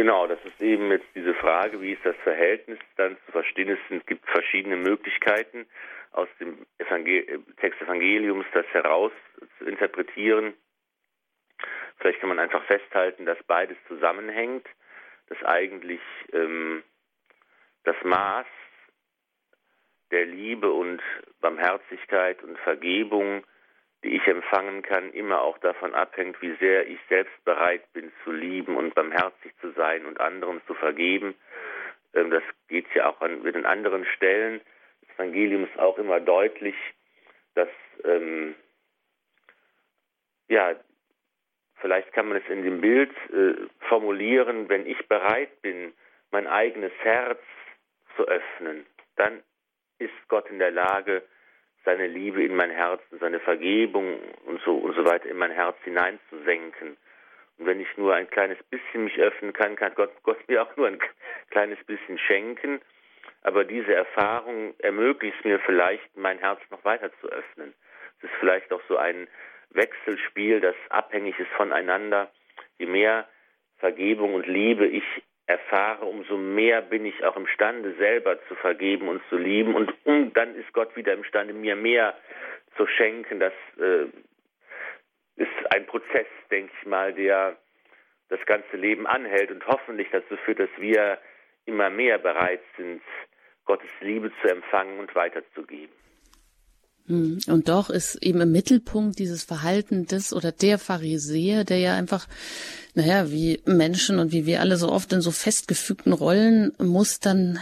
Genau, 0.00 0.26
das 0.26 0.42
ist 0.46 0.58
eben 0.62 0.90
jetzt 0.90 1.08
diese 1.14 1.34
Frage, 1.34 1.82
wie 1.82 1.92
ist 1.92 2.06
das 2.06 2.16
Verhältnis 2.24 2.78
dann 2.96 3.18
zu 3.26 3.32
verstehen? 3.32 3.68
Es 3.68 4.06
gibt 4.06 4.26
verschiedene 4.26 4.76
Möglichkeiten 4.76 5.66
aus 6.12 6.26
dem 6.40 6.64
Evangel 6.78 7.44
Text 7.60 7.82
Evangeliums, 7.82 8.46
das 8.54 8.64
heraus 8.68 9.12
zu 9.58 9.66
interpretieren. 9.66 10.54
Vielleicht 11.98 12.18
kann 12.18 12.30
man 12.30 12.38
einfach 12.38 12.64
festhalten, 12.64 13.26
dass 13.26 13.36
beides 13.42 13.76
zusammenhängt, 13.88 14.66
dass 15.26 15.44
eigentlich 15.44 16.00
ähm, 16.32 16.82
das 17.84 17.96
Maß 18.02 18.46
der 20.12 20.24
Liebe 20.24 20.72
und 20.72 21.02
Barmherzigkeit 21.42 22.42
und 22.42 22.58
Vergebung 22.60 23.44
die 24.02 24.16
ich 24.16 24.26
empfangen 24.26 24.82
kann, 24.82 25.12
immer 25.12 25.42
auch 25.42 25.58
davon 25.58 25.94
abhängt, 25.94 26.40
wie 26.40 26.54
sehr 26.56 26.86
ich 26.88 26.98
selbst 27.08 27.44
bereit 27.44 27.82
bin 27.92 28.10
zu 28.24 28.32
lieben 28.32 28.76
und 28.76 28.94
barmherzig 28.94 29.52
zu 29.60 29.72
sein 29.72 30.06
und 30.06 30.20
anderen 30.20 30.60
zu 30.66 30.74
vergeben. 30.74 31.34
Ähm, 32.14 32.30
das 32.30 32.42
geht 32.68 32.86
ja 32.94 33.10
auch 33.10 33.20
an 33.20 33.42
mit 33.42 33.54
den 33.54 33.66
anderen 33.66 34.06
Stellen 34.06 34.60
des 35.02 35.14
Evangeliums 35.16 35.70
auch 35.76 35.98
immer 35.98 36.20
deutlich, 36.20 36.76
dass 37.54 37.68
ähm, 38.04 38.54
ja 40.48 40.74
vielleicht 41.80 42.12
kann 42.12 42.28
man 42.28 42.38
es 42.38 42.48
in 42.48 42.62
dem 42.62 42.80
Bild 42.80 43.10
äh, 43.32 43.54
formulieren, 43.88 44.68
wenn 44.68 44.86
ich 44.86 45.08
bereit 45.08 45.60
bin, 45.62 45.92
mein 46.30 46.46
eigenes 46.46 46.92
Herz 47.02 47.40
zu 48.16 48.26
öffnen, 48.26 48.86
dann 49.16 49.42
ist 49.98 50.12
Gott 50.28 50.48
in 50.48 50.58
der 50.58 50.70
Lage, 50.70 51.22
seine 51.84 52.06
Liebe 52.06 52.44
in 52.44 52.54
mein 52.56 52.70
Herz, 52.70 53.02
seine 53.20 53.40
Vergebung 53.40 54.18
und 54.46 54.60
so 54.62 54.76
und 54.76 54.94
so 54.94 55.04
weiter 55.04 55.28
in 55.28 55.38
mein 55.38 55.50
Herz 55.50 55.76
hineinzusenken. 55.84 56.96
Und 57.58 57.66
wenn 57.66 57.80
ich 57.80 57.96
nur 57.96 58.14
ein 58.14 58.28
kleines 58.30 58.58
bisschen 58.64 59.04
mich 59.04 59.18
öffnen 59.18 59.52
kann, 59.52 59.76
kann 59.76 59.94
Gott, 59.94 60.12
Gott 60.22 60.38
mir 60.48 60.62
auch 60.62 60.76
nur 60.76 60.86
ein 60.86 60.98
kleines 61.50 61.82
bisschen 61.84 62.18
schenken. 62.18 62.80
Aber 63.42 63.64
diese 63.64 63.94
Erfahrung 63.94 64.74
ermöglicht 64.78 65.44
mir 65.44 65.58
vielleicht, 65.60 66.16
mein 66.16 66.38
Herz 66.38 66.60
noch 66.70 66.84
weiter 66.84 67.10
zu 67.20 67.28
öffnen. 67.28 67.74
Es 68.18 68.24
ist 68.24 68.36
vielleicht 68.40 68.72
auch 68.72 68.82
so 68.88 68.96
ein 68.96 69.28
Wechselspiel, 69.70 70.60
das 70.60 70.74
abhängig 70.90 71.38
ist 71.38 71.50
voneinander. 71.52 72.30
Je 72.78 72.86
mehr 72.86 73.28
Vergebung 73.78 74.34
und 74.34 74.46
Liebe 74.46 74.86
ich 74.86 75.04
erfahre, 75.50 76.04
umso 76.06 76.36
mehr 76.36 76.80
bin 76.82 77.04
ich 77.04 77.24
auch 77.24 77.36
imstande, 77.36 77.94
selber 77.94 78.38
zu 78.46 78.54
vergeben 78.54 79.08
und 79.08 79.22
zu 79.28 79.36
lieben. 79.36 79.74
Und 79.74 79.92
um, 80.04 80.32
dann 80.32 80.54
ist 80.54 80.72
Gott 80.72 80.94
wieder 80.96 81.12
imstande, 81.12 81.52
mir 81.52 81.76
mehr 81.76 82.16
zu 82.76 82.86
schenken. 82.86 83.40
Das 83.40 83.52
äh, 83.78 84.06
ist 85.36 85.74
ein 85.74 85.86
Prozess, 85.86 86.26
denke 86.50 86.72
ich 86.80 86.86
mal, 86.86 87.12
der 87.12 87.56
das 88.28 88.40
ganze 88.46 88.76
Leben 88.76 89.06
anhält 89.06 89.50
und 89.50 89.66
hoffentlich 89.66 90.08
dazu 90.12 90.36
führt, 90.36 90.60
dass 90.60 90.70
wir 90.78 91.18
immer 91.66 91.90
mehr 91.90 92.18
bereit 92.18 92.62
sind, 92.76 93.02
Gottes 93.64 93.90
Liebe 94.00 94.32
zu 94.40 94.48
empfangen 94.48 94.98
und 95.00 95.14
weiterzugeben. 95.14 95.94
Hm. 97.06 97.40
Und 97.46 97.68
doch 97.68 97.90
ist 97.90 98.16
eben 98.16 98.40
im 98.40 98.52
Mittelpunkt 98.52 99.18
dieses 99.18 99.44
Verhalten 99.44 100.06
des 100.06 100.32
oder 100.32 100.52
der 100.52 100.78
Pharisäer, 100.78 101.64
der 101.64 101.78
ja 101.78 101.94
einfach, 101.94 102.28
naja, 102.94 103.30
wie 103.30 103.60
Menschen 103.66 104.18
und 104.18 104.32
wie 104.32 104.46
wir 104.46 104.60
alle 104.60 104.76
so 104.76 104.90
oft 104.90 105.12
in 105.12 105.20
so 105.20 105.30
festgefügten 105.30 106.12
Rollen 106.12 106.72
Mustern 106.78 107.58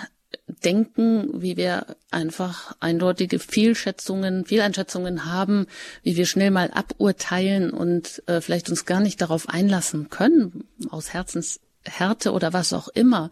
denken, 0.64 1.30
wie 1.40 1.56
wir 1.56 1.96
einfach 2.10 2.74
eindeutige 2.80 3.38
Fehlschätzungen, 3.38 4.44
Fehleinschätzungen 4.44 5.24
haben, 5.24 5.66
wie 6.02 6.16
wir 6.16 6.26
schnell 6.26 6.50
mal 6.50 6.70
aburteilen 6.72 7.70
und 7.70 8.22
äh, 8.26 8.40
vielleicht 8.40 8.68
uns 8.70 8.84
gar 8.84 9.00
nicht 9.00 9.20
darauf 9.20 9.48
einlassen 9.48 10.08
können, 10.10 10.64
aus 10.90 11.12
Herzenshärte 11.12 12.32
oder 12.32 12.52
was 12.52 12.72
auch 12.72 12.88
immer. 12.88 13.30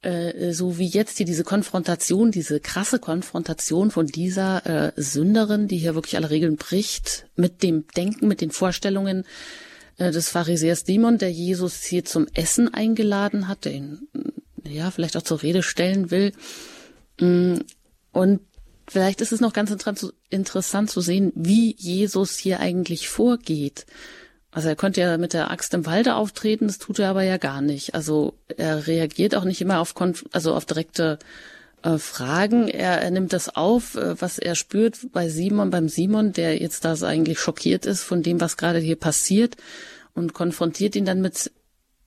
Äh, 0.00 0.52
so 0.52 0.78
wie 0.78 0.86
jetzt 0.86 1.16
hier 1.16 1.26
diese 1.26 1.42
Konfrontation, 1.42 2.30
diese 2.30 2.60
krasse 2.60 3.00
Konfrontation 3.00 3.90
von 3.90 4.06
dieser 4.06 4.64
äh, 4.66 4.92
Sünderin, 4.96 5.66
die 5.66 5.78
hier 5.78 5.96
wirklich 5.96 6.16
alle 6.16 6.30
Regeln 6.30 6.56
bricht, 6.56 7.26
mit 7.34 7.62
dem 7.64 7.86
Denken, 7.96 8.28
mit 8.28 8.40
den 8.40 8.52
Vorstellungen 8.52 9.24
äh, 9.96 10.12
des 10.12 10.28
Pharisäers 10.28 10.84
Simon, 10.86 11.18
der 11.18 11.32
Jesus 11.32 11.82
hier 11.82 12.04
zum 12.04 12.28
Essen 12.34 12.72
eingeladen 12.72 13.48
hat, 13.48 13.64
der 13.64 13.72
ihn 13.72 14.08
ja 14.64 14.90
vielleicht 14.92 15.16
auch 15.16 15.22
zur 15.22 15.42
Rede 15.42 15.64
stellen 15.64 16.12
will. 16.12 16.32
Mm, 17.18 17.56
und 18.12 18.40
vielleicht 18.86 19.20
ist 19.20 19.32
es 19.32 19.40
noch 19.40 19.52
ganz 19.52 19.74
interessant 20.30 20.90
zu 20.90 21.00
sehen, 21.00 21.32
wie 21.34 21.74
Jesus 21.76 22.38
hier 22.38 22.60
eigentlich 22.60 23.08
vorgeht. 23.08 23.84
Also 24.58 24.70
er 24.70 24.74
könnte 24.74 25.00
ja 25.00 25.18
mit 25.18 25.34
der 25.34 25.52
Axt 25.52 25.72
im 25.74 25.86
Walde 25.86 26.16
auftreten, 26.16 26.66
das 26.66 26.78
tut 26.78 26.98
er 26.98 27.10
aber 27.10 27.22
ja 27.22 27.36
gar 27.36 27.60
nicht. 27.60 27.94
Also 27.94 28.34
er 28.56 28.88
reagiert 28.88 29.36
auch 29.36 29.44
nicht 29.44 29.60
immer 29.60 29.78
auf, 29.78 29.94
Konf 29.94 30.24
also 30.32 30.52
auf 30.52 30.64
direkte 30.64 31.20
äh, 31.84 31.96
Fragen. 31.96 32.66
Er, 32.66 33.00
er 33.00 33.12
nimmt 33.12 33.32
das 33.32 33.54
auf, 33.54 33.94
äh, 33.94 34.20
was 34.20 34.36
er 34.36 34.56
spürt 34.56 35.12
bei 35.12 35.28
Simon, 35.28 35.70
beim 35.70 35.88
Simon, 35.88 36.32
der 36.32 36.60
jetzt 36.60 36.84
da 36.84 36.94
eigentlich 37.02 37.38
schockiert 37.38 37.86
ist 37.86 38.02
von 38.02 38.24
dem, 38.24 38.40
was 38.40 38.56
gerade 38.56 38.80
hier 38.80 38.96
passiert 38.96 39.56
und 40.12 40.34
konfrontiert 40.34 40.96
ihn 40.96 41.04
dann 41.04 41.20
mit, 41.20 41.52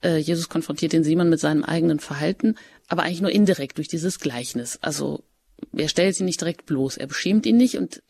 äh, 0.03 0.17
Jesus 0.17 0.49
konfrontiert 0.49 0.91
den 0.91 1.05
Simon 1.05 1.29
mit 1.29 1.39
seinem 1.39 1.63
eigenen 1.63 2.01
Verhalten, 2.01 2.55
aber 2.89 3.03
eigentlich 3.03 3.21
nur 3.21 3.31
indirekt 3.31 3.77
durch 3.77 3.87
dieses 3.87 4.19
Gleichnis. 4.19 4.77
Also 4.81 5.23
er 5.71 5.87
stellt 5.87 6.19
ihn 6.19 6.25
nicht 6.25 6.41
direkt 6.41 6.65
bloß, 6.65 6.97
er 6.97 7.07
beschämt 7.07 7.45
ihn 7.45 7.55
nicht 7.55 7.77
und 7.77 8.03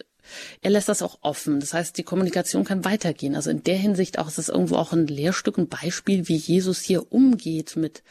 er 0.61 0.71
lässt 0.71 0.89
das 0.89 1.01
auch 1.01 1.19
offen. 1.21 1.59
Das 1.59 1.73
heißt, 1.73 1.97
die 1.97 2.03
Kommunikation 2.03 2.63
kann 2.63 2.85
weitergehen. 2.85 3.35
Also 3.35 3.49
in 3.49 3.63
der 3.63 3.77
Hinsicht 3.77 4.19
auch 4.19 4.27
ist 4.27 4.37
es 4.37 4.49
irgendwo 4.49 4.75
auch 4.75 4.93
ein 4.93 5.07
Lehrstück, 5.07 5.57
ein 5.57 5.67
Beispiel, 5.67 6.27
wie 6.27 6.35
Jesus 6.35 6.81
hier 6.81 7.11
umgeht 7.11 7.75
mit, 7.75 8.03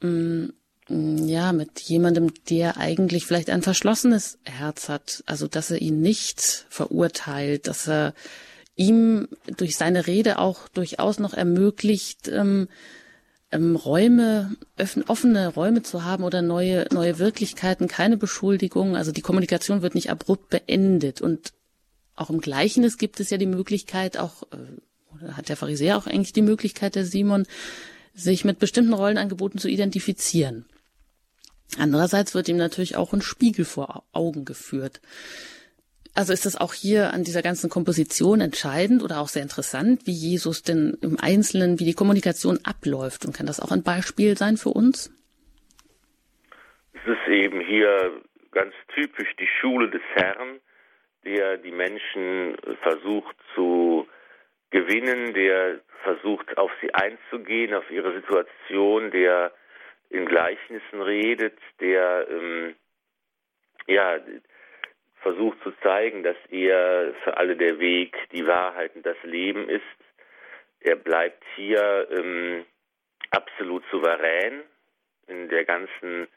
mm, 0.00 0.46
mm, 0.88 1.28
ja, 1.28 1.52
mit 1.52 1.80
jemandem, 1.80 2.32
der 2.50 2.76
eigentlich 2.76 3.26
vielleicht 3.26 3.50
ein 3.50 3.62
verschlossenes 3.62 4.38
Herz 4.44 4.88
hat. 4.88 5.22
Also, 5.26 5.46
dass 5.46 5.70
er 5.70 5.80
ihn 5.80 6.00
nicht 6.00 6.66
verurteilt, 6.68 7.66
dass 7.66 7.88
er 7.88 8.14
ihm 8.74 9.28
durch 9.56 9.76
seine 9.76 10.06
Rede 10.06 10.38
auch 10.38 10.68
durchaus 10.68 11.18
noch 11.18 11.34
ermöglicht, 11.34 12.28
ähm, 12.28 12.68
ähm, 13.52 13.76
Räume, 13.76 14.56
offene 15.06 15.48
Räume 15.48 15.82
zu 15.82 16.04
haben 16.04 16.24
oder 16.24 16.42
neue, 16.42 16.86
neue 16.92 17.18
Wirklichkeiten, 17.18 17.86
keine 17.86 18.16
Beschuldigung. 18.16 18.96
Also 18.96 19.12
die 19.12 19.20
Kommunikation 19.20 19.82
wird 19.82 19.94
nicht 19.94 20.10
abrupt 20.10 20.48
beendet. 20.48 21.20
Und 21.20 21.52
auch 22.16 22.30
im 22.30 22.40
Gleichnis 22.40 22.98
gibt 22.98 23.20
es 23.20 23.30
ja 23.30 23.36
die 23.36 23.46
Möglichkeit, 23.46 24.16
auch, 24.16 24.42
äh, 24.52 25.14
oder 25.14 25.36
hat 25.36 25.48
der 25.48 25.56
Pharisäer 25.56 25.98
auch 25.98 26.06
eigentlich 26.06 26.32
die 26.32 26.42
Möglichkeit, 26.42 26.94
der 26.94 27.04
Simon, 27.04 27.46
sich 28.14 28.44
mit 28.44 28.58
bestimmten 28.58 28.92
Rollenangeboten 28.92 29.58
zu 29.58 29.68
identifizieren. 29.68 30.66
Andererseits 31.78 32.34
wird 32.34 32.48
ihm 32.48 32.58
natürlich 32.58 32.96
auch 32.96 33.12
ein 33.12 33.22
Spiegel 33.22 33.64
vor 33.64 34.04
Augen 34.12 34.44
geführt. 34.44 35.00
Also 36.14 36.34
ist 36.34 36.44
das 36.44 36.60
auch 36.60 36.74
hier 36.74 37.14
an 37.14 37.24
dieser 37.24 37.40
ganzen 37.40 37.70
Komposition 37.70 38.42
entscheidend 38.42 39.02
oder 39.02 39.20
auch 39.20 39.28
sehr 39.28 39.42
interessant, 39.42 40.06
wie 40.06 40.12
Jesus 40.12 40.62
denn 40.62 40.98
im 41.00 41.18
Einzelnen, 41.18 41.80
wie 41.80 41.86
die 41.86 41.94
Kommunikation 41.94 42.58
abläuft? 42.64 43.24
Und 43.24 43.34
kann 43.34 43.46
das 43.46 43.60
auch 43.60 43.72
ein 43.72 43.82
Beispiel 43.82 44.36
sein 44.36 44.58
für 44.58 44.68
uns? 44.68 45.10
Es 46.92 47.00
ist 47.06 47.28
eben 47.28 47.60
hier 47.60 48.20
ganz 48.50 48.74
typisch 48.94 49.34
die 49.40 49.48
Schule 49.60 49.88
des 49.88 50.02
Herrn, 50.14 50.60
der 51.24 51.56
die 51.56 51.72
Menschen 51.72 52.56
versucht 52.82 53.36
zu 53.54 54.06
gewinnen, 54.70 55.32
der 55.32 55.80
versucht 56.02 56.58
auf 56.58 56.70
sie 56.82 56.92
einzugehen, 56.92 57.74
auf 57.74 57.90
ihre 57.90 58.14
Situation, 58.14 59.10
der 59.12 59.52
in 60.10 60.26
Gleichnissen 60.26 61.00
redet, 61.00 61.58
der 61.80 62.26
ähm, 62.28 62.74
ja 63.86 64.18
versucht 65.22 65.62
zu 65.62 65.72
zeigen, 65.82 66.22
dass 66.22 66.36
er 66.50 67.14
für 67.24 67.36
alle 67.36 67.56
der 67.56 67.78
Weg, 67.78 68.16
die 68.32 68.46
Wahrheit 68.46 68.94
und 68.94 69.06
das 69.06 69.16
Leben 69.22 69.68
ist. 69.68 69.82
Er 70.80 70.96
bleibt 70.96 71.42
hier 71.54 72.08
ähm, 72.10 72.64
absolut 73.30 73.84
souverän 73.90 74.62
in 75.28 75.48
der 75.48 75.64
ganzen 75.64 76.28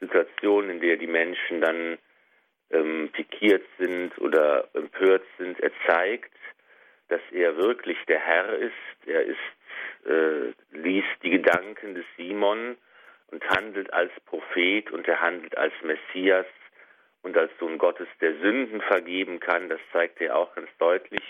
Situation, 0.00 0.70
in 0.70 0.80
der 0.80 0.96
die 0.96 1.06
Menschen 1.06 1.60
dann 1.60 1.98
ähm, 2.70 3.10
pikiert 3.12 3.64
sind 3.78 4.18
oder 4.18 4.68
empört 4.74 5.24
sind. 5.38 5.60
Er 5.60 5.70
zeigt, 5.86 6.32
dass 7.08 7.20
er 7.30 7.56
wirklich 7.56 7.98
der 8.08 8.18
Herr 8.18 8.54
ist. 8.54 9.06
Er 9.06 9.22
ist, 9.22 10.06
äh, 10.06 10.52
liest 10.72 11.22
die 11.22 11.30
Gedanken 11.30 11.94
des 11.94 12.04
Simon 12.16 12.76
und 13.28 13.48
handelt 13.50 13.92
als 13.92 14.10
Prophet 14.26 14.90
und 14.90 15.06
er 15.06 15.20
handelt 15.20 15.56
als 15.56 15.74
Messias 15.82 16.46
und 17.22 17.36
als 17.36 17.50
Sohn 17.58 17.78
Gottes, 17.78 18.08
der 18.20 18.34
Sünden 18.40 18.80
vergeben 18.80 19.40
kann. 19.40 19.68
Das 19.68 19.80
zeigt 19.92 20.20
er 20.20 20.36
auch 20.36 20.54
ganz 20.54 20.68
deutlich 20.78 21.22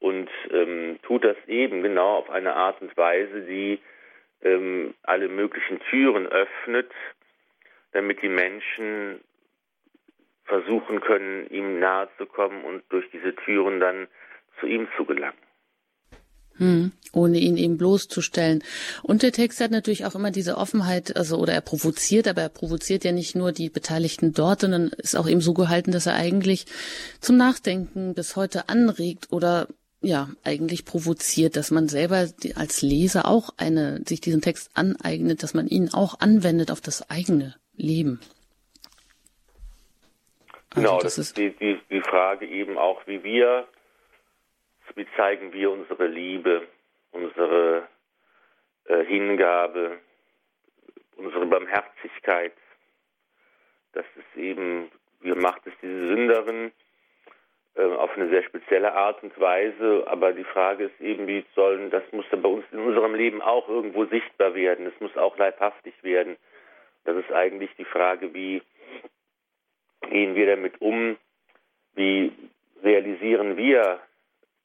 und 0.00 0.30
ähm, 0.50 0.98
tut 1.02 1.24
das 1.24 1.36
eben 1.46 1.82
genau 1.82 2.16
auf 2.16 2.30
eine 2.30 2.54
Art 2.54 2.80
und 2.80 2.96
Weise, 2.96 3.42
die 3.42 3.80
ähm, 4.42 4.94
alle 5.02 5.28
möglichen 5.28 5.80
Türen 5.90 6.26
öffnet, 6.26 6.90
damit 7.92 8.22
die 8.22 8.28
Menschen 8.28 9.20
versuchen 10.44 11.00
können, 11.00 11.46
ihm 11.50 11.78
nahe 11.78 12.08
zu 12.18 12.26
kommen 12.26 12.64
und 12.64 12.82
durch 12.88 13.08
diese 13.10 13.34
Türen 13.36 13.78
dann 13.78 14.08
zu 14.58 14.66
ihm 14.66 14.88
zu 14.96 15.04
gelangen. 15.04 15.38
Hm, 16.60 16.92
ohne 17.14 17.38
ihn 17.38 17.56
eben 17.56 17.78
bloßzustellen. 17.78 18.62
Und 19.02 19.22
der 19.22 19.32
Text 19.32 19.60
hat 19.60 19.70
natürlich 19.70 20.04
auch 20.04 20.14
immer 20.14 20.30
diese 20.30 20.58
Offenheit, 20.58 21.16
also 21.16 21.38
oder 21.38 21.54
er 21.54 21.62
provoziert, 21.62 22.28
aber 22.28 22.42
er 22.42 22.48
provoziert 22.50 23.02
ja 23.02 23.12
nicht 23.12 23.34
nur 23.34 23.52
die 23.52 23.70
Beteiligten 23.70 24.34
dort, 24.34 24.60
sondern 24.60 24.88
ist 24.98 25.16
auch 25.16 25.26
eben 25.26 25.40
so 25.40 25.54
gehalten, 25.54 25.90
dass 25.90 26.04
er 26.04 26.16
eigentlich 26.16 26.66
zum 27.18 27.38
Nachdenken 27.38 28.12
bis 28.12 28.36
heute 28.36 28.68
anregt 28.68 29.28
oder 29.32 29.68
ja, 30.02 30.28
eigentlich 30.44 30.84
provoziert, 30.84 31.56
dass 31.56 31.70
man 31.70 31.88
selber 31.88 32.28
als 32.54 32.82
Leser 32.82 33.26
auch 33.26 33.50
eine, 33.56 34.02
sich 34.06 34.20
diesen 34.20 34.42
Text 34.42 34.70
aneignet, 34.74 35.42
dass 35.42 35.54
man 35.54 35.66
ihn 35.66 35.88
auch 35.94 36.20
anwendet 36.20 36.70
auf 36.70 36.82
das 36.82 37.08
eigene 37.08 37.54
Leben. 37.74 38.20
Also 40.74 40.86
genau, 40.86 41.00
das, 41.00 41.16
das 41.16 41.28
ist 41.28 41.38
die, 41.38 41.56
die, 41.56 41.78
die 41.90 42.02
Frage 42.02 42.46
eben 42.46 42.76
auch, 42.76 43.06
wie 43.06 43.24
wir, 43.24 43.66
wie 45.00 45.06
zeigen 45.16 45.54
wir 45.54 45.70
unsere 45.70 46.06
Liebe, 46.06 46.68
unsere 47.12 47.88
äh, 48.84 49.02
Hingabe, 49.04 49.98
unsere 51.16 51.46
Barmherzigkeit. 51.46 52.52
Das 53.94 54.04
ist 54.14 54.38
eben, 54.38 54.90
wie 55.20 55.32
macht 55.32 55.66
es 55.66 55.72
diese 55.80 56.08
Sünderin, 56.08 56.70
äh, 57.76 57.82
auf 57.82 58.14
eine 58.14 58.28
sehr 58.28 58.42
spezielle 58.42 58.92
Art 58.92 59.22
und 59.22 59.40
Weise. 59.40 60.04
Aber 60.06 60.34
die 60.34 60.44
Frage 60.44 60.84
ist 60.84 61.00
eben, 61.00 61.26
wie 61.26 61.46
sollen, 61.54 61.88
das 61.88 62.02
muss 62.12 62.26
dann 62.30 62.42
bei 62.42 62.50
uns 62.50 62.66
in 62.70 62.80
unserem 62.80 63.14
Leben 63.14 63.40
auch 63.40 63.70
irgendwo 63.70 64.04
sichtbar 64.04 64.54
werden. 64.54 64.84
Es 64.84 65.00
muss 65.00 65.16
auch 65.16 65.38
leibhaftig 65.38 65.94
werden. 66.02 66.36
Das 67.04 67.16
ist 67.16 67.32
eigentlich 67.32 67.70
die 67.78 67.86
Frage, 67.86 68.34
wie 68.34 68.60
gehen 70.10 70.34
wir 70.34 70.44
damit 70.44 70.78
um? 70.82 71.16
Wie 71.94 72.32
realisieren 72.82 73.56
wir 73.56 74.02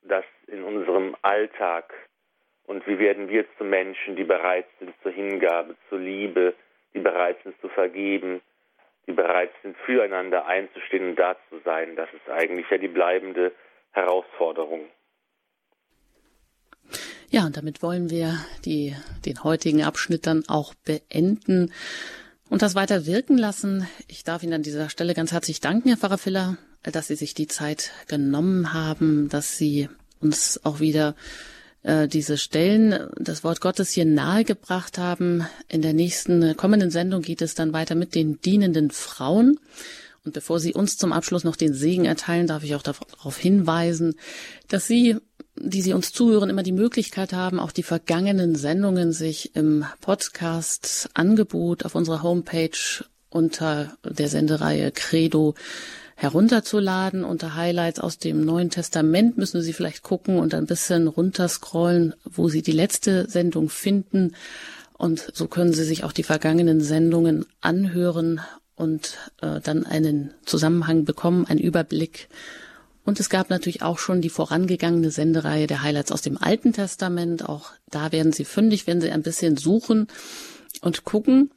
das 0.08 0.26
in 0.48 0.64
unserem 0.64 1.16
Alltag? 1.22 1.94
Und 2.66 2.86
wie 2.88 2.98
werden 3.00 3.30
wir 3.30 3.46
zu 3.58 3.64
Menschen, 3.64 4.16
die 4.16 4.24
bereit 4.24 4.66
sind 4.80 4.94
zur 5.04 5.12
Hingabe, 5.12 5.76
zur 5.90 6.00
Liebe, 6.00 6.56
die 6.94 7.00
bereit 7.00 7.38
sind 7.44 7.60
zu 7.62 7.70
vergeben, 7.70 8.42
die 9.08 9.12
bereit 9.12 9.52
sind, 9.62 9.78
füreinander 9.86 10.48
einzustehen 10.48 11.10
und 11.10 11.16
da 11.16 11.36
zu 11.50 11.60
sein. 11.64 11.96
Das 11.96 12.10
ist 12.14 12.30
eigentlich 12.30 12.66
ja 12.70 12.78
die 12.78 12.88
bleibende 12.88 13.52
Herausforderung. 13.92 14.86
Ja, 17.30 17.46
und 17.46 17.58
damit 17.58 17.82
wollen 17.84 18.10
wir 18.10 18.38
die, 18.66 18.96
den 19.26 19.44
heutigen 19.44 19.84
Abschnitt 19.84 20.26
dann 20.26 20.44
auch 20.48 20.74
beenden 20.86 21.74
und 22.50 22.62
das 22.62 22.76
weiter 22.76 23.06
wirken 23.06 23.38
lassen. 23.38 23.88
Ich 24.08 24.24
darf 24.24 24.44
Ihnen 24.44 24.54
an 24.54 24.64
dieser 24.64 24.90
Stelle 24.90 25.14
ganz 25.14 25.32
herzlich 25.32 25.60
danken, 25.60 25.90
Herr 25.90 25.98
Pfarrer 25.98 26.18
Filler, 26.18 26.58
dass 26.92 27.08
Sie 27.08 27.16
sich 27.16 27.34
die 27.34 27.48
Zeit 27.48 27.92
genommen 28.08 28.74
haben, 28.74 29.30
dass 29.30 29.58
Sie 29.58 29.90
uns 30.20 30.60
auch 30.64 30.80
wieder 30.80 31.16
äh, 31.84 32.08
diese 32.08 32.38
Stellen 32.38 33.08
das 33.18 33.44
Wort 33.44 33.62
Gottes 33.62 33.92
hier 33.92 34.06
nahegebracht 34.06 34.98
haben. 34.98 35.46
In 35.68 35.82
der 35.82 35.94
nächsten 35.94 36.42
äh, 36.42 36.56
kommenden 36.56 36.92
Sendung 36.92 37.22
geht 37.22 37.42
es 37.42 37.56
dann 37.56 37.74
weiter 37.74 37.96
mit 37.96 38.16
den 38.16 38.42
dienenden 38.42 38.92
Frauen. 38.92 39.60
Und 40.24 40.34
bevor 40.34 40.60
Sie 40.60 40.74
uns 40.74 40.98
zum 40.98 41.14
Abschluss 41.14 41.44
noch 41.44 41.56
den 41.56 41.74
Segen 41.74 42.06
erteilen, 42.06 42.48
darf 42.48 42.64
ich 42.64 42.74
auch 42.74 42.82
darauf 42.82 43.38
hinweisen, 43.38 44.16
dass 44.68 44.88
Sie, 44.88 45.18
die 45.56 45.84
Sie 45.84 45.94
uns 45.94 46.12
zuhören, 46.12 46.50
immer 46.50 46.64
die 46.64 46.72
Möglichkeit 46.72 47.32
haben, 47.32 47.60
auch 47.60 47.72
die 47.72 47.84
vergangenen 47.84 48.56
Sendungen 48.56 49.12
sich 49.12 49.56
im 49.56 49.86
Podcast-Angebot 50.02 51.86
auf 51.86 51.94
unserer 51.94 52.24
Homepage 52.24 52.72
unter 53.30 53.96
der 54.04 54.30
Sendereihe 54.30 54.92
Credo 54.92 55.54
herunterzuladen. 56.16 57.24
Unter 57.24 57.56
Highlights 57.56 58.00
aus 58.00 58.18
dem 58.18 58.44
Neuen 58.44 58.70
Testament 58.70 59.38
müssen 59.38 59.62
Sie 59.62 59.74
vielleicht 59.74 60.04
gucken 60.04 60.40
und 60.40 60.54
ein 60.54 60.66
bisschen 60.66 61.08
runterscrollen, 61.08 62.16
wo 62.24 62.50
Sie 62.50 62.62
die 62.62 62.72
letzte 62.72 63.30
Sendung 63.30 63.70
finden. 63.70 64.36
Und 64.98 65.32
so 65.34 65.48
können 65.48 65.74
Sie 65.74 65.84
sich 65.84 66.04
auch 66.04 66.14
die 66.14 66.24
vergangenen 66.24 66.82
Sendungen 66.82 67.46
anhören 67.62 68.42
und 68.76 69.18
äh, 69.42 69.60
dann 69.62 69.86
einen 69.86 70.34
Zusammenhang 70.46 71.06
bekommen, 71.06 71.46
einen 71.46 71.60
Überblick. 71.60 72.30
Und 73.04 73.20
es 73.20 73.30
gab 73.30 73.50
natürlich 73.50 73.84
auch 73.84 74.00
schon 74.00 74.22
die 74.22 74.30
vorangegangene 74.30 75.12
Sendereihe 75.12 75.68
der 75.68 75.84
Highlights 75.84 76.12
aus 76.12 76.24
dem 76.24 76.42
Alten 76.42 76.74
Testament. 76.74 77.48
Auch 77.48 77.72
da 77.90 78.12
werden 78.12 78.32
Sie 78.32 78.46
fündig, 78.46 78.88
wenn 78.88 79.00
Sie 79.00 79.12
ein 79.12 79.22
bisschen 79.22 79.58
suchen 79.58 80.08
und 80.82 81.04
gucken. 81.04 81.52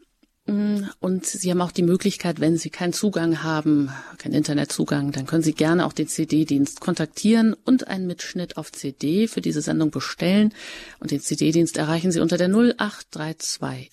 Und 0.49 1.27
Sie 1.27 1.51
haben 1.51 1.61
auch 1.61 1.73
die 1.73 1.83
Möglichkeit, 1.83 2.41
wenn 2.41 2.57
Sie 2.57 2.71
keinen 2.71 2.95
Zugang 2.95 3.43
haben, 3.43 3.91
keinen 4.17 4.33
Internetzugang, 4.33 5.13
dann 5.13 5.27
können 5.27 5.43
Sie 5.43 5.53
gerne 5.53 5.85
auch 5.85 5.93
den 5.93 6.09
CD-Dienst 6.09 6.81
kontaktieren 6.81 7.53
und 7.53 7.89
einen 7.89 8.07
Mitschnitt 8.07 8.57
auf 8.57 8.73
CD 8.73 9.29
für 9.29 9.43
diese 9.43 9.61
Sendung 9.61 9.91
bestellen. 9.91 10.55
Und 11.01 11.11
den 11.11 11.21
CD-Dienst 11.21 11.77
erreichen 11.77 12.13
Sie 12.13 12.21
unter 12.21 12.39
der 12.39 12.49
08328 12.49 13.91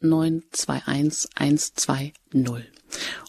921 0.00 1.30
120. 1.34 2.12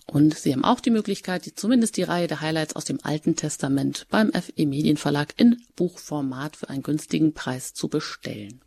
Und 0.05 0.37
Sie 0.37 0.53
haben 0.53 0.63
auch 0.63 0.79
die 0.79 0.91
Möglichkeit, 0.91 1.51
zumindest 1.55 1.97
die 1.97 2.03
Reihe 2.03 2.27
der 2.27 2.41
Highlights 2.41 2.75
aus 2.75 2.85
dem 2.85 2.99
Alten 3.01 3.35
Testament 3.35 4.05
beim 4.11 4.31
FE 4.31 4.67
Medienverlag 4.67 5.33
in 5.37 5.63
Buchformat 5.75 6.55
für 6.55 6.69
einen 6.69 6.83
günstigen 6.83 7.33
Preis 7.33 7.73
zu 7.73 7.87
bestellen. 7.87 8.61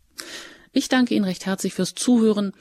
Ich 0.72 0.89
danke 0.89 1.14
Ihnen 1.14 1.24
recht 1.24 1.47
herzlich 1.47 1.72
fürs 1.72 1.95
Zuhören 1.95 2.53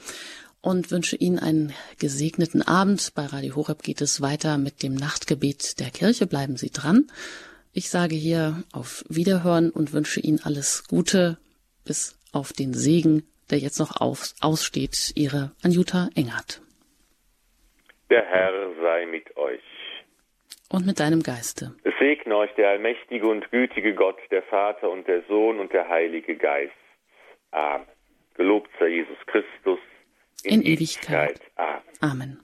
und 0.66 0.90
wünsche 0.90 1.14
Ihnen 1.14 1.38
einen 1.38 1.72
gesegneten 2.00 2.60
Abend. 2.60 3.12
Bei 3.14 3.22
Radio 3.26 3.54
Horeb 3.54 3.84
geht 3.84 4.00
es 4.00 4.20
weiter 4.20 4.58
mit 4.58 4.82
dem 4.82 4.94
Nachtgebet 4.94 5.78
der 5.78 5.90
Kirche. 5.94 6.26
Bleiben 6.26 6.56
Sie 6.56 6.70
dran. 6.70 7.06
Ich 7.72 7.88
sage 7.88 8.16
hier 8.16 8.64
auf 8.72 9.04
Wiederhören 9.08 9.70
und 9.70 9.92
wünsche 9.92 10.18
Ihnen 10.18 10.40
alles 10.44 10.88
Gute 10.88 11.38
bis 11.86 12.18
auf 12.32 12.52
den 12.52 12.74
Segen, 12.74 13.22
der 13.48 13.58
jetzt 13.58 13.78
noch 13.78 14.00
auf, 14.00 14.34
aussteht. 14.40 15.12
Ihre 15.14 15.52
Anjuta 15.62 16.08
Engert. 16.16 16.60
Der 18.10 18.24
Herr 18.26 18.52
sei 18.82 19.06
mit 19.06 19.36
euch. 19.36 19.62
Und 20.68 20.84
mit 20.84 20.98
deinem 20.98 21.22
Geiste. 21.22 21.76
Es 21.84 21.94
segne 22.00 22.36
euch 22.36 22.50
der 22.56 22.70
allmächtige 22.70 23.28
und 23.28 23.48
gütige 23.52 23.94
Gott, 23.94 24.18
der 24.32 24.42
Vater 24.42 24.90
und 24.90 25.06
der 25.06 25.22
Sohn 25.28 25.60
und 25.60 25.72
der 25.72 25.88
Heilige 25.88 26.34
Geist. 26.36 26.72
Amen. 27.52 27.86
Gelobt 28.34 28.68
sei 28.80 28.88
Jesus 28.88 29.18
Christus 29.26 29.78
in, 30.46 30.62
Ewigkeit. 30.62 31.40
Amen. 32.00 32.40